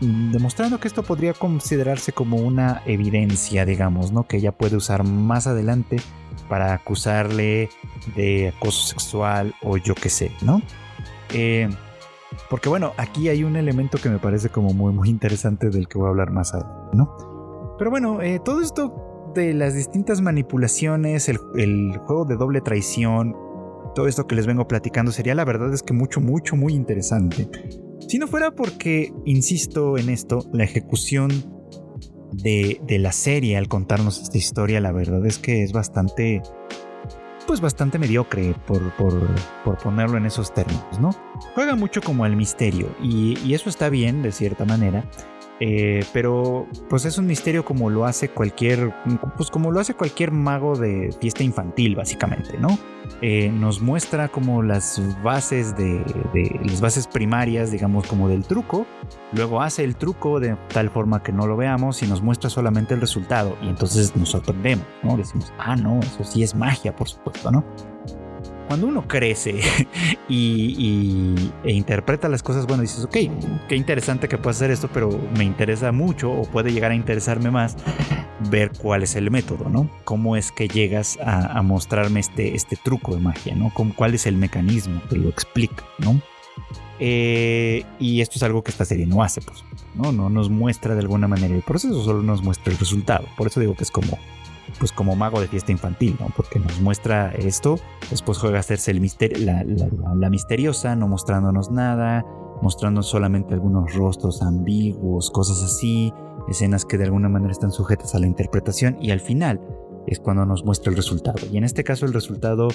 demostrando 0.00 0.78
que 0.80 0.88
esto 0.88 1.02
podría 1.02 1.32
considerarse 1.32 2.12
como 2.12 2.36
una 2.36 2.82
evidencia, 2.86 3.64
digamos, 3.64 4.12
¿no? 4.12 4.24
Que 4.24 4.36
ella 4.36 4.52
puede 4.52 4.76
usar 4.76 5.04
más 5.04 5.46
adelante 5.46 5.96
para 6.48 6.74
acusarle 6.74 7.70
de 8.14 8.48
acoso 8.48 8.86
sexual 8.88 9.54
o 9.62 9.78
yo 9.78 9.94
qué 9.94 10.10
sé, 10.10 10.32
¿no? 10.42 10.60
Eh, 11.32 11.70
porque 12.50 12.68
bueno, 12.68 12.92
aquí 12.96 13.28
hay 13.28 13.44
un 13.44 13.56
elemento 13.56 13.98
que 13.98 14.08
me 14.08 14.18
parece 14.18 14.48
como 14.48 14.72
muy, 14.72 14.92
muy 14.92 15.08
interesante 15.08 15.70
del 15.70 15.88
que 15.88 15.98
voy 15.98 16.06
a 16.06 16.10
hablar 16.10 16.30
más 16.30 16.54
adelante, 16.54 16.96
¿no? 16.96 17.74
Pero 17.78 17.90
bueno, 17.90 18.22
eh, 18.22 18.40
todo 18.44 18.60
esto 18.60 19.30
de 19.34 19.54
las 19.54 19.74
distintas 19.74 20.20
manipulaciones, 20.20 21.28
el, 21.28 21.38
el, 21.56 21.96
juego 21.98 22.24
de 22.24 22.36
doble 22.36 22.60
traición, 22.60 23.34
todo 23.94 24.06
esto 24.06 24.26
que 24.26 24.34
les 24.34 24.46
vengo 24.46 24.68
platicando 24.68 25.10
sería 25.12 25.34
la 25.34 25.44
verdad 25.44 25.72
es 25.72 25.82
que 25.82 25.92
mucho, 25.92 26.20
mucho, 26.20 26.56
muy 26.56 26.74
interesante. 26.74 27.48
Si 28.08 28.18
no 28.18 28.26
fuera 28.26 28.50
porque, 28.50 29.12
insisto 29.24 29.96
en 29.96 30.10
esto, 30.10 30.40
la 30.52 30.64
ejecución 30.64 31.30
de, 32.32 32.80
la 32.98 33.12
serie 33.12 33.56
al 33.56 33.68
contarnos 33.68 34.20
esta 34.20 34.38
historia, 34.38 34.80
la 34.80 34.92
verdad 34.92 35.24
es 35.26 35.38
que 35.38 35.62
es 35.62 35.72
bastante, 35.72 36.42
pues 37.46 37.60
bastante 37.60 37.98
mediocre, 37.98 38.54
por, 38.66 38.92
por, 38.92 39.78
ponerlo 39.82 40.16
en 40.16 40.26
esos 40.26 40.52
términos, 40.52 41.00
¿no? 41.00 41.10
Juega 41.54 41.74
mucho 41.74 42.00
como 42.00 42.24
al 42.24 42.36
misterio 42.36 42.88
y 43.02 43.54
eso 43.54 43.68
está 43.68 43.88
bien, 43.88 44.22
de 44.22 44.32
cierta 44.32 44.64
manera. 44.64 45.04
Eh, 45.64 46.04
pero 46.12 46.66
pues 46.90 47.04
es 47.04 47.18
un 47.18 47.26
misterio 47.26 47.64
como 47.64 47.88
lo 47.88 48.04
hace 48.04 48.28
cualquier, 48.28 48.92
pues 49.36 49.48
como 49.48 49.70
lo 49.70 49.78
hace 49.78 49.94
cualquier 49.94 50.32
mago 50.32 50.76
de 50.76 51.14
fiesta 51.20 51.44
infantil, 51.44 51.94
básicamente, 51.94 52.58
¿no? 52.58 52.76
Eh, 53.20 53.48
nos 53.48 53.80
muestra 53.80 54.26
como 54.26 54.64
las 54.64 55.00
bases 55.22 55.76
de, 55.76 56.04
las 56.64 56.80
bases 56.80 57.06
primarias, 57.06 57.70
digamos, 57.70 58.08
como 58.08 58.28
del 58.28 58.42
truco. 58.42 58.86
Luego 59.30 59.62
hace 59.62 59.84
el 59.84 59.94
truco 59.94 60.40
de 60.40 60.56
tal 60.74 60.90
forma 60.90 61.22
que 61.22 61.30
no 61.30 61.46
lo 61.46 61.56
veamos 61.56 62.02
y 62.02 62.08
nos 62.08 62.22
muestra 62.22 62.50
solamente 62.50 62.94
el 62.94 63.00
resultado. 63.00 63.56
Y 63.62 63.68
entonces 63.68 64.16
nos 64.16 64.30
sorprendemos, 64.30 64.84
¿no? 65.04 65.16
Decimos, 65.16 65.52
ah, 65.58 65.76
no, 65.76 66.00
eso 66.00 66.24
sí 66.24 66.42
es 66.42 66.56
magia, 66.56 66.96
por 66.96 67.08
supuesto, 67.08 67.52
¿no? 67.52 67.64
Cuando 68.72 68.86
uno 68.86 69.06
crece 69.06 69.60
y, 70.30 71.34
e 71.62 71.72
interpreta 71.72 72.30
las 72.30 72.42
cosas, 72.42 72.66
bueno, 72.66 72.80
dices, 72.80 73.04
ok, 73.04 73.16
qué 73.68 73.76
interesante 73.76 74.28
que 74.28 74.38
pueda 74.38 74.52
hacer 74.52 74.70
esto, 74.70 74.88
pero 74.90 75.10
me 75.36 75.44
interesa 75.44 75.92
mucho 75.92 76.32
o 76.32 76.44
puede 76.44 76.72
llegar 76.72 76.90
a 76.90 76.94
interesarme 76.94 77.50
más 77.50 77.76
ver 78.48 78.72
cuál 78.72 79.02
es 79.02 79.14
el 79.14 79.30
método, 79.30 79.68
¿no? 79.68 79.90
Cómo 80.04 80.36
es 80.36 80.52
que 80.52 80.68
llegas 80.68 81.18
a, 81.22 81.60
mostrarme 81.60 82.20
este, 82.20 82.54
este 82.54 82.76
truco 82.76 83.14
de 83.14 83.20
magia, 83.20 83.54
¿no? 83.54 83.70
¿Cuál 83.94 84.14
es 84.14 84.24
el 84.24 84.38
mecanismo 84.38 85.02
que 85.10 85.18
lo 85.18 85.28
explica, 85.28 85.84
¿no? 85.98 86.22
Eh, 86.98 87.84
y 88.00 88.22
esto 88.22 88.36
es 88.36 88.42
algo 88.42 88.64
que 88.64 88.70
esta 88.70 88.86
serie 88.86 89.04
no 89.04 89.22
hace, 89.22 89.42
pues, 89.42 89.64
¿no? 89.94 90.12
No 90.12 90.30
nos 90.30 90.48
muestra 90.48 90.94
de 90.94 91.00
alguna 91.00 91.28
manera 91.28 91.54
el 91.54 91.62
proceso, 91.62 92.02
solo 92.02 92.22
nos 92.22 92.42
muestra 92.42 92.72
el 92.72 92.78
resultado. 92.78 93.26
Por 93.36 93.48
eso 93.48 93.60
digo 93.60 93.74
que 93.74 93.84
es 93.84 93.90
como 93.90 94.18
pues 94.78 94.92
como 94.92 95.16
mago 95.16 95.40
de 95.40 95.48
fiesta 95.48 95.72
infantil, 95.72 96.16
¿no? 96.20 96.28
Porque 96.36 96.58
nos 96.58 96.80
muestra 96.80 97.32
esto, 97.32 97.78
después 98.10 98.38
juega 98.38 98.58
a 98.58 98.60
hacerse 98.60 98.90
el 98.90 99.00
misterio, 99.00 99.38
la, 99.44 100.30
misteriosa, 100.30 100.96
no 100.96 101.08
mostrándonos 101.08 101.70
nada, 101.70 102.24
mostrando 102.60 103.02
solamente 103.02 103.54
algunos 103.54 103.94
rostros 103.94 104.42
ambiguos, 104.42 105.30
cosas 105.30 105.62
así, 105.62 106.12
escenas 106.48 106.84
que 106.84 106.98
de 106.98 107.04
alguna 107.04 107.28
manera 107.28 107.52
están 107.52 107.72
sujetas 107.72 108.14
a 108.14 108.18
la 108.18 108.26
interpretación 108.26 108.96
y 109.00 109.10
al 109.10 109.20
final 109.20 109.60
es 110.06 110.18
cuando 110.18 110.44
nos 110.46 110.64
muestra 110.64 110.90
el 110.90 110.96
resultado. 110.96 111.38
Y 111.50 111.56
en 111.56 111.64
este 111.64 111.84
caso 111.84 112.06
el 112.06 112.12
resultado 112.12 112.68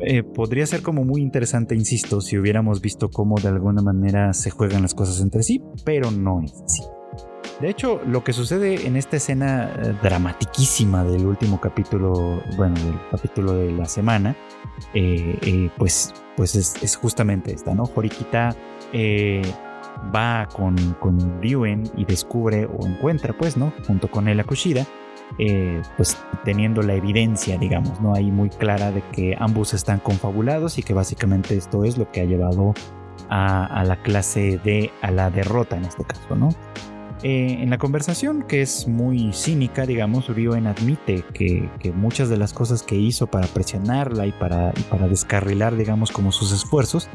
eh, 0.00 0.22
podría 0.22 0.66
ser 0.66 0.82
como 0.82 1.04
muy 1.04 1.20
interesante, 1.20 1.74
insisto, 1.74 2.20
si 2.20 2.38
hubiéramos 2.38 2.80
visto 2.80 3.10
cómo 3.10 3.36
de 3.40 3.48
alguna 3.48 3.82
manera 3.82 4.32
se 4.34 4.50
juegan 4.50 4.82
las 4.82 4.94
cosas 4.94 5.20
entre 5.20 5.42
sí, 5.42 5.62
pero 5.84 6.10
no 6.10 6.42
es 6.42 6.52
así. 6.64 6.82
De 7.60 7.68
hecho, 7.68 8.00
lo 8.06 8.24
que 8.24 8.32
sucede 8.32 8.86
en 8.86 8.96
esta 8.96 9.18
escena 9.18 9.70
eh, 9.76 9.94
dramatiquísima 10.02 11.04
del 11.04 11.26
último 11.26 11.60
capítulo, 11.60 12.42
bueno, 12.56 12.74
del 12.76 12.98
capítulo 13.10 13.52
de 13.52 13.70
la 13.72 13.84
semana, 13.84 14.34
eh, 14.94 15.38
eh, 15.42 15.70
pues, 15.76 16.14
pues 16.36 16.54
es, 16.54 16.96
justamente 16.96 17.52
esta, 17.52 17.74
¿no? 17.74 17.82
Horikita 17.94 18.56
va 20.14 20.48
con, 20.50 20.74
con 20.94 21.42
Ryuen 21.42 21.82
y 21.98 22.06
descubre 22.06 22.64
o 22.64 22.86
encuentra, 22.86 23.36
pues, 23.36 23.58
¿no? 23.58 23.74
Junto 23.86 24.10
con 24.10 24.26
él 24.26 24.40
a 24.40 24.44
Kushida, 24.44 24.86
pues 25.98 26.16
teniendo 26.44 26.80
la 26.80 26.94
evidencia, 26.94 27.58
digamos, 27.58 28.00
¿no? 28.00 28.14
Ahí 28.14 28.30
muy 28.30 28.48
clara 28.48 28.90
de 28.90 29.02
que 29.12 29.36
ambos 29.38 29.74
están 29.74 29.98
confabulados 29.98 30.78
y 30.78 30.82
que 30.82 30.94
básicamente 30.94 31.58
esto 31.58 31.84
es 31.84 31.98
lo 31.98 32.10
que 32.10 32.22
ha 32.22 32.24
llevado 32.24 32.72
a, 33.28 33.66
a 33.66 33.84
la 33.84 34.00
clase 34.00 34.58
de, 34.64 34.90
a 35.02 35.10
la 35.10 35.28
derrota 35.28 35.76
en 35.76 35.84
este 35.84 36.04
caso, 36.04 36.34
¿no? 36.34 36.48
Eh, 37.22 37.58
en 37.60 37.68
la 37.68 37.76
conversación, 37.76 38.44
que 38.48 38.62
es 38.62 38.88
muy 38.88 39.34
cínica, 39.34 39.84
digamos, 39.84 40.28
Ryoen 40.28 40.66
admite 40.66 41.22
que, 41.34 41.68
muchas 41.94 42.30
de 42.30 42.38
las 42.38 42.54
cosas 42.54 42.82
que 42.82 42.96
hizo 42.96 43.26
para 43.26 43.46
presionarla 43.46 44.26
y 44.26 44.32
para, 44.32 44.72
descarrilar, 45.06 45.76
digamos, 45.76 46.10
como 46.12 46.32
sus 46.32 46.50
esfuerzos, 46.52 47.10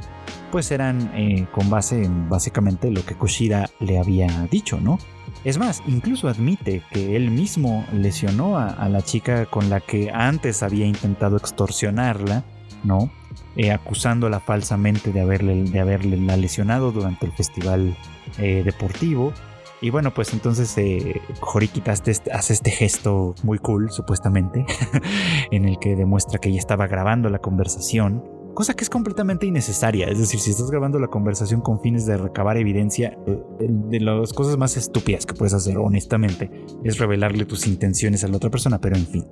pues 0.51 0.69
eran 0.69 1.11
eh, 1.15 1.47
con 1.51 1.71
base 1.71 2.03
en 2.03 2.29
básicamente 2.29 2.91
lo 2.91 3.03
que 3.03 3.15
Kushida 3.15 3.71
le 3.79 3.97
había 3.97 4.47
dicho, 4.51 4.79
¿no? 4.79 4.99
Es 5.43 5.57
más, 5.57 5.81
incluso 5.87 6.27
admite 6.27 6.83
que 6.91 7.15
él 7.15 7.31
mismo 7.31 7.85
lesionó 7.91 8.57
a, 8.57 8.87
la 8.89 9.01
chica 9.01 9.47
con 9.47 9.69
la 9.69 9.79
que 9.79 10.11
antes 10.11 10.61
había 10.61 10.85
intentado 10.85 11.37
extorsionarla, 11.37 12.43
¿no? 12.83 13.11
Eh, 13.55 13.71
acusándola 13.71 14.39
falsamente 14.39 15.11
de 15.11 15.21
haberle, 15.21 15.63
de 15.63 15.79
haberle 15.79 16.17
lesionado 16.37 16.91
durante 16.91 17.25
el 17.25 17.31
festival 17.31 17.97
deportivo 18.37 19.33
y 19.85 19.91
bueno, 19.91 20.11
pues 20.11 20.33
entonces 20.33 20.75
eh, 20.79 21.21
Horikita 21.41 21.91
hace 21.91 22.53
este 22.53 22.71
gesto 22.71 23.35
muy 23.43 23.59
cool, 23.59 23.91
supuestamente, 23.91 24.65
en 25.51 25.65
el 25.65 25.77
que 25.77 25.95
demuestra 25.95 26.39
que 26.39 26.49
ella 26.49 26.57
estaba 26.57 26.87
grabando 26.87 27.29
la 27.29 27.37
conversación, 27.37 28.23
cosa 28.55 28.73
que 28.73 28.83
es 28.83 28.89
completamente 28.89 29.45
innecesaria. 29.45 30.07
Es 30.07 30.17
decir, 30.17 30.39
si 30.39 30.49
estás 30.49 30.71
grabando 30.71 30.97
la 30.97 31.09
conversación 31.09 31.61
con 31.61 31.81
fines 31.81 32.07
de 32.07 32.17
recabar 32.17 32.57
evidencia, 32.57 33.15
eh, 33.27 33.37
de 33.59 33.99
las 33.99 34.33
cosas 34.33 34.57
más 34.57 34.75
estúpidas 34.75 35.27
que 35.27 35.35
puedes 35.35 35.53
hacer, 35.53 35.77
honestamente, 35.77 36.49
es 36.83 36.97
revelarle 36.97 37.45
tus 37.45 37.67
intenciones 37.67 38.23
a 38.23 38.27
la 38.27 38.37
otra 38.37 38.49
persona, 38.49 38.81
pero 38.81 38.95
en 38.95 39.05
fin 39.05 39.25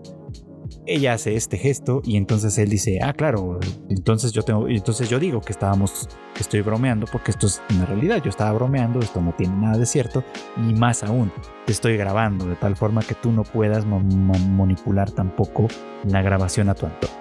ella 0.85 1.13
hace 1.13 1.35
este 1.35 1.57
gesto 1.57 2.01
y 2.03 2.17
entonces 2.17 2.57
él 2.57 2.69
dice, 2.69 2.99
ah, 3.01 3.13
claro, 3.13 3.59
entonces 3.89 4.31
yo 4.31 4.43
tengo, 4.43 4.67
entonces 4.67 5.09
yo 5.09 5.19
digo 5.19 5.41
que 5.41 5.51
estábamos, 5.51 6.07
estoy 6.39 6.61
bromeando 6.61 7.07
porque 7.11 7.31
esto 7.31 7.47
es 7.47 7.61
una 7.71 7.85
realidad, 7.85 8.21
yo 8.23 8.29
estaba 8.29 8.51
bromeando, 8.53 8.99
esto 8.99 9.21
no 9.21 9.33
tiene 9.33 9.55
nada 9.55 9.77
de 9.77 9.85
cierto 9.85 10.23
y 10.57 10.73
más 10.73 11.03
aún, 11.03 11.31
te 11.65 11.71
estoy 11.71 11.97
grabando 11.97 12.45
de 12.45 12.55
tal 12.55 12.75
forma 12.75 13.01
que 13.01 13.15
tú 13.15 13.31
no 13.31 13.43
puedas 13.43 13.85
manipular 13.85 15.11
tampoco 15.11 15.67
la 16.05 16.21
grabación 16.21 16.69
a 16.69 16.75
tu 16.75 16.85
antojo. 16.85 17.13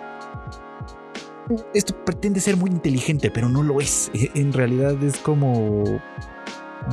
Esto 1.74 1.94
pretende 2.04 2.40
ser 2.40 2.56
muy 2.56 2.70
inteligente, 2.70 3.30
pero 3.30 3.48
no 3.48 3.62
lo 3.62 3.80
es. 3.80 4.10
E, 4.14 4.30
en 4.34 4.52
realidad 4.52 5.02
es 5.02 5.18
como 5.18 5.84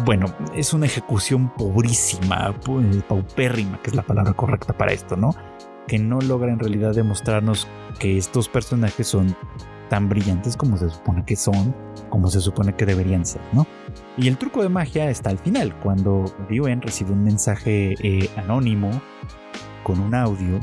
bueno, 0.05 0.27
es 0.55 0.73
una 0.73 0.85
ejecución 0.85 1.49
pobrísima, 1.55 2.53
paupérrima, 3.07 3.81
que 3.81 3.89
es 3.89 3.95
la 3.95 4.03
palabra 4.03 4.33
correcta 4.33 4.73
para 4.73 4.91
esto, 4.91 5.15
¿no? 5.15 5.31
Que 5.89 5.99
no 5.99 6.21
logra 6.21 6.53
en 6.53 6.59
realidad 6.59 6.93
demostrarnos 6.93 7.67
que 7.99 8.17
estos 8.17 8.47
personajes 8.47 9.07
son 9.07 9.35
tan 9.89 10.07
brillantes 10.07 10.55
como 10.55 10.77
se 10.77 10.87
supone 10.87 11.25
que 11.25 11.35
son, 11.35 11.75
como 12.09 12.29
se 12.29 12.41
supone 12.41 12.75
que 12.75 12.85
deberían 12.85 13.25
ser, 13.25 13.41
¿no? 13.53 13.65
Y 14.15 14.27
el 14.27 14.37
truco 14.37 14.61
de 14.61 14.69
magia 14.69 15.09
está 15.09 15.31
al 15.31 15.39
final, 15.39 15.75
cuando 15.79 16.25
Ryuen 16.47 16.83
recibe 16.83 17.11
un 17.11 17.23
mensaje 17.23 17.95
eh, 18.03 18.29
anónimo 18.37 19.01
con 19.83 19.99
un 19.99 20.13
audio 20.13 20.59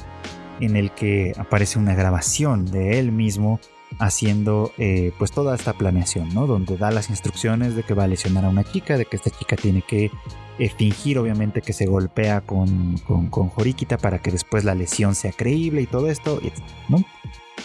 en 0.61 0.77
el 0.77 0.93
que 0.93 1.33
aparece 1.37 1.81
una 1.81 1.97
grabación 1.97 2.65
de 2.65 3.01
él 3.01 3.11
mismo 3.11 3.59
haciendo 3.99 4.73
eh, 4.79 5.13
pues 5.19 5.33
toda 5.33 5.57
esta 5.57 5.73
planeación, 5.73 6.33
¿no? 6.35 6.47
Donde 6.47 6.77
da 6.77 6.93
las 6.93 7.11
instrucciones 7.11 7.75
de 7.75 7.83
que 7.83 7.95
va 7.95 8.05
a 8.05 8.09
lesionar 8.09 8.45
a 8.45 8.49
una 8.49 8.63
chica, 8.63 8.97
de 8.97 9.07
que 9.07 9.17
esta 9.17 9.31
chica 9.31 9.57
tiene 9.57 9.83
que 9.83 10.13
eh, 10.59 10.71
fingir 10.71 11.19
obviamente 11.19 11.63
que 11.63 11.73
se 11.73 11.87
golpea 11.87 12.41
con, 12.41 12.99
con, 13.07 13.29
con, 13.29 13.51
Horikita 13.55 13.99
para 13.99 14.19
que 14.21 14.31
después 14.31 14.65
la 14.65 14.75
lesión 14.75 15.15
sea 15.15 15.33
creíble 15.33 15.83
y 15.83 15.87
todo 15.87 16.09
esto, 16.09 16.41
¿no? 16.89 16.99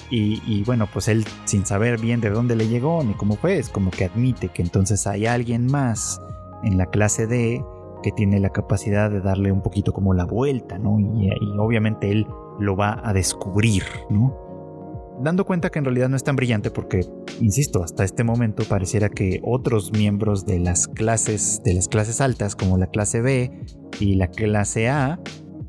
Y, 0.09 0.41
y, 0.45 0.63
bueno, 0.63 0.87
pues 0.91 1.07
él 1.07 1.25
sin 1.45 1.65
saber 1.65 1.99
bien 1.99 2.19
de 2.19 2.29
dónde 2.29 2.55
le 2.55 2.67
llegó 2.67 3.01
ni 3.03 3.13
cómo 3.13 3.35
fue, 3.37 3.57
es 3.57 3.69
como 3.69 3.91
que 3.91 4.05
admite 4.05 4.49
que 4.49 4.61
entonces 4.61 5.07
hay 5.07 5.25
alguien 5.25 5.67
más 5.67 6.21
en 6.63 6.77
la 6.77 6.85
clase 6.87 7.27
D 7.27 7.63
que 8.03 8.11
tiene 8.11 8.39
la 8.39 8.49
capacidad 8.49 9.09
de 9.09 9.21
darle 9.21 9.51
un 9.51 9.61
poquito 9.61 9.93
como 9.93 10.13
la 10.13 10.25
vuelta, 10.25 10.77
¿no? 10.77 10.99
Y, 10.99 11.27
y 11.27 11.57
obviamente 11.57 12.11
él 12.11 12.27
lo 12.59 12.75
va 12.75 12.99
a 13.03 13.13
descubrir, 13.13 13.83
¿no? 14.09 14.50
Dando 15.23 15.45
cuenta 15.45 15.69
que 15.69 15.79
en 15.79 15.85
realidad 15.85 16.09
no 16.09 16.15
es 16.15 16.23
tan 16.23 16.35
brillante 16.35 16.71
porque, 16.71 17.05
insisto, 17.39 17.83
hasta 17.83 18.03
este 18.03 18.23
momento 18.23 18.63
pareciera 18.63 19.09
que 19.09 19.39
otros 19.43 19.91
miembros 19.91 20.45
de 20.45 20.59
las 20.59 20.87
clases, 20.87 21.61
de 21.63 21.73
las 21.73 21.87
clases 21.87 22.21
altas, 22.21 22.55
como 22.55 22.77
la 22.77 22.87
clase 22.87 23.21
B 23.21 23.51
y 23.99 24.15
la 24.15 24.27
clase 24.27 24.89
A, 24.89 25.19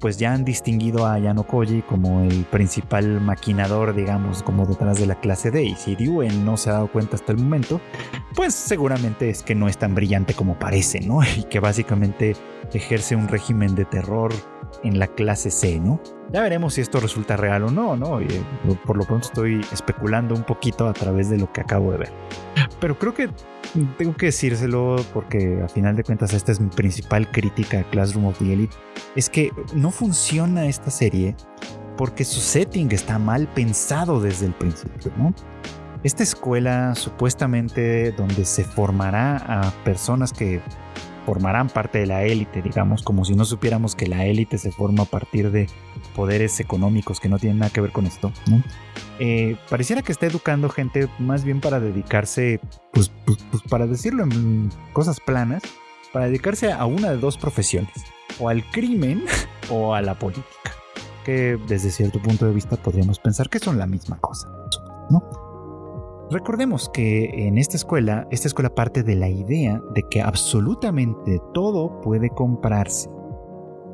pues 0.02 0.18
ya 0.18 0.32
han 0.32 0.44
distinguido 0.44 1.06
a 1.06 1.16
Yano 1.20 1.46
Koji 1.46 1.82
como 1.82 2.22
el 2.22 2.44
principal 2.46 3.20
maquinador, 3.20 3.94
digamos, 3.94 4.42
como 4.42 4.66
detrás 4.66 4.98
de 4.98 5.06
la 5.06 5.20
clase 5.20 5.52
D. 5.52 5.62
Y 5.62 5.76
si 5.76 5.94
Ryuen 5.94 6.44
no 6.44 6.56
se 6.56 6.70
ha 6.70 6.72
dado 6.74 6.90
cuenta 6.90 7.14
hasta 7.14 7.30
el 7.30 7.38
momento, 7.38 7.80
pues 8.34 8.52
seguramente 8.52 9.30
es 9.30 9.44
que 9.44 9.54
no 9.54 9.68
es 9.68 9.78
tan 9.78 9.94
brillante 9.94 10.34
como 10.34 10.58
parece, 10.58 11.00
¿no? 11.00 11.20
Y 11.36 11.44
que 11.44 11.60
básicamente 11.60 12.34
ejerce 12.72 13.14
un 13.14 13.28
régimen 13.28 13.76
de 13.76 13.84
terror 13.84 14.32
en 14.82 14.98
la 14.98 15.06
clase 15.06 15.50
C, 15.50 15.78
¿no? 15.78 16.00
Ya 16.32 16.42
veremos 16.42 16.74
si 16.74 16.80
esto 16.80 17.00
resulta 17.00 17.36
real 17.36 17.64
o 17.64 17.70
no, 17.70 17.96
¿no? 17.96 18.20
Eh, 18.20 18.26
por 18.86 18.96
lo 18.96 19.04
pronto 19.04 19.26
estoy 19.26 19.60
especulando 19.72 20.34
un 20.34 20.44
poquito 20.44 20.88
a 20.88 20.92
través 20.92 21.28
de 21.30 21.38
lo 21.38 21.52
que 21.52 21.60
acabo 21.60 21.92
de 21.92 21.98
ver. 21.98 22.12
Pero 22.80 22.98
creo 22.98 23.14
que 23.14 23.28
tengo 23.96 24.16
que 24.16 24.26
decírselo 24.26 24.96
porque 25.12 25.62
a 25.62 25.68
final 25.68 25.96
de 25.96 26.04
cuentas 26.04 26.32
esta 26.32 26.52
es 26.52 26.60
mi 26.60 26.68
principal 26.68 27.30
crítica 27.30 27.80
a 27.80 27.84
Classroom 27.84 28.26
of 28.26 28.38
the 28.38 28.52
Elite. 28.52 28.74
Es 29.14 29.30
que 29.30 29.50
no 29.74 29.90
funciona 29.90 30.66
esta 30.66 30.90
serie 30.90 31.36
porque 31.96 32.24
su 32.24 32.40
setting 32.40 32.90
está 32.92 33.18
mal 33.18 33.46
pensado 33.48 34.20
desde 34.20 34.46
el 34.46 34.54
principio, 34.54 35.12
¿no? 35.16 35.34
Esta 36.02 36.24
escuela 36.24 36.94
supuestamente 36.96 38.10
donde 38.12 38.44
se 38.44 38.64
formará 38.64 39.36
a 39.36 39.70
personas 39.84 40.32
que 40.32 40.60
formarán 41.26 41.68
parte 41.68 41.98
de 41.98 42.06
la 42.06 42.24
élite, 42.24 42.62
digamos, 42.62 43.02
como 43.02 43.24
si 43.24 43.34
no 43.34 43.44
supiéramos 43.44 43.94
que 43.94 44.06
la 44.06 44.26
élite 44.26 44.58
se 44.58 44.72
forma 44.72 45.04
a 45.04 45.06
partir 45.06 45.50
de 45.50 45.68
poderes 46.14 46.58
económicos 46.60 47.20
que 47.20 47.28
no 47.28 47.38
tienen 47.38 47.58
nada 47.58 47.72
que 47.72 47.80
ver 47.80 47.92
con 47.92 48.06
esto. 48.06 48.32
Eh, 49.18 49.56
pareciera 49.70 50.02
que 50.02 50.12
está 50.12 50.26
educando 50.26 50.68
gente 50.68 51.08
más 51.18 51.44
bien 51.44 51.60
para 51.60 51.80
dedicarse, 51.80 52.60
pues, 52.92 53.10
pues, 53.24 53.38
pues, 53.50 53.62
para 53.68 53.86
decirlo 53.86 54.24
en 54.24 54.70
cosas 54.92 55.20
planas, 55.20 55.62
para 56.12 56.26
dedicarse 56.26 56.72
a 56.72 56.84
una 56.86 57.10
de 57.10 57.18
dos 57.18 57.38
profesiones, 57.38 57.92
o 58.38 58.48
al 58.48 58.64
crimen 58.70 59.24
o 59.70 59.94
a 59.94 60.02
la 60.02 60.18
política, 60.18 60.72
que 61.24 61.58
desde 61.68 61.90
cierto 61.90 62.20
punto 62.20 62.46
de 62.46 62.52
vista 62.52 62.76
podríamos 62.76 63.18
pensar 63.18 63.48
que 63.48 63.58
son 63.58 63.78
la 63.78 63.86
misma 63.86 64.18
cosa, 64.18 64.48
¿no? 65.10 65.41
Recordemos 66.32 66.88
que 66.88 67.46
en 67.46 67.58
esta 67.58 67.76
escuela, 67.76 68.26
esta 68.30 68.48
escuela 68.48 68.74
parte 68.74 69.02
de 69.02 69.16
la 69.16 69.28
idea 69.28 69.82
de 69.94 70.02
que 70.10 70.22
absolutamente 70.22 71.38
todo 71.52 72.00
puede 72.00 72.30
comprarse. 72.30 73.10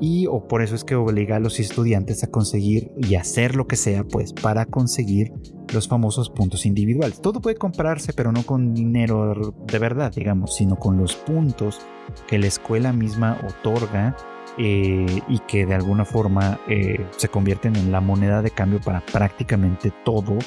Y 0.00 0.28
o 0.28 0.46
por 0.46 0.62
eso 0.62 0.76
es 0.76 0.84
que 0.84 0.94
obliga 0.94 1.34
a 1.34 1.40
los 1.40 1.58
estudiantes 1.58 2.22
a 2.22 2.28
conseguir 2.28 2.92
y 2.96 3.16
hacer 3.16 3.56
lo 3.56 3.66
que 3.66 3.74
sea, 3.74 4.04
pues, 4.04 4.32
para 4.32 4.66
conseguir 4.66 5.32
los 5.74 5.88
famosos 5.88 6.30
puntos 6.30 6.64
individuales. 6.64 7.20
Todo 7.20 7.40
puede 7.40 7.56
comprarse, 7.56 8.12
pero 8.12 8.30
no 8.30 8.44
con 8.44 8.72
dinero 8.72 9.52
de 9.66 9.78
verdad, 9.80 10.12
digamos, 10.14 10.54
sino 10.54 10.76
con 10.76 10.96
los 10.96 11.16
puntos 11.16 11.80
que 12.28 12.38
la 12.38 12.46
escuela 12.46 12.92
misma 12.92 13.36
otorga 13.48 14.16
eh, 14.58 15.22
y 15.28 15.40
que 15.40 15.66
de 15.66 15.74
alguna 15.74 16.04
forma 16.04 16.60
eh, 16.68 17.04
se 17.16 17.28
convierten 17.28 17.74
en 17.74 17.90
la 17.90 18.00
moneda 18.00 18.42
de 18.42 18.52
cambio 18.52 18.80
para 18.80 19.04
prácticamente 19.04 19.92
todo 20.04 20.38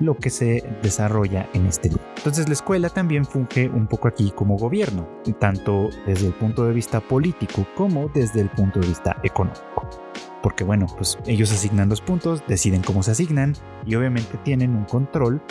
lo 0.00 0.16
que 0.16 0.30
se 0.30 0.62
desarrolla 0.82 1.48
en 1.54 1.66
este 1.66 1.90
lugar. 1.90 2.06
Entonces 2.16 2.48
la 2.48 2.54
escuela 2.54 2.88
también 2.88 3.24
funge 3.24 3.68
un 3.68 3.86
poco 3.86 4.08
aquí 4.08 4.30
como 4.30 4.56
gobierno, 4.56 5.08
tanto 5.38 5.88
desde 6.06 6.26
el 6.26 6.34
punto 6.34 6.64
de 6.64 6.72
vista 6.72 7.00
político 7.00 7.66
como 7.74 8.08
desde 8.08 8.40
el 8.40 8.50
punto 8.50 8.80
de 8.80 8.88
vista 8.88 9.16
económico. 9.22 9.88
Porque 10.42 10.64
bueno, 10.64 10.86
pues 10.96 11.18
ellos 11.26 11.52
asignan 11.52 11.88
los 11.88 12.00
puntos, 12.00 12.42
deciden 12.46 12.82
cómo 12.82 13.02
se 13.02 13.12
asignan 13.12 13.54
y 13.84 13.94
obviamente 13.94 14.38
tienen 14.38 14.76
un 14.76 14.84
control, 14.84 15.42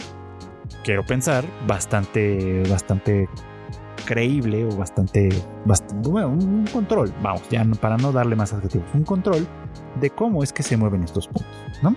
quiero 0.83 1.05
pensar, 1.05 1.43
bastante, 1.67 2.63
bastante 2.69 3.27
creíble 4.05 4.65
o 4.65 4.69
bastante, 4.75 5.29
bastante 5.65 6.09
bueno, 6.09 6.29
un 6.29 6.65
control, 6.71 7.13
vamos, 7.21 7.41
ya 7.49 7.65
para 7.81 7.97
no 7.97 8.11
darle 8.11 8.35
más 8.35 8.53
adjetivos, 8.53 8.87
un 8.93 9.03
control 9.03 9.47
de 9.99 10.09
cómo 10.11 10.43
es 10.43 10.53
que 10.53 10.63
se 10.63 10.77
mueven 10.77 11.03
estos 11.03 11.27
puntos, 11.27 11.47
¿no? 11.81 11.95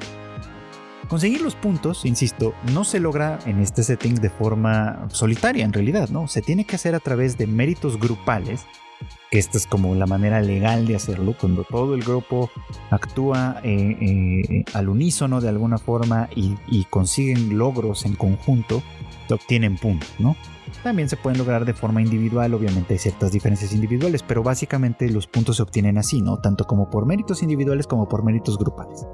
Conseguir 1.09 1.41
los 1.41 1.55
puntos, 1.55 2.05
insisto, 2.05 2.53
no 2.75 2.85
se 2.85 3.01
logra 3.01 3.39
en 3.47 3.61
este 3.61 3.83
setting 3.83 4.17
de 4.17 4.29
forma 4.29 5.09
solitaria 5.09 5.65
en 5.65 5.73
realidad, 5.73 6.11
¿no? 6.11 6.29
Se 6.29 6.43
tiene 6.43 6.67
que 6.67 6.77
hacer 6.77 6.95
a 6.95 7.01
través 7.01 7.39
de 7.39 7.47
méritos 7.47 7.99
grupales, 7.99 8.67
esta 9.31 9.57
es 9.57 9.67
como 9.67 9.95
la 9.95 10.07
manera 10.07 10.41
legal 10.41 10.87
de 10.87 10.97
hacerlo, 10.97 11.35
cuando 11.39 11.65
todo 11.65 11.95
el 11.95 12.03
grupo 12.03 12.51
actúa 12.91 13.61
eh, 13.63 13.97
eh, 14.01 14.65
al 14.75 14.89
unísono 14.89 15.41
de 15.41 15.49
alguna 15.49 15.79
forma 15.79 16.29
y, 16.35 16.57
y, 16.67 16.85
consiguen 16.85 17.59
logros 17.59 18.05
en 18.05 18.15
conjunto, 18.15 18.83
obtienen 19.31 19.77
puntos, 19.77 20.11
¿no? 20.19 20.37
También 20.83 21.09
se 21.09 21.17
pueden 21.17 21.39
lograr 21.39 21.65
de 21.65 21.75
forma 21.75 22.01
individual, 22.01 22.55
obviamente 22.55 22.95
hay 22.95 22.99
ciertas 22.99 23.33
diferencias 23.33 23.73
individuales, 23.73 24.23
pero 24.23 24.43
básicamente 24.43 25.11
los 25.11 25.27
puntos 25.27 25.57
se 25.57 25.63
obtienen 25.63 25.99
así, 25.99 26.21
¿no? 26.21 26.39
Tanto 26.39 26.65
como 26.65 26.91
por 26.91 27.07
méritos 27.07 27.43
individuales 27.43 27.87
como 27.87 28.09
por 28.09 28.25
méritos 28.25 28.59
grupales. 28.59 29.07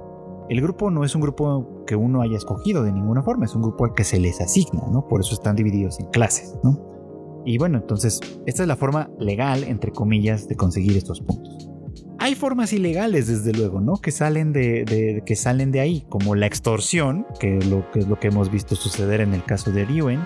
El 0.48 0.60
grupo 0.60 0.90
no 0.90 1.04
es 1.04 1.14
un 1.14 1.22
grupo 1.22 1.84
que 1.86 1.96
uno 1.96 2.20
haya 2.20 2.36
escogido 2.36 2.82
de 2.82 2.92
ninguna 2.92 3.22
forma, 3.22 3.46
es 3.46 3.54
un 3.54 3.62
grupo 3.62 3.86
al 3.86 3.94
que 3.94 4.04
se 4.04 4.20
les 4.20 4.40
asigna, 4.40 4.82
¿no? 4.90 5.06
Por 5.08 5.20
eso 5.20 5.34
están 5.34 5.56
divididos 5.56 5.98
en 6.00 6.06
clases, 6.06 6.54
¿no? 6.62 7.42
Y 7.46 7.58
bueno, 7.58 7.78
entonces, 7.78 8.20
esta 8.46 8.62
es 8.62 8.68
la 8.68 8.76
forma 8.76 9.10
legal, 9.18 9.64
entre 9.64 9.90
comillas, 9.92 10.48
de 10.48 10.56
conseguir 10.56 10.96
estos 10.96 11.20
puntos. 11.20 11.70
Hay 12.18 12.34
formas 12.34 12.72
ilegales, 12.72 13.26
desde 13.26 13.52
luego, 13.52 13.80
¿no? 13.80 13.96
Que 13.96 14.10
salen 14.10 14.52
de, 14.52 15.22
que 15.26 15.36
salen 15.36 15.72
de 15.72 15.80
ahí, 15.80 16.06
como 16.08 16.34
la 16.34 16.46
extorsión, 16.46 17.26
que, 17.38 17.58
es 17.58 17.66
lo 17.66 18.18
que 18.18 18.28
hemos 18.28 18.50
visto 18.50 18.76
suceder 18.76 19.20
en 19.20 19.34
el 19.34 19.44
caso 19.44 19.72
de 19.72 19.84
Riven, 19.84 20.20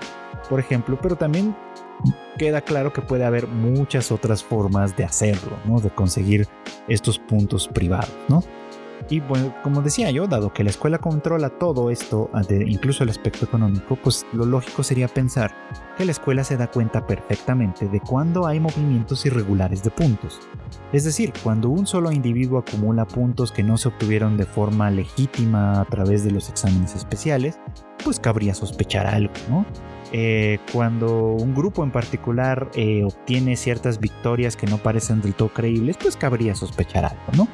por 0.48 0.60
ejemplo, 0.60 0.98
pero 1.00 1.16
también 1.16 1.56
queda 2.38 2.60
claro 2.60 2.92
que 2.92 3.02
puede 3.02 3.24
haber 3.24 3.48
muchas 3.48 4.12
otras 4.12 4.44
formas 4.44 4.96
de 4.96 5.04
hacerlo, 5.04 5.56
¿no? 5.66 5.80
De 5.80 5.90
conseguir 5.90 6.46
estos 6.88 7.18
puntos 7.18 7.68
privados, 7.68 8.14
¿no? 8.28 8.42
Y 9.10 9.20
bueno, 9.20 9.54
como 9.62 9.82
decía 9.82 10.10
yo, 10.10 10.26
dado 10.26 10.52
que 10.52 10.64
la 10.64 10.70
escuela 10.70 10.98
controla 10.98 11.50
todo 11.50 11.90
esto, 11.90 12.30
incluso 12.66 13.04
el 13.04 13.10
aspecto 13.10 13.44
económico, 13.44 13.96
pues 13.96 14.26
lo 14.32 14.44
lógico 14.44 14.82
sería 14.82 15.08
pensar 15.08 15.52
que 15.96 16.04
la 16.04 16.12
escuela 16.12 16.44
se 16.44 16.56
da 16.56 16.70
cuenta 16.70 17.06
perfectamente 17.06 17.88
de 17.88 18.00
cuando 18.00 18.46
hay 18.46 18.60
movimientos 18.60 19.24
irregulares 19.26 19.82
de 19.82 19.90
puntos. 19.90 20.40
Es 20.92 21.04
decir, 21.04 21.32
cuando 21.42 21.70
un 21.70 21.86
solo 21.86 22.12
individuo 22.12 22.58
acumula 22.58 23.06
puntos 23.06 23.52
que 23.52 23.62
no 23.62 23.76
se 23.78 23.88
obtuvieron 23.88 24.36
de 24.36 24.46
forma 24.46 24.90
legítima 24.90 25.80
a 25.80 25.84
través 25.84 26.24
de 26.24 26.30
los 26.30 26.48
exámenes 26.48 26.94
especiales, 26.94 27.58
pues 28.04 28.20
cabría 28.20 28.54
sospechar 28.54 29.06
algo, 29.06 29.32
¿no? 29.48 29.66
Eh, 30.12 30.58
cuando 30.72 31.32
un 31.32 31.54
grupo 31.54 31.84
en 31.84 31.90
particular 31.90 32.70
eh, 32.74 33.04
obtiene 33.04 33.56
ciertas 33.56 34.00
victorias 34.00 34.56
que 34.56 34.66
no 34.66 34.78
parecen 34.78 35.20
del 35.20 35.34
todo 35.34 35.50
creíbles, 35.50 35.98
pues 36.00 36.16
cabría 36.16 36.54
sospechar 36.54 37.04
algo, 37.04 37.20
¿no? 37.36 37.48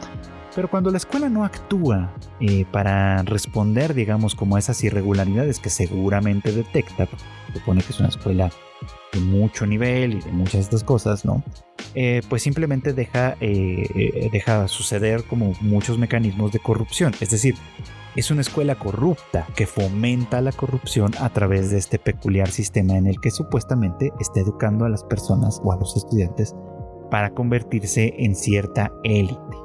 Pero 0.55 0.71
cuando 0.71 0.91
la 0.91 0.99
escuela 0.99 1.29
no 1.29 1.45
actúa 1.45 2.15
eh, 2.41 2.65
para 2.71 3.23
responder, 3.23 3.95
digamos, 3.95 4.35
como 4.35 4.57
a 4.57 4.59
esas 4.59 4.83
irregularidades 4.85 5.59
que 5.59 5.71
seguramente 5.71 6.53
detecta, 6.53 7.09
supone 7.53 7.83
que 7.83 7.91
es 7.91 7.99
una 7.99 8.09
escuela 8.09 8.51
de 9.13 9.21
mucho 9.21 9.67
nivel 9.67 10.15
y 10.15 10.21
de 10.21 10.31
muchas 10.31 10.55
de 10.55 10.61
estas 10.61 10.85
cosas, 10.85 11.25
¿no? 11.25 11.43
Eh, 11.95 12.23
pues 12.29 12.43
simplemente 12.43 12.93
deja, 12.93 13.37
eh, 13.41 14.29
deja 14.33 14.69
suceder 14.69 15.25
como 15.25 15.55
muchos 15.61 15.99
mecanismos 15.99 16.53
de 16.53 16.59
corrupción. 16.61 17.15
Es 17.21 17.31
decir, 17.31 17.55
es 18.15 18.31
una 18.31 18.43
escuela 18.43 18.77
corrupta 18.77 19.47
que 19.57 19.67
fomenta 19.67 20.41
la 20.41 20.53
corrupción 20.53 21.13
a 21.21 21.31
través 21.31 21.71
de 21.71 21.79
este 21.79 21.99
peculiar 21.99 22.49
sistema 22.51 22.97
en 22.97 23.09
el 23.09 23.21
que 23.21 23.31
supuestamente 23.31 24.13
está 24.21 24.41
educando 24.41 24.85
a 24.85 24.89
las 24.89 25.03
personas 25.03 25.61
o 25.65 25.73
a 25.73 25.77
los 25.77 25.97
estudiantes 25.97 26.55
para 27.11 27.31
convertirse 27.31 28.15
en 28.19 28.37
cierta 28.37 28.93
élite. 29.03 29.64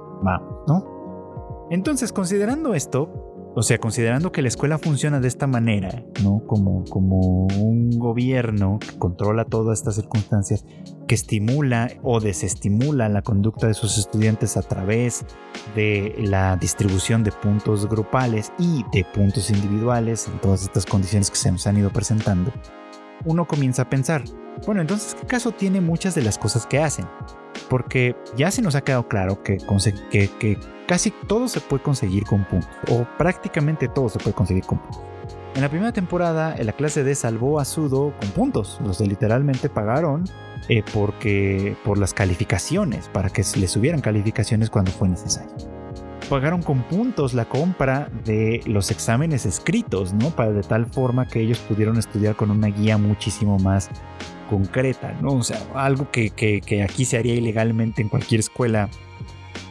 ¿No? 0.68 1.68
Entonces, 1.70 2.12
considerando 2.12 2.74
esto, 2.74 3.30
o 3.56 3.64
sea, 3.64 3.78
considerando 3.80 4.32
que 4.32 4.42
la 4.42 4.48
escuela 4.48 4.78
funciona 4.78 5.20
de 5.20 5.28
esta 5.28 5.48
manera, 5.48 6.04
¿no? 6.24 6.44
Como, 6.46 6.84
como 6.86 7.48
un 7.48 7.90
gobierno 7.98 8.80
que 8.80 8.98
controla 8.98 9.46
todas 9.46 9.80
estas 9.80 9.96
circunstancias, 9.96 10.66
que 11.08 11.16
estimula 11.16 11.90
o 12.04 12.20
desestimula 12.20 13.10
la 13.10 13.22
conducta 13.22 13.68
de 13.68 13.74
sus 13.74 13.98
estudiantes 13.98 14.56
a 14.56 14.62
través 14.62 15.26
de 15.76 16.16
la 16.20 16.56
distribución 16.58 17.24
de 17.24 17.32
puntos 17.32 17.90
grupales 17.90 18.52
y 18.60 18.84
de 18.94 19.06
puntos 19.14 19.50
individuales 19.50 20.28
en 20.28 20.40
todas 20.40 20.64
estas 20.64 20.86
condiciones 20.86 21.30
que 21.30 21.38
se 21.38 21.52
nos 21.52 21.66
han 21.68 21.78
ido 21.78 21.90
presentando, 21.90 22.52
uno 23.26 23.46
comienza 23.46 23.84
a 23.84 23.90
pensar, 23.90 24.24
bueno, 24.66 24.82
entonces, 24.82 25.16
¿qué 25.16 25.28
caso 25.28 25.52
tiene 25.52 25.82
muchas 25.82 26.16
de 26.16 26.22
las 26.22 26.38
cosas 26.38 26.66
que 26.66 26.80
hacen? 26.80 27.06
porque 27.70 28.16
ya 28.36 28.52
se 28.52 28.62
nos 28.62 28.76
ha 28.76 28.82
quedado 28.82 29.08
claro 29.08 29.42
que, 29.44 29.58
casi 30.88 31.12
todo 31.28 31.48
se 31.48 31.62
puede 31.62 31.84
conseguir 31.84 32.24
con 32.24 32.46
puntos, 32.46 32.70
o 32.90 33.06
prácticamente 33.18 33.88
todo 33.88 34.10
se 34.10 34.20
puede 34.20 34.34
conseguir 34.34 34.64
con 34.66 34.80
puntos. 34.80 35.04
En 35.56 35.62
la 35.62 35.70
primera 35.70 35.92
temporada, 35.92 36.56
la 36.62 36.74
clase 36.74 37.04
D 37.04 37.16
salvó 37.16 37.60
a 37.60 37.66
Sudo 37.66 38.14
con 38.20 38.30
puntos. 38.30 38.80
Los 38.84 39.00
de 39.00 39.08
literalmente 39.08 39.68
pagaron 39.68 40.24
eh, 40.70 40.84
porque, 40.94 41.76
por 41.84 41.98
las 41.98 42.14
calificaciones, 42.14 43.10
para 43.10 43.30
que 43.30 43.44
les 43.58 43.72
subieran 43.72 44.00
calificaciones 44.00 44.70
cuando 44.70 44.92
fue 44.92 45.10
necesario. 45.10 45.79
Pagaron 46.30 46.62
con 46.62 46.84
puntos 46.84 47.34
la 47.34 47.46
compra 47.46 48.12
de 48.24 48.62
los 48.68 48.92
exámenes 48.92 49.48
escritos, 49.48 50.14
¿no? 50.14 50.30
Para 50.30 50.52
de 50.52 50.62
tal 50.62 50.86
forma 50.86 51.28
que 51.28 51.42
ellos 51.42 51.58
pudieron 51.58 51.98
estudiar 51.98 52.36
con 52.36 52.52
una 52.52 52.68
guía 52.68 53.00
muchísimo 53.00 53.58
más 53.58 53.90
concreta, 54.48 55.18
¿no? 55.24 55.34
O 55.34 55.44
sea, 55.44 55.60
algo 55.74 56.12
que, 56.12 56.32
aquí 56.88 57.06
se 57.06 57.18
haría 57.18 57.34
ilegalmente 57.34 58.04
en 58.04 58.10
cualquier 58.10 58.42
escuela 58.42 58.90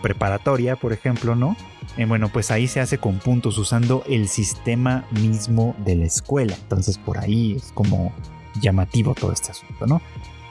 preparatoria, 0.03 0.75
por 0.75 0.93
ejemplo, 0.93 1.37
¿no? 1.37 1.57
Eh, 1.97 2.07
bueno, 2.07 2.29
pues 2.29 2.51
ahí 2.51 2.67
se 2.67 2.81
hace 2.81 2.99
con 2.99 3.21
puntos 3.21 3.57
usando 3.57 4.03
el 4.09 4.29
sistema 4.29 5.07
mismo 5.13 5.77
de 5.85 5.95
la 5.95 6.07
escuela. 6.07 6.57
Entonces 6.61 6.99
por 6.99 7.19
ahí 7.19 7.55
es 7.55 7.71
como 7.73 8.13
llamativo 8.61 9.15
todo 9.15 9.33
este 9.33 9.51
asunto, 9.51 9.87
¿no? 9.87 10.01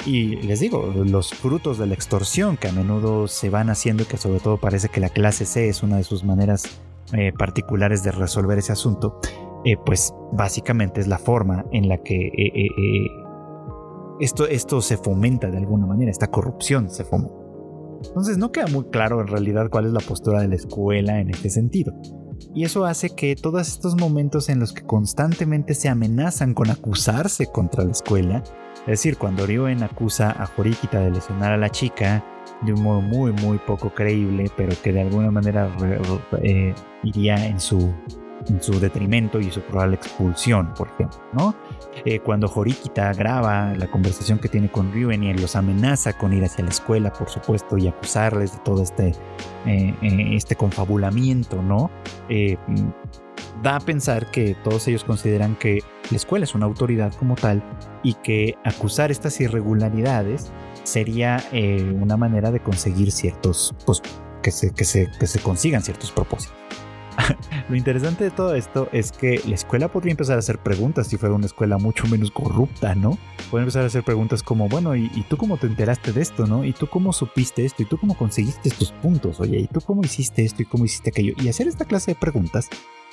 Y 0.05 0.37
les 0.37 0.59
digo, 0.59 0.93
los 0.95 1.33
frutos 1.33 1.77
de 1.77 1.87
la 1.87 1.93
extorsión 1.93 2.55
que 2.55 2.67
a 2.67 2.71
menudo 2.71 3.27
se 3.27 3.49
van 3.49 3.69
haciendo, 3.69 4.07
que 4.07 4.17
sobre 4.17 4.39
todo 4.39 4.57
parece 4.57 4.89
que 4.89 4.99
la 4.99 5.09
clase 5.09 5.45
C 5.45 5.69
es 5.69 5.83
una 5.83 5.97
de 5.97 6.03
sus 6.03 6.23
maneras 6.23 6.79
eh, 7.13 7.33
particulares 7.37 8.03
de 8.03 8.11
resolver 8.11 8.57
ese 8.57 8.71
asunto, 8.71 9.19
eh, 9.65 9.75
pues 9.85 10.13
básicamente 10.31 11.01
es 11.01 11.07
la 11.07 11.17
forma 11.17 11.65
en 11.71 11.89
la 11.89 11.97
que 11.97 12.31
esto, 14.19 14.47
esto 14.47 14.81
se 14.81 14.97
fomenta 14.97 15.49
de 15.49 15.57
alguna 15.57 15.85
manera, 15.85 16.11
esta 16.11 16.27
corrupción 16.27 16.89
se 16.89 17.03
fomenta. 17.03 17.35
Entonces 18.05 18.37
no 18.37 18.51
queda 18.51 18.67
muy 18.67 18.85
claro 18.85 19.21
en 19.21 19.27
realidad 19.27 19.69
cuál 19.69 19.85
es 19.85 19.91
la 19.91 19.99
postura 19.99 20.41
de 20.41 20.47
la 20.47 20.55
escuela 20.55 21.19
en 21.19 21.29
este 21.29 21.49
sentido. 21.49 21.93
Y 22.53 22.63
eso 22.63 22.85
hace 22.85 23.15
que 23.15 23.35
todos 23.35 23.67
estos 23.67 23.95
momentos 23.95 24.49
en 24.49 24.59
los 24.59 24.73
que 24.73 24.83
constantemente 24.83 25.73
se 25.75 25.89
amenazan 25.89 26.53
con 26.53 26.69
acusarse 26.69 27.47
contra 27.51 27.83
la 27.83 27.91
escuela, 27.91 28.43
es 28.81 28.85
decir, 28.85 29.17
cuando 29.17 29.45
Ryoen 29.45 29.83
acusa 29.83 30.31
a 30.31 30.49
Horikita 30.57 30.99
de 31.01 31.11
lesionar 31.11 31.51
a 31.51 31.57
la 31.57 31.69
chica 31.69 32.23
de 32.61 32.73
un 32.73 32.81
modo 32.81 33.01
muy 33.01 33.31
muy 33.33 33.57
poco 33.59 33.93
creíble, 33.93 34.49
pero 34.55 34.73
que 34.81 34.93
de 34.93 35.01
alguna 35.01 35.29
manera 35.29 35.69
eh, 36.41 36.73
iría 37.03 37.45
en 37.45 37.59
su 37.59 37.93
en 38.47 38.61
su 38.61 38.79
detrimento 38.79 39.39
y 39.39 39.51
su 39.51 39.61
probable 39.61 39.95
expulsión, 39.95 40.73
por 40.73 40.87
ejemplo, 40.87 41.19
¿no? 41.33 41.55
Eh, 42.05 42.19
cuando 42.19 42.51
Horikita 42.53 43.13
graba 43.13 43.73
la 43.75 43.87
conversación 43.87 44.39
que 44.39 44.49
tiene 44.49 44.71
con 44.71 44.91
Ryuen 44.91 45.23
y 45.23 45.33
los 45.33 45.55
amenaza 45.55 46.13
con 46.13 46.33
ir 46.33 46.43
hacia 46.43 46.63
la 46.63 46.71
escuela, 46.71 47.11
por 47.11 47.29
supuesto, 47.29 47.77
y 47.77 47.87
acusarles 47.87 48.53
de 48.53 48.59
todo 48.59 48.83
este, 48.83 49.09
eh, 49.65 49.93
eh, 50.01 50.35
este 50.35 50.55
confabulamiento, 50.55 51.61
¿no? 51.61 51.89
da 53.63 53.77
a 53.77 53.79
pensar 53.79 54.29
que 54.29 54.55
todos 54.63 54.87
ellos 54.87 55.03
consideran 55.03 55.55
que 55.55 55.79
la 56.11 56.17
escuela 56.17 56.43
es 56.43 56.53
una 56.53 56.67
autoridad 56.67 57.11
como 57.13 57.33
tal 57.33 57.63
y 58.03 58.13
que 58.13 58.55
acusar 58.63 59.09
estas 59.09 59.39
irregularidades 59.41 60.51
sería 60.83 61.43
una 61.99 62.17
manera 62.17 62.51
de 62.51 62.59
conseguir 62.59 63.11
ciertos, 63.11 63.73
pues, 63.85 64.03
que 64.43 64.51
se, 64.51 64.73
que 64.73 64.85
se, 64.85 65.09
que 65.19 65.25
se 65.25 65.39
consigan 65.39 65.81
ciertos 65.81 66.11
propósitos. 66.11 66.55
Lo 67.69 67.75
interesante 67.75 68.23
de 68.23 68.31
todo 68.31 68.55
esto 68.55 68.89
es 68.91 69.11
que 69.11 69.41
la 69.45 69.55
escuela 69.55 69.87
podría 69.87 70.11
empezar 70.11 70.35
a 70.35 70.39
hacer 70.39 70.59
preguntas 70.59 71.07
si 71.07 71.17
fuera 71.17 71.35
una 71.35 71.45
escuela 71.45 71.77
mucho 71.77 72.07
menos 72.07 72.31
corrupta, 72.31 72.95
¿no? 72.95 73.17
Puede 73.49 73.63
empezar 73.63 73.83
a 73.83 73.87
hacer 73.87 74.03
preguntas 74.03 74.43
como, 74.43 74.67
bueno, 74.69 74.95
¿y, 74.95 75.09
tú 75.29 75.37
cómo 75.37 75.57
te 75.57 75.67
enteraste 75.67 76.13
de 76.13 76.21
esto, 76.21 76.47
no? 76.47 76.63
¿Y 76.63 76.73
tú 76.73 76.87
cómo 76.87 77.13
supiste 77.13 77.65
esto? 77.65 77.83
¿Y 77.83 77.85
tú 77.85 77.97
cómo 77.97 78.15
conseguiste 78.15 78.69
estos 78.69 78.91
puntos? 78.91 79.39
Oye, 79.39 79.59
¿y 79.59 79.67
tú 79.67 79.81
cómo 79.81 80.01
hiciste 80.03 80.43
esto? 80.43 80.61
¿Y 80.61 80.65
cómo 80.65 80.85
hiciste 80.85 81.09
aquello? 81.09 81.33
Y 81.41 81.49
hacer 81.49 81.67
esta 81.67 81.85
clase 81.85 82.11
de 82.11 82.15
preguntas 82.15 82.69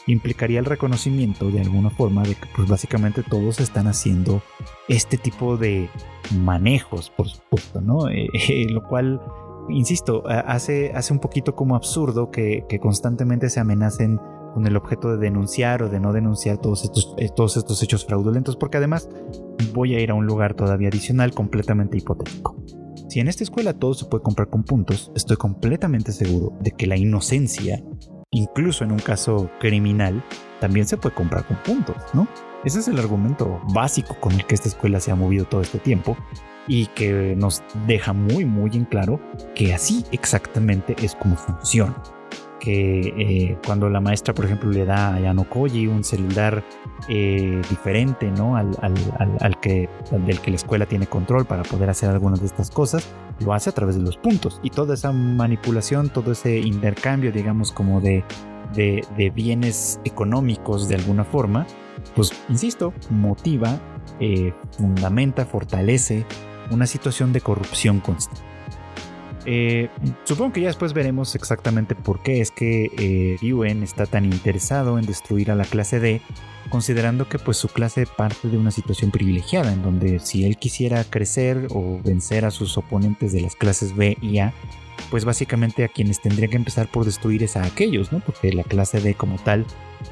implicaría 0.07 0.59
el 0.59 0.66
reconocimiento 0.66 1.50
de 1.50 1.61
alguna 1.61 1.88
forma 1.88 2.22
de 2.22 2.34
que 2.34 2.46
pues 2.55 2.68
básicamente 2.68 3.22
todos 3.22 3.61
están 3.61 3.86
haciendo 3.86 4.42
este 4.88 5.16
tipo 5.16 5.57
de 5.57 5.88
manejos, 6.38 7.11
por 7.11 7.28
supuesto, 7.28 7.80
¿no? 7.80 8.09
Eh, 8.09 8.28
eh, 8.48 8.66
lo 8.68 8.82
cual 8.86 9.20
insisto, 9.68 10.22
hace, 10.26 10.92
hace 10.94 11.12
un 11.12 11.18
poquito 11.18 11.54
como 11.54 11.76
absurdo 11.76 12.30
que, 12.30 12.64
constantemente 12.80 13.48
se 13.50 13.60
amenacen 13.60 14.20
con 14.52 14.66
el 14.66 14.76
objeto 14.76 15.10
de 15.10 15.18
denunciar 15.18 15.82
o 15.82 15.88
de 15.88 15.98
no 15.98 16.12
denunciar 16.12 16.58
todos 16.58 16.84
estos, 16.84 17.14
eh, 17.18 17.28
todos 17.34 17.56
estos 17.56 17.82
hechos 17.82 18.04
fraudulentos, 18.06 18.56
porque 18.56 18.76
además 18.76 19.08
voy 19.72 19.94
a 19.94 20.00
ir 20.00 20.10
a 20.10 20.14
un 20.14 20.26
lugar 20.26 20.54
todavía 20.54 20.88
adicional 20.88 21.32
completamente 21.34 21.98
hipotético. 21.98 22.56
Si 23.08 23.20
en 23.20 23.28
esta 23.28 23.44
escuela 23.44 23.74
todo 23.74 23.94
se 23.94 24.06
puede 24.06 24.22
comprar 24.22 24.48
con 24.48 24.64
puntos, 24.64 25.10
estoy 25.14 25.36
completamente 25.36 26.12
seguro 26.12 26.52
de 26.60 26.70
que 26.70 26.86
la 26.86 26.96
inocencia, 26.96 27.82
incluso 28.30 28.84
en 28.84 28.92
un 28.92 28.98
caso 28.98 29.50
criminal, 29.60 30.24
también 30.60 30.86
se 30.86 30.96
puede 30.96 31.14
comprar 31.14 31.46
con 31.46 31.56
puntos, 31.62 31.96
¿no? 32.12 32.28
Ese 32.64 32.78
es 32.78 32.88
el 32.88 32.98
argumento 32.98 33.60
básico 33.74 34.16
con 34.20 34.32
el 34.32 34.46
que 34.46 34.54
esta 34.54 34.68
escuela 34.68 34.98
se 34.98 35.10
ha 35.10 35.14
movido 35.14 35.44
todo 35.44 35.60
este 35.60 35.78
tiempo 35.78 36.16
y 36.66 36.86
que 36.86 37.34
nos 37.36 37.62
deja 37.86 38.14
muy 38.14 38.46
muy 38.46 38.70
en 38.72 38.86
claro 38.86 39.20
que 39.54 39.74
así 39.74 40.04
exactamente 40.12 40.96
es 41.02 41.14
como 41.14 41.36
funciona. 41.36 41.94
Que 42.60 43.00
eh, 43.18 43.58
cuando 43.66 43.90
la 43.90 44.00
maestra, 44.00 44.32
por 44.32 44.46
ejemplo, 44.46 44.70
le 44.70 44.86
da 44.86 45.14
a 45.14 45.20
Yanokoji 45.20 45.86
un 45.86 46.02
celular 46.02 46.64
eh, 47.10 47.60
diferente 47.68 48.30
¿no? 48.30 48.56
Al, 48.56 49.60
que, 49.60 49.90
del 50.24 50.40
que 50.40 50.50
la 50.50 50.56
escuela 50.56 50.86
tiene 50.86 51.06
control 51.06 51.44
para 51.44 51.62
poder 51.64 51.90
hacer 51.90 52.08
algunas 52.08 52.40
de 52.40 52.46
estas 52.46 52.70
cosas, 52.70 53.06
lo 53.40 53.52
hace 53.52 53.68
a 53.68 53.74
través 53.74 53.96
de 53.96 54.00
los 54.00 54.16
puntos. 54.16 54.60
Y 54.62 54.70
toda 54.70 54.94
esa 54.94 55.12
manipulación, 55.12 56.08
todo 56.08 56.32
ese 56.32 56.56
intercambio, 56.60 57.30
digamos, 57.30 57.70
como 57.70 58.00
de 58.00 58.24
bienes 59.34 60.00
económicos 60.06 60.88
de 60.88 60.94
alguna 60.94 61.24
forma, 61.24 61.66
pues, 62.14 62.32
insisto, 62.48 62.92
motiva, 63.11 63.80
eh, 64.20 64.52
fundamenta, 64.76 65.44
fortalece 65.44 66.24
una 66.70 66.86
situación 66.86 67.32
de 67.32 67.40
corrupción 67.40 68.00
constante. 68.00 68.42
Eh, 69.46 69.90
supongo 70.24 70.55
que 70.55 70.62
ya 70.62 70.68
después 70.68 70.94
veremos 70.94 71.34
exactamente 71.34 71.94
por 71.94 72.22
qué 72.22 72.40
es 72.40 72.50
que 72.50 72.90
eh, 72.98 73.82
está 73.82 74.07
tan 74.07 74.24
interesado 74.24 74.98
en 74.98 75.05
destruir 75.05 75.50
a 75.50 75.55
la 75.55 75.64
clase 75.64 76.00
D, 76.00 76.22
considerando 76.75 77.29
que 77.29 77.39
pues 77.39 77.57
su 77.57 77.68
clase 77.68 78.05
parte 78.05 78.49
de 78.49 78.59
una 78.59 78.72
situación 78.72 79.12
privilegiada, 79.12 79.72
en 79.72 79.85
donde 79.85 80.18
si 80.18 80.45
él 80.45 80.57
quisiera 80.57 81.05
crecer 81.05 81.68
o 81.72 82.01
vencer 82.03 82.45
a 82.45 82.51
sus 82.51 82.77
oponentes 82.77 83.31
de 83.33 83.43
las 83.43 83.55
clases 83.55 83.95
B 83.95 84.18
y 84.20 84.39
A, 84.39 84.53
pues 85.09 85.25
básicamente 85.25 85.85
a 85.85 85.89
quienes 85.89 86.20
tendría 86.20 86.49
que 86.49 86.57
empezar 86.57 86.91
por 86.91 87.05
destruir 87.05 87.45
es 87.45 87.57
a 87.57 87.62
aquellos, 87.62 88.11
¿no? 88.11 88.18
Porque 88.18 88.53
la 88.53 88.64
clase 88.64 89.01
D 89.01 89.14
como 89.14 89.37
tal, 89.37 89.64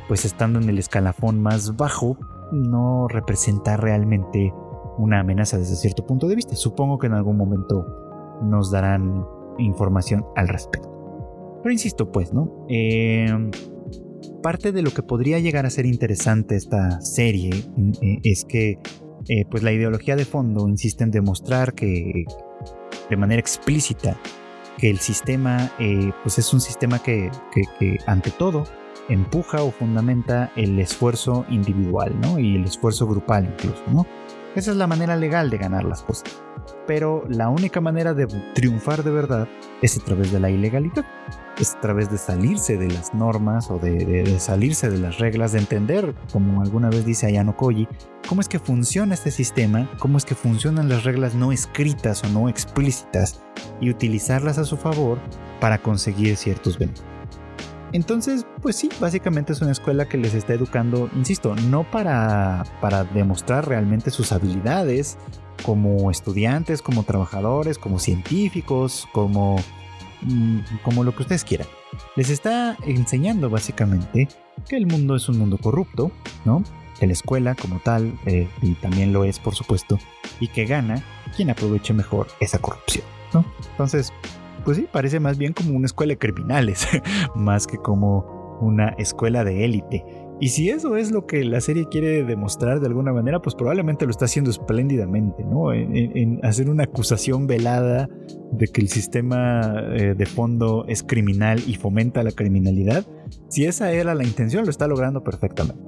pues 0.07 0.25
estando 0.25 0.61
en 0.61 0.69
el 0.69 0.79
escalafón 0.79 1.43
más 1.43 1.77
bajo, 1.77 2.17
no 2.53 3.09
representa 3.09 3.77
realmente 3.77 4.55
una 4.99 5.19
amenaza 5.19 5.59
desde 5.59 5.75
cierto 5.75 6.07
punto 6.07 6.29
de 6.29 6.37
vista. 6.37 6.55
Supongo 6.55 6.97
que 6.97 7.09
en 7.09 7.15
algún 7.15 7.39
momento 7.39 8.39
nos 8.41 8.71
darán 8.71 9.27
información 9.59 10.25
al 10.37 10.47
respecto. 10.47 10.89
Pero 11.61 11.73
insisto, 11.73 12.13
pues, 12.13 12.33
¿no? 12.33 12.65
Em, 12.69 13.51
parte 14.43 14.73
de 14.73 14.83
lo 14.83 14.91
que 14.91 15.03
podría 15.03 15.39
llegar 15.39 15.66
a 15.66 15.70
ser 15.70 15.87
interesante 15.87 16.57
esta 16.57 17.01
serie 17.01 17.51
eh, 18.03 18.18
es 18.23 18.45
que, 18.45 18.79
eh, 19.29 19.45
pues, 19.51 19.62
la 19.62 19.73
ideología 19.73 20.16
de 20.16 20.25
fondo 20.25 20.68
insiste 20.68 21.05
en 21.05 21.11
demostrar 21.11 21.75
que, 21.75 22.25
de 23.09 23.16
manera 23.16 23.41
explícita, 23.41 24.18
que 24.79 24.91
el 24.91 24.99
sistema, 24.99 25.73
eh, 25.79 26.11
pues, 26.23 26.39
es 26.39 26.53
un 26.53 26.61
sistema 26.61 27.01
que, 27.01 27.31
que, 27.79 27.99
ante 28.07 28.31
todo, 28.31 28.64
empuja 29.09 29.62
o 29.62 29.70
fundamenta 29.70 30.53
el 30.57 30.79
esfuerzo 30.79 31.45
individual, 31.51 32.18
¿no? 32.20 32.39
Y 32.39 32.57
el 32.57 32.64
esfuerzo 32.64 33.07
grupal 33.07 33.47
incluso, 33.47 33.83
¿no? 33.93 34.07
Esa 34.55 34.70
es 34.70 34.76
la 34.76 34.86
manera 34.86 35.16
legal 35.16 35.50
de 35.50 35.59
ganar 35.59 35.84
las 35.84 36.03
cosas 36.03 36.42
pero 36.86 37.24
la 37.28 37.48
única 37.48 37.80
manera 37.80 38.14
de 38.14 38.26
triunfar 38.55 39.03
de 39.03 39.11
verdad 39.11 39.48
es 39.82 39.96
a 39.96 40.05
través 40.05 40.32
de 40.32 40.40
la 40.40 40.50
ilegalidad, 40.50 41.05
es 41.59 41.74
a 41.74 41.80
través 41.80 42.11
de 42.11 42.18
salirse 42.18 42.76
de 42.76 42.88
las 42.88 43.14
normas 43.14 43.70
o 43.70 43.78
de, 43.78 44.38
salirse 44.38 44.90
de 44.90 44.98
las 44.98 45.18
reglas, 45.18 45.53
de 45.53 45.61
entender, 45.61 46.14
como 46.32 46.62
alguna 46.62 46.90
vez 46.90 47.05
dice 47.05 47.26
Ayano 47.26 47.57
Koji, 47.57 47.88
cómo 48.28 48.40
es 48.40 48.48
que 48.48 48.59
funciona 48.59 49.14
este 49.14 49.30
sistema, 49.30 49.90
cómo 49.98 50.18
es 50.18 50.24
que 50.24 50.34
funcionan 50.34 50.88
las 50.88 51.05
reglas 51.05 51.34
no 51.34 51.53
escritas 51.53 52.24
o 52.24 52.28
no 52.28 52.48
explícitas 52.48 53.42
y 53.80 53.90
utilizarlas 53.90 54.59
a 54.59 54.64
su 54.64 54.76
favor 54.76 55.18
para 55.61 55.78
conseguir 55.78 56.36
ciertos 56.36 56.78
beneficios. 56.78 57.12
Entonces, 57.93 58.47
pues 58.62 58.76
sí, 58.76 58.88
básicamente 59.01 59.53
es 59.53 59.61
una 59.61 59.72
escuela 59.72 60.09
que 60.09 60.16
les 60.16 60.34
está 60.34 60.55
educando, 60.55 61.11
insisto, 61.14 61.55
no 61.68 61.88
para, 61.90 62.64
para 62.80 63.05
demostrar 63.05 63.68
realmente 63.68 64.11
sus 64.11 64.32
habilidades 64.32 65.18
como 65.62 66.11
estudiantes, 66.11 66.80
como 66.80 67.03
trabajadores, 67.03 67.78
como 67.78 67.99
científicos, 67.99 69.07
como, 69.12 69.57
mm, 70.22 70.59
como 70.82 71.05
lo 71.05 71.14
que 71.14 71.22
ustedes 71.22 71.45
quieran. 71.45 71.68
Les 72.16 72.30
está 72.30 72.76
enseñando 72.86 73.51
básicamente 73.51 74.28
que 74.68 74.76
el 74.76 74.86
mundo 74.86 75.14
es 75.14 75.28
un 75.28 75.38
mundo 75.38 75.59
corrupto, 75.59 76.11
¿no? 76.47 76.62
Que 76.99 77.07
la 77.07 77.12
escuela 77.12 77.55
como 77.55 77.78
tal, 77.80 78.18
eh, 78.26 78.49
y 78.62 78.74
también 78.74 79.12
lo 79.12 79.24
es 79.24 79.38
por 79.38 79.55
supuesto, 79.55 79.99
y 80.40 80.49
que 80.49 80.64
gana 80.64 81.03
quien 81.36 81.51
aproveche 81.51 81.93
mejor 81.93 82.28
esa 82.40 82.59
corrupción, 82.59 83.05
¿no? 83.34 83.45
Entonces, 83.70 84.12
pues 84.65 84.77
sí, 84.77 84.89
parece 84.91 85.21
más 85.21 85.39
bien 85.39 85.53
como 85.53 85.77
una 85.77 85.87
escuela 85.87 86.13
de 86.13 86.19
criminales, 86.19 86.87
más 87.35 87.67
que 87.67 87.79
como 87.79 88.59
una 88.61 88.91
escuela 88.99 89.45
de 89.45 89.65
élite. 89.65 90.05
Y 90.41 90.49
si 90.49 90.71
eso 90.71 90.97
es 90.97 91.13
lo 91.13 91.27
que 91.27 91.45
la 91.45 91.61
serie 91.61 91.87
quiere 91.89 92.25
demostrar 92.25 92.81
de 92.81 92.89
alguna 92.89 93.13
manera, 93.13 93.41
pues 93.41 93.55
probablemente 93.55 94.07
lo 94.07 94.11
está 94.11 94.25
haciendo 94.25 94.51
espléndidamente, 94.51 95.45
¿no? 95.45 95.73
En, 95.73 96.45
hacer 96.45 96.69
una 96.69 96.83
acusación 96.83 97.47
velada 97.47 98.09
de 98.51 98.67
que 98.67 98.81
el 98.81 98.89
sistema 98.89 99.85
eh, 99.93 100.15
de 100.17 100.27
fondo 100.27 100.85
es 100.89 101.05
criminal 101.05 101.63
y 101.65 101.75
fomenta 101.75 102.25
la 102.25 102.33
criminalidad. 102.33 103.07
Si 103.49 103.67
esa 103.67 103.93
era 103.93 104.17
la 104.17 104.25
intención, 104.25 104.65
lo 104.65 104.71
está 104.71 104.89
logrando 104.89 105.23
perfectamente. 105.23 105.81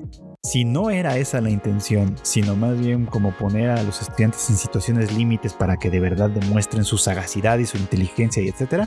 Si 0.45 0.62
no 0.66 0.90
era 0.90 1.16
esa 1.16 1.40
la 1.40 1.49
intención, 1.49 2.16
sino 2.20 2.55
más 2.55 2.78
bien 2.78 3.07
como 3.07 3.32
poner 3.32 3.70
a 3.70 3.82
los 3.82 4.03
estudiantes 4.03 4.51
en 4.51 4.57
situaciones 4.57 5.11
límites 5.16 5.55
para 5.55 5.78
que 5.78 5.88
de 5.88 6.01
verdad 6.01 6.28
demuestren 6.28 6.84
su 6.84 6.99
sagacidad 6.99 7.57
y 7.57 7.64
su 7.64 7.78
inteligencia 7.78 8.42
y 8.42 8.49
etcétera, 8.49 8.86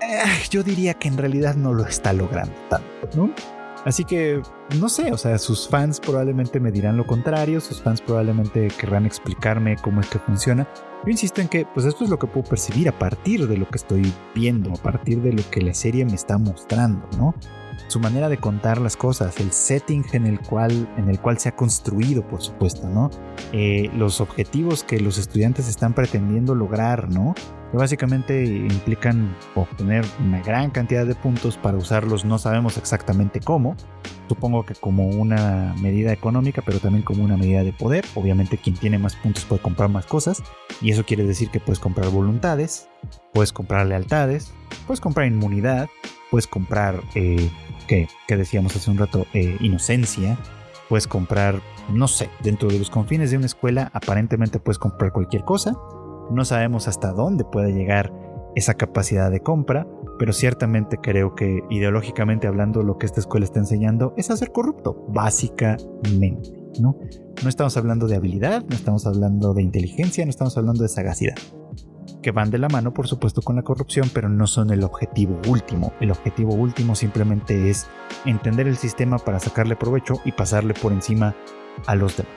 eh, 0.00 0.22
yo 0.48 0.62
diría 0.62 0.94
que 0.94 1.08
en 1.08 1.18
realidad 1.18 1.56
no 1.56 1.74
lo 1.74 1.84
está 1.84 2.14
logrando 2.14 2.54
tanto, 2.70 2.88
¿no? 3.14 3.34
Así 3.84 4.04
que, 4.04 4.40
no 4.80 4.88
sé, 4.88 5.12
o 5.12 5.18
sea, 5.18 5.36
sus 5.36 5.68
fans 5.68 6.00
probablemente 6.00 6.58
me 6.58 6.72
dirán 6.72 6.96
lo 6.96 7.06
contrario, 7.06 7.60
sus 7.60 7.82
fans 7.82 8.00
probablemente 8.00 8.68
querrán 8.68 9.04
explicarme 9.04 9.76
cómo 9.76 10.00
es 10.00 10.08
que 10.08 10.20
funciona. 10.20 10.66
Yo 11.04 11.10
insisto 11.10 11.42
en 11.42 11.48
que, 11.48 11.66
pues 11.66 11.84
esto 11.84 12.04
es 12.04 12.08
lo 12.08 12.18
que 12.18 12.28
puedo 12.28 12.48
percibir 12.48 12.88
a 12.88 12.98
partir 12.98 13.46
de 13.46 13.58
lo 13.58 13.68
que 13.68 13.76
estoy 13.76 14.10
viendo, 14.34 14.72
a 14.72 14.76
partir 14.76 15.20
de 15.20 15.34
lo 15.34 15.42
que 15.50 15.60
la 15.60 15.74
serie 15.74 16.06
me 16.06 16.14
está 16.14 16.38
mostrando, 16.38 17.06
¿no? 17.18 17.34
Su 17.92 18.00
manera 18.00 18.30
de 18.30 18.38
contar 18.38 18.80
las 18.80 18.96
cosas, 18.96 19.38
el 19.38 19.52
setting 19.52 20.02
en 20.14 20.26
el 20.26 20.40
cual, 20.40 20.88
en 20.96 21.10
el 21.10 21.20
cual 21.20 21.36
se 21.38 21.50
ha 21.50 21.54
construido, 21.54 22.26
por 22.26 22.40
supuesto, 22.40 22.88
¿no? 22.88 23.10
Eh, 23.52 23.90
los 23.94 24.22
objetivos 24.22 24.82
que 24.82 24.98
los 24.98 25.18
estudiantes 25.18 25.68
están 25.68 25.92
pretendiendo 25.92 26.54
lograr, 26.54 27.10
¿no? 27.10 27.34
que 27.72 27.78
básicamente 27.78 28.44
implican 28.44 29.34
obtener 29.54 30.04
una 30.20 30.42
gran 30.42 30.70
cantidad 30.70 31.06
de 31.06 31.14
puntos 31.14 31.56
para 31.56 31.78
usarlos, 31.78 32.24
no 32.24 32.38
sabemos 32.38 32.76
exactamente 32.76 33.40
cómo, 33.40 33.76
supongo 34.28 34.64
que 34.66 34.74
como 34.74 35.08
una 35.08 35.74
medida 35.80 36.12
económica, 36.12 36.62
pero 36.64 36.80
también 36.80 37.02
como 37.02 37.24
una 37.24 37.38
medida 37.38 37.64
de 37.64 37.72
poder, 37.72 38.04
obviamente 38.14 38.58
quien 38.58 38.76
tiene 38.76 38.98
más 38.98 39.16
puntos 39.16 39.46
puede 39.46 39.62
comprar 39.62 39.88
más 39.88 40.04
cosas, 40.04 40.42
y 40.82 40.90
eso 40.90 41.04
quiere 41.06 41.24
decir 41.24 41.48
que 41.48 41.60
puedes 41.60 41.78
comprar 41.78 42.10
voluntades, 42.10 42.88
puedes 43.32 43.52
comprar 43.54 43.86
lealtades, 43.86 44.52
puedes 44.86 45.00
comprar 45.00 45.26
inmunidad, 45.26 45.88
puedes 46.30 46.46
comprar, 46.46 47.02
eh, 47.14 47.50
¿qué, 48.26 48.36
decíamos 48.36 48.74
hace 48.76 48.90
un 48.90 48.98
rato? 48.98 49.26
Eh, 49.34 49.56
inocencia, 49.60 50.38
puedes 50.88 51.06
comprar, 51.06 51.60
no 51.92 52.08
sé, 52.08 52.30
dentro 52.42 52.68
de 52.68 52.78
los 52.78 52.90
confines 52.90 53.30
de 53.30 53.36
una 53.36 53.46
escuela 53.46 53.90
aparentemente 53.92 54.58
puedes 54.58 54.78
comprar 54.78 55.12
cualquier 55.12 55.44
cosa, 55.44 55.76
no 56.30 56.44
sabemos 56.44 56.88
hasta 56.88 57.12
dónde 57.12 57.44
puede 57.44 57.72
llegar 57.72 58.12
esa 58.54 58.74
capacidad 58.74 59.30
de 59.30 59.40
compra, 59.40 59.86
pero 60.18 60.32
ciertamente 60.32 60.98
creo 61.02 61.34
que 61.34 61.62
ideológicamente 61.70 62.46
hablando 62.46 62.82
lo 62.82 62.98
que 62.98 63.06
esta 63.06 63.20
escuela 63.20 63.44
está 63.44 63.60
enseñando 63.60 64.14
es 64.16 64.30
a 64.30 64.36
ser 64.36 64.52
corrupto, 64.52 65.06
básicamente, 65.08 66.50
¿no? 66.80 66.96
No 67.42 67.48
estamos 67.48 67.76
hablando 67.76 68.06
de 68.06 68.16
habilidad, 68.16 68.62
no 68.68 68.76
estamos 68.76 69.06
hablando 69.06 69.52
de 69.54 69.62
inteligencia, 69.62 70.24
no 70.24 70.30
estamos 70.30 70.56
hablando 70.56 70.82
de 70.82 70.88
sagacidad, 70.88 71.36
que 72.22 72.30
van 72.30 72.50
de 72.50 72.58
la 72.58 72.68
mano 72.68 72.94
por 72.94 73.08
supuesto 73.08 73.42
con 73.42 73.56
la 73.56 73.62
corrupción, 73.62 74.10
pero 74.14 74.28
no 74.28 74.46
son 74.46 74.70
el 74.70 74.84
objetivo 74.84 75.40
último. 75.48 75.92
El 76.00 76.10
objetivo 76.10 76.54
último 76.54 76.94
simplemente 76.94 77.68
es 77.68 77.86
entender 78.24 78.68
el 78.68 78.76
sistema 78.76 79.18
para 79.18 79.40
sacarle 79.40 79.76
provecho 79.76 80.14
y 80.24 80.32
pasarle 80.32 80.74
por 80.74 80.92
encima 80.92 81.34
a 81.86 81.94
los 81.94 82.16
demás. 82.16 82.32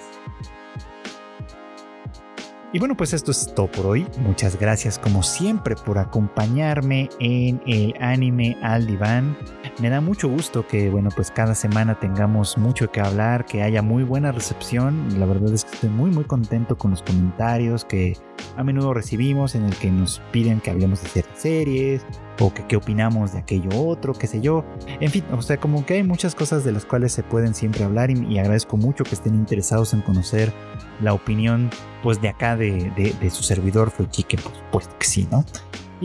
Y 2.73 2.79
bueno, 2.79 2.97
pues 2.97 3.13
esto 3.13 3.31
es 3.31 3.53
todo 3.55 3.71
por 3.71 3.85
hoy. 3.85 4.05
Muchas 4.19 4.59
gracias 4.59 4.99
como 4.99 5.23
siempre 5.23 5.77
por 5.77 5.97
acompañarme 5.97 7.09
en 7.21 7.61
el 7.65 7.93
anime 8.01 8.57
al 8.61 8.85
diván. 8.85 9.37
Me 9.79 9.89
da 9.89 9.99
mucho 9.99 10.29
gusto 10.29 10.65
que, 10.65 10.89
bueno, 10.89 11.09
pues 11.13 11.31
cada 11.31 11.53
semana 11.53 11.99
tengamos 11.99 12.57
mucho 12.57 12.89
que 12.91 13.01
hablar, 13.01 13.45
que 13.45 13.61
haya 13.61 13.81
muy 13.81 14.03
buena 14.03 14.31
recepción. 14.31 15.19
La 15.19 15.25
verdad 15.25 15.53
es 15.53 15.65
que 15.65 15.71
estoy 15.73 15.89
muy, 15.89 16.11
muy 16.11 16.23
contento 16.23 16.77
con 16.77 16.91
los 16.91 17.01
comentarios 17.01 17.83
que 17.83 18.17
a 18.55 18.63
menudo 18.63 18.93
recibimos 18.93 19.53
en 19.53 19.65
el 19.65 19.75
que 19.75 19.91
nos 19.91 20.21
piden 20.31 20.61
que 20.61 20.71
hablemos 20.71 21.03
de 21.03 21.09
ciertas 21.09 21.41
series 21.41 22.05
o 22.39 22.53
que 22.53 22.65
qué 22.67 22.77
opinamos 22.77 23.33
de 23.33 23.39
aquello 23.39 23.69
otro, 23.85 24.13
qué 24.13 24.27
sé 24.27 24.39
yo. 24.39 24.63
En 25.01 25.11
fin, 25.11 25.25
o 25.33 25.41
sea, 25.41 25.57
como 25.57 25.85
que 25.85 25.95
hay 25.95 26.03
muchas 26.03 26.35
cosas 26.35 26.63
de 26.63 26.71
las 26.71 26.85
cuales 26.85 27.11
se 27.11 27.23
pueden 27.23 27.53
siempre 27.53 27.83
hablar 27.83 28.11
y, 28.11 28.39
agradezco 28.39 28.77
mucho 28.77 29.03
que 29.03 29.15
estén 29.15 29.35
interesados 29.35 29.93
en 29.93 30.01
conocer 30.01 30.53
la 31.01 31.13
opinión 31.13 31.69
pues 32.01 32.21
de 32.21 32.29
acá 32.29 32.55
de, 32.55 33.29
su 33.29 33.43
servidor 33.43 33.91
fue 33.91 34.09
Chique, 34.09 34.37
que 34.37 35.05
sí, 35.05 35.27
¿no? 35.29 35.43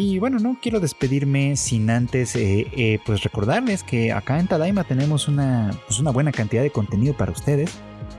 Y 0.00 0.18
bueno, 0.18 0.38
no 0.38 0.56
quiero 0.62 0.80
despedirme 0.80 1.56
sin 1.56 1.90
antes 1.90 2.34
eh, 2.34 2.66
eh, 2.72 3.00
pues 3.04 3.22
recordarles 3.22 3.82
que 3.82 4.12
acá 4.12 4.40
en 4.40 4.48
Tadaima 4.48 4.82
tenemos 4.84 5.28
una, 5.28 5.78
pues 5.86 6.00
una 6.00 6.10
buena 6.10 6.32
cantidad 6.32 6.62
de 6.62 6.70
contenido 6.70 7.14
para 7.14 7.32
ustedes. 7.32 7.70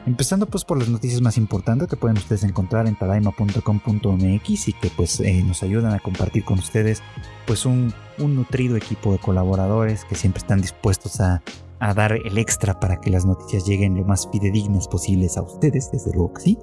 Empezando 0.06 0.46
pues 0.46 0.64
por 0.64 0.78
las 0.78 0.90
noticias 0.90 1.22
más 1.22 1.38
importantes 1.38 1.88
que 1.88 1.96
pueden 1.96 2.18
ustedes 2.18 2.44
encontrar 2.44 2.86
en 2.86 2.96
tadaima.com.mx 2.96 4.68
y 4.68 4.74
que 4.74 4.92
pues 4.96 5.22
eh, 5.22 5.42
nos 5.42 5.64
ayudan 5.64 5.96
a 5.96 6.00
compartir 6.00 6.44
con 6.44 6.60
ustedes 6.60 7.02
pues 7.48 7.66
un, 7.66 7.92
un, 8.20 8.36
nutrido 8.36 8.78
equipo 8.78 9.14
de 9.14 9.18
colaboradores 9.18 10.06
que 10.06 10.14
siempre 10.14 10.38
están 10.38 10.62
dispuestos 10.62 11.20
a, 11.20 11.42
a 11.80 11.96
dar 11.96 12.14
el 12.14 12.38
extra 12.38 12.80
para 12.80 13.02
que 13.02 13.10
las 13.10 13.26
noticias 13.26 13.66
lleguen 13.66 13.96
lo 13.96 14.06
más 14.06 14.30
fidedignas 14.32 14.88
posibles 14.88 15.36
a 15.36 15.42
ustedes, 15.42 15.90
desde 15.92 16.12
luego 16.14 16.34
que 16.36 16.42
sí. 16.42 16.58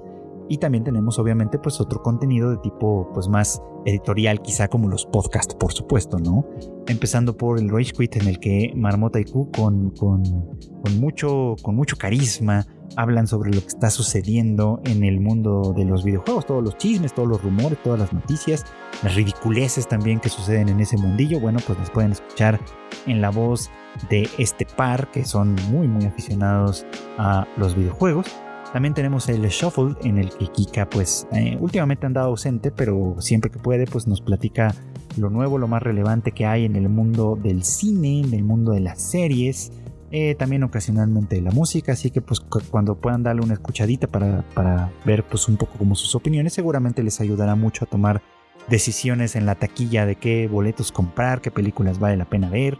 Y 0.49 0.57
también 0.57 0.83
tenemos 0.83 1.19
obviamente 1.19 1.59
pues 1.59 1.79
otro 1.79 2.01
contenido 2.01 2.49
de 2.49 2.57
tipo 2.57 3.09
pues 3.13 3.27
más 3.27 3.61
editorial 3.85 4.41
quizá 4.41 4.67
como 4.67 4.89
los 4.89 5.05
podcasts 5.05 5.55
por 5.55 5.71
supuesto, 5.71 6.17
¿no? 6.17 6.45
Empezando 6.87 7.37
por 7.37 7.59
el 7.59 7.69
Rage 7.69 7.93
Quit 7.93 8.15
en 8.17 8.27
el 8.27 8.39
que 8.39 8.73
Marmota 8.75 9.19
y 9.19 9.25
Q 9.25 9.51
con, 9.55 9.91
con, 9.91 10.23
con, 10.23 10.99
mucho, 10.99 11.55
con 11.61 11.75
mucho 11.75 11.97
carisma, 11.97 12.65
hablan 12.95 13.27
sobre 13.27 13.51
lo 13.51 13.61
que 13.61 13.67
está 13.67 13.91
sucediendo 13.91 14.81
en 14.85 15.03
el 15.03 15.19
mundo 15.19 15.73
de 15.75 15.85
los 15.85 16.03
videojuegos, 16.03 16.47
todos 16.47 16.63
los 16.63 16.77
chismes, 16.77 17.13
todos 17.13 17.27
los 17.27 17.43
rumores, 17.43 17.81
todas 17.83 17.99
las 17.99 18.11
noticias, 18.11 18.65
las 19.03 19.15
ridiculeces 19.15 19.87
también 19.87 20.19
que 20.19 20.29
suceden 20.29 20.69
en 20.69 20.79
ese 20.79 20.97
mundillo. 20.97 21.39
Bueno, 21.39 21.59
pues 21.65 21.77
las 21.77 21.91
pueden 21.91 22.13
escuchar 22.13 22.59
en 23.05 23.21
la 23.21 23.29
voz 23.29 23.69
de 24.09 24.27
este 24.37 24.65
par 24.65 25.11
que 25.11 25.25
son 25.25 25.55
muy 25.69 25.87
muy 25.87 26.05
aficionados 26.05 26.85
a 27.17 27.47
los 27.57 27.75
videojuegos. 27.75 28.25
También 28.73 28.93
tenemos 28.93 29.27
el 29.29 29.41
Shuffle 29.47 29.95
en 30.03 30.19
el 30.19 30.29
que 30.29 30.47
Kika 30.47 30.89
pues 30.89 31.27
eh, 31.31 31.57
últimamente 31.59 32.05
andado 32.05 32.27
ausente, 32.27 32.69
pero 32.69 33.15
siempre 33.19 33.49
que 33.49 33.57
puede 33.57 33.87
pues 33.87 34.07
nos 34.07 34.21
platica 34.21 34.75
lo 35.17 35.29
nuevo, 35.31 35.57
lo 35.57 35.67
más 35.67 35.81
relevante 35.81 36.31
que 36.31 36.45
hay 36.45 36.65
en 36.65 36.75
el 36.75 36.87
mundo 36.87 37.37
del 37.41 37.63
cine, 37.63 38.19
en 38.19 38.33
el 38.33 38.43
mundo 38.43 38.71
de 38.71 38.81
las 38.81 39.01
series, 39.01 39.71
eh, 40.11 40.35
también 40.35 40.63
ocasionalmente 40.63 41.35
de 41.35 41.41
la 41.41 41.51
música, 41.51 41.93
así 41.93 42.11
que 42.11 42.21
pues 42.21 42.39
cuando 42.39 42.95
puedan 42.95 43.23
darle 43.23 43.41
una 43.41 43.53
escuchadita 43.53 44.07
para, 44.07 44.43
para 44.53 44.91
ver 45.03 45.23
pues 45.23 45.47
un 45.47 45.57
poco 45.57 45.77
como 45.77 45.95
sus 45.95 46.13
opiniones, 46.13 46.53
seguramente 46.53 47.01
les 47.01 47.19
ayudará 47.21 47.55
mucho 47.55 47.85
a 47.85 47.87
tomar 47.87 48.21
decisiones 48.69 49.35
en 49.35 49.47
la 49.47 49.55
taquilla 49.55 50.05
de 50.05 50.15
qué 50.15 50.47
boletos 50.47 50.91
comprar, 50.91 51.41
qué 51.41 51.49
películas 51.49 51.99
vale 51.99 52.17
la 52.17 52.25
pena 52.25 52.49
ver, 52.49 52.77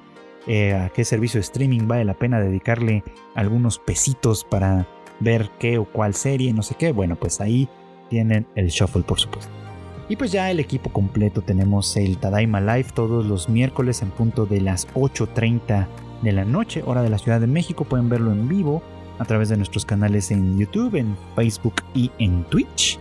eh, 0.48 0.74
a 0.74 0.90
qué 0.90 1.04
servicio 1.04 1.40
de 1.40 1.42
streaming 1.42 1.88
vale 1.88 2.06
la 2.06 2.14
pena 2.14 2.40
dedicarle 2.40 3.04
algunos 3.36 3.80
pesitos 3.80 4.44
para 4.44 4.88
ver 5.20 5.50
qué 5.60 5.78
o 5.78 5.86
cuál 5.86 6.14
serie, 6.14 6.54
no 6.54 6.64
sé 6.64 6.76
qué. 6.76 6.92
Bueno, 6.92 7.16
pues 7.16 7.42
ahí 7.42 7.68
tienen 8.10 8.48
el 8.56 8.68
shuffle, 8.68 9.04
por 9.04 9.20
supuesto. 9.20 9.52
Y 10.10 10.16
pues 10.16 10.32
ya 10.32 10.50
el 10.50 10.60
equipo 10.60 10.90
completo 10.90 11.42
tenemos 11.42 11.96
el 11.96 12.18
Tadaima 12.18 12.60
Live 12.60 12.88
todos 12.96 13.26
los 13.26 13.48
miércoles 13.48 14.02
en 14.02 14.10
punto 14.10 14.48
de 14.48 14.60
las 14.60 14.88
8.30 14.96 15.88
de 16.24 16.32
la 16.32 16.46
noche, 16.46 16.82
hora 16.84 17.04
de 17.04 17.10
la 17.10 17.20
Ciudad 17.20 17.40
de 17.40 17.48
México. 17.48 17.86
Pueden 17.86 18.10
verlo 18.10 18.32
en 18.32 18.50
vivo 18.50 18.82
a 19.20 19.26
través 19.26 19.50
de 19.50 19.58
nuestros 19.58 19.86
canales 19.86 20.32
en 20.32 20.58
YouTube, 20.58 20.96
en 20.96 21.16
Facebook 21.36 21.76
y 21.94 22.10
en 22.18 22.44
Twitch. 22.46 23.00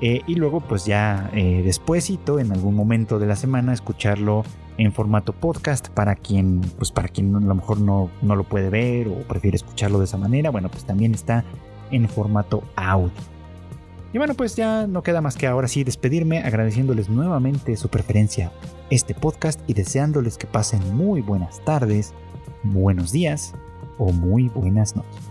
Eh, 0.00 0.22
y 0.26 0.34
luego 0.34 0.60
pues 0.60 0.86
ya 0.86 1.30
eh, 1.34 1.62
despuésito, 1.62 2.38
en 2.38 2.52
algún 2.52 2.74
momento 2.74 3.18
de 3.18 3.26
la 3.26 3.36
semana, 3.36 3.74
escucharlo 3.74 4.44
en 4.78 4.92
formato 4.92 5.32
podcast 5.32 5.88
para 5.88 6.14
quien, 6.14 6.60
pues 6.78 6.90
para 6.92 7.08
quien 7.08 7.34
a 7.34 7.40
lo 7.40 7.54
mejor 7.54 7.80
no, 7.80 8.10
no 8.22 8.36
lo 8.36 8.44
puede 8.44 8.70
ver 8.70 9.08
o 9.08 9.20
prefiere 9.26 9.56
escucharlo 9.56 9.98
de 9.98 10.04
esa 10.04 10.18
manera, 10.18 10.50
bueno, 10.50 10.68
pues 10.68 10.84
también 10.84 11.14
está 11.14 11.44
en 11.90 12.08
formato 12.08 12.62
audio. 12.76 13.10
Y 14.12 14.18
bueno, 14.18 14.34
pues 14.34 14.56
ya 14.56 14.86
no 14.86 15.02
queda 15.02 15.20
más 15.20 15.36
que 15.36 15.46
ahora 15.46 15.68
sí 15.68 15.84
despedirme 15.84 16.38
agradeciéndoles 16.38 17.08
nuevamente 17.08 17.76
su 17.76 17.88
preferencia 17.88 18.52
este 18.88 19.14
podcast 19.14 19.60
y 19.66 19.74
deseándoles 19.74 20.38
que 20.38 20.46
pasen 20.46 20.96
muy 20.96 21.20
buenas 21.20 21.62
tardes, 21.64 22.14
buenos 22.62 23.12
días 23.12 23.52
o 23.98 24.12
muy 24.12 24.48
buenas 24.48 24.96
noches. 24.96 25.25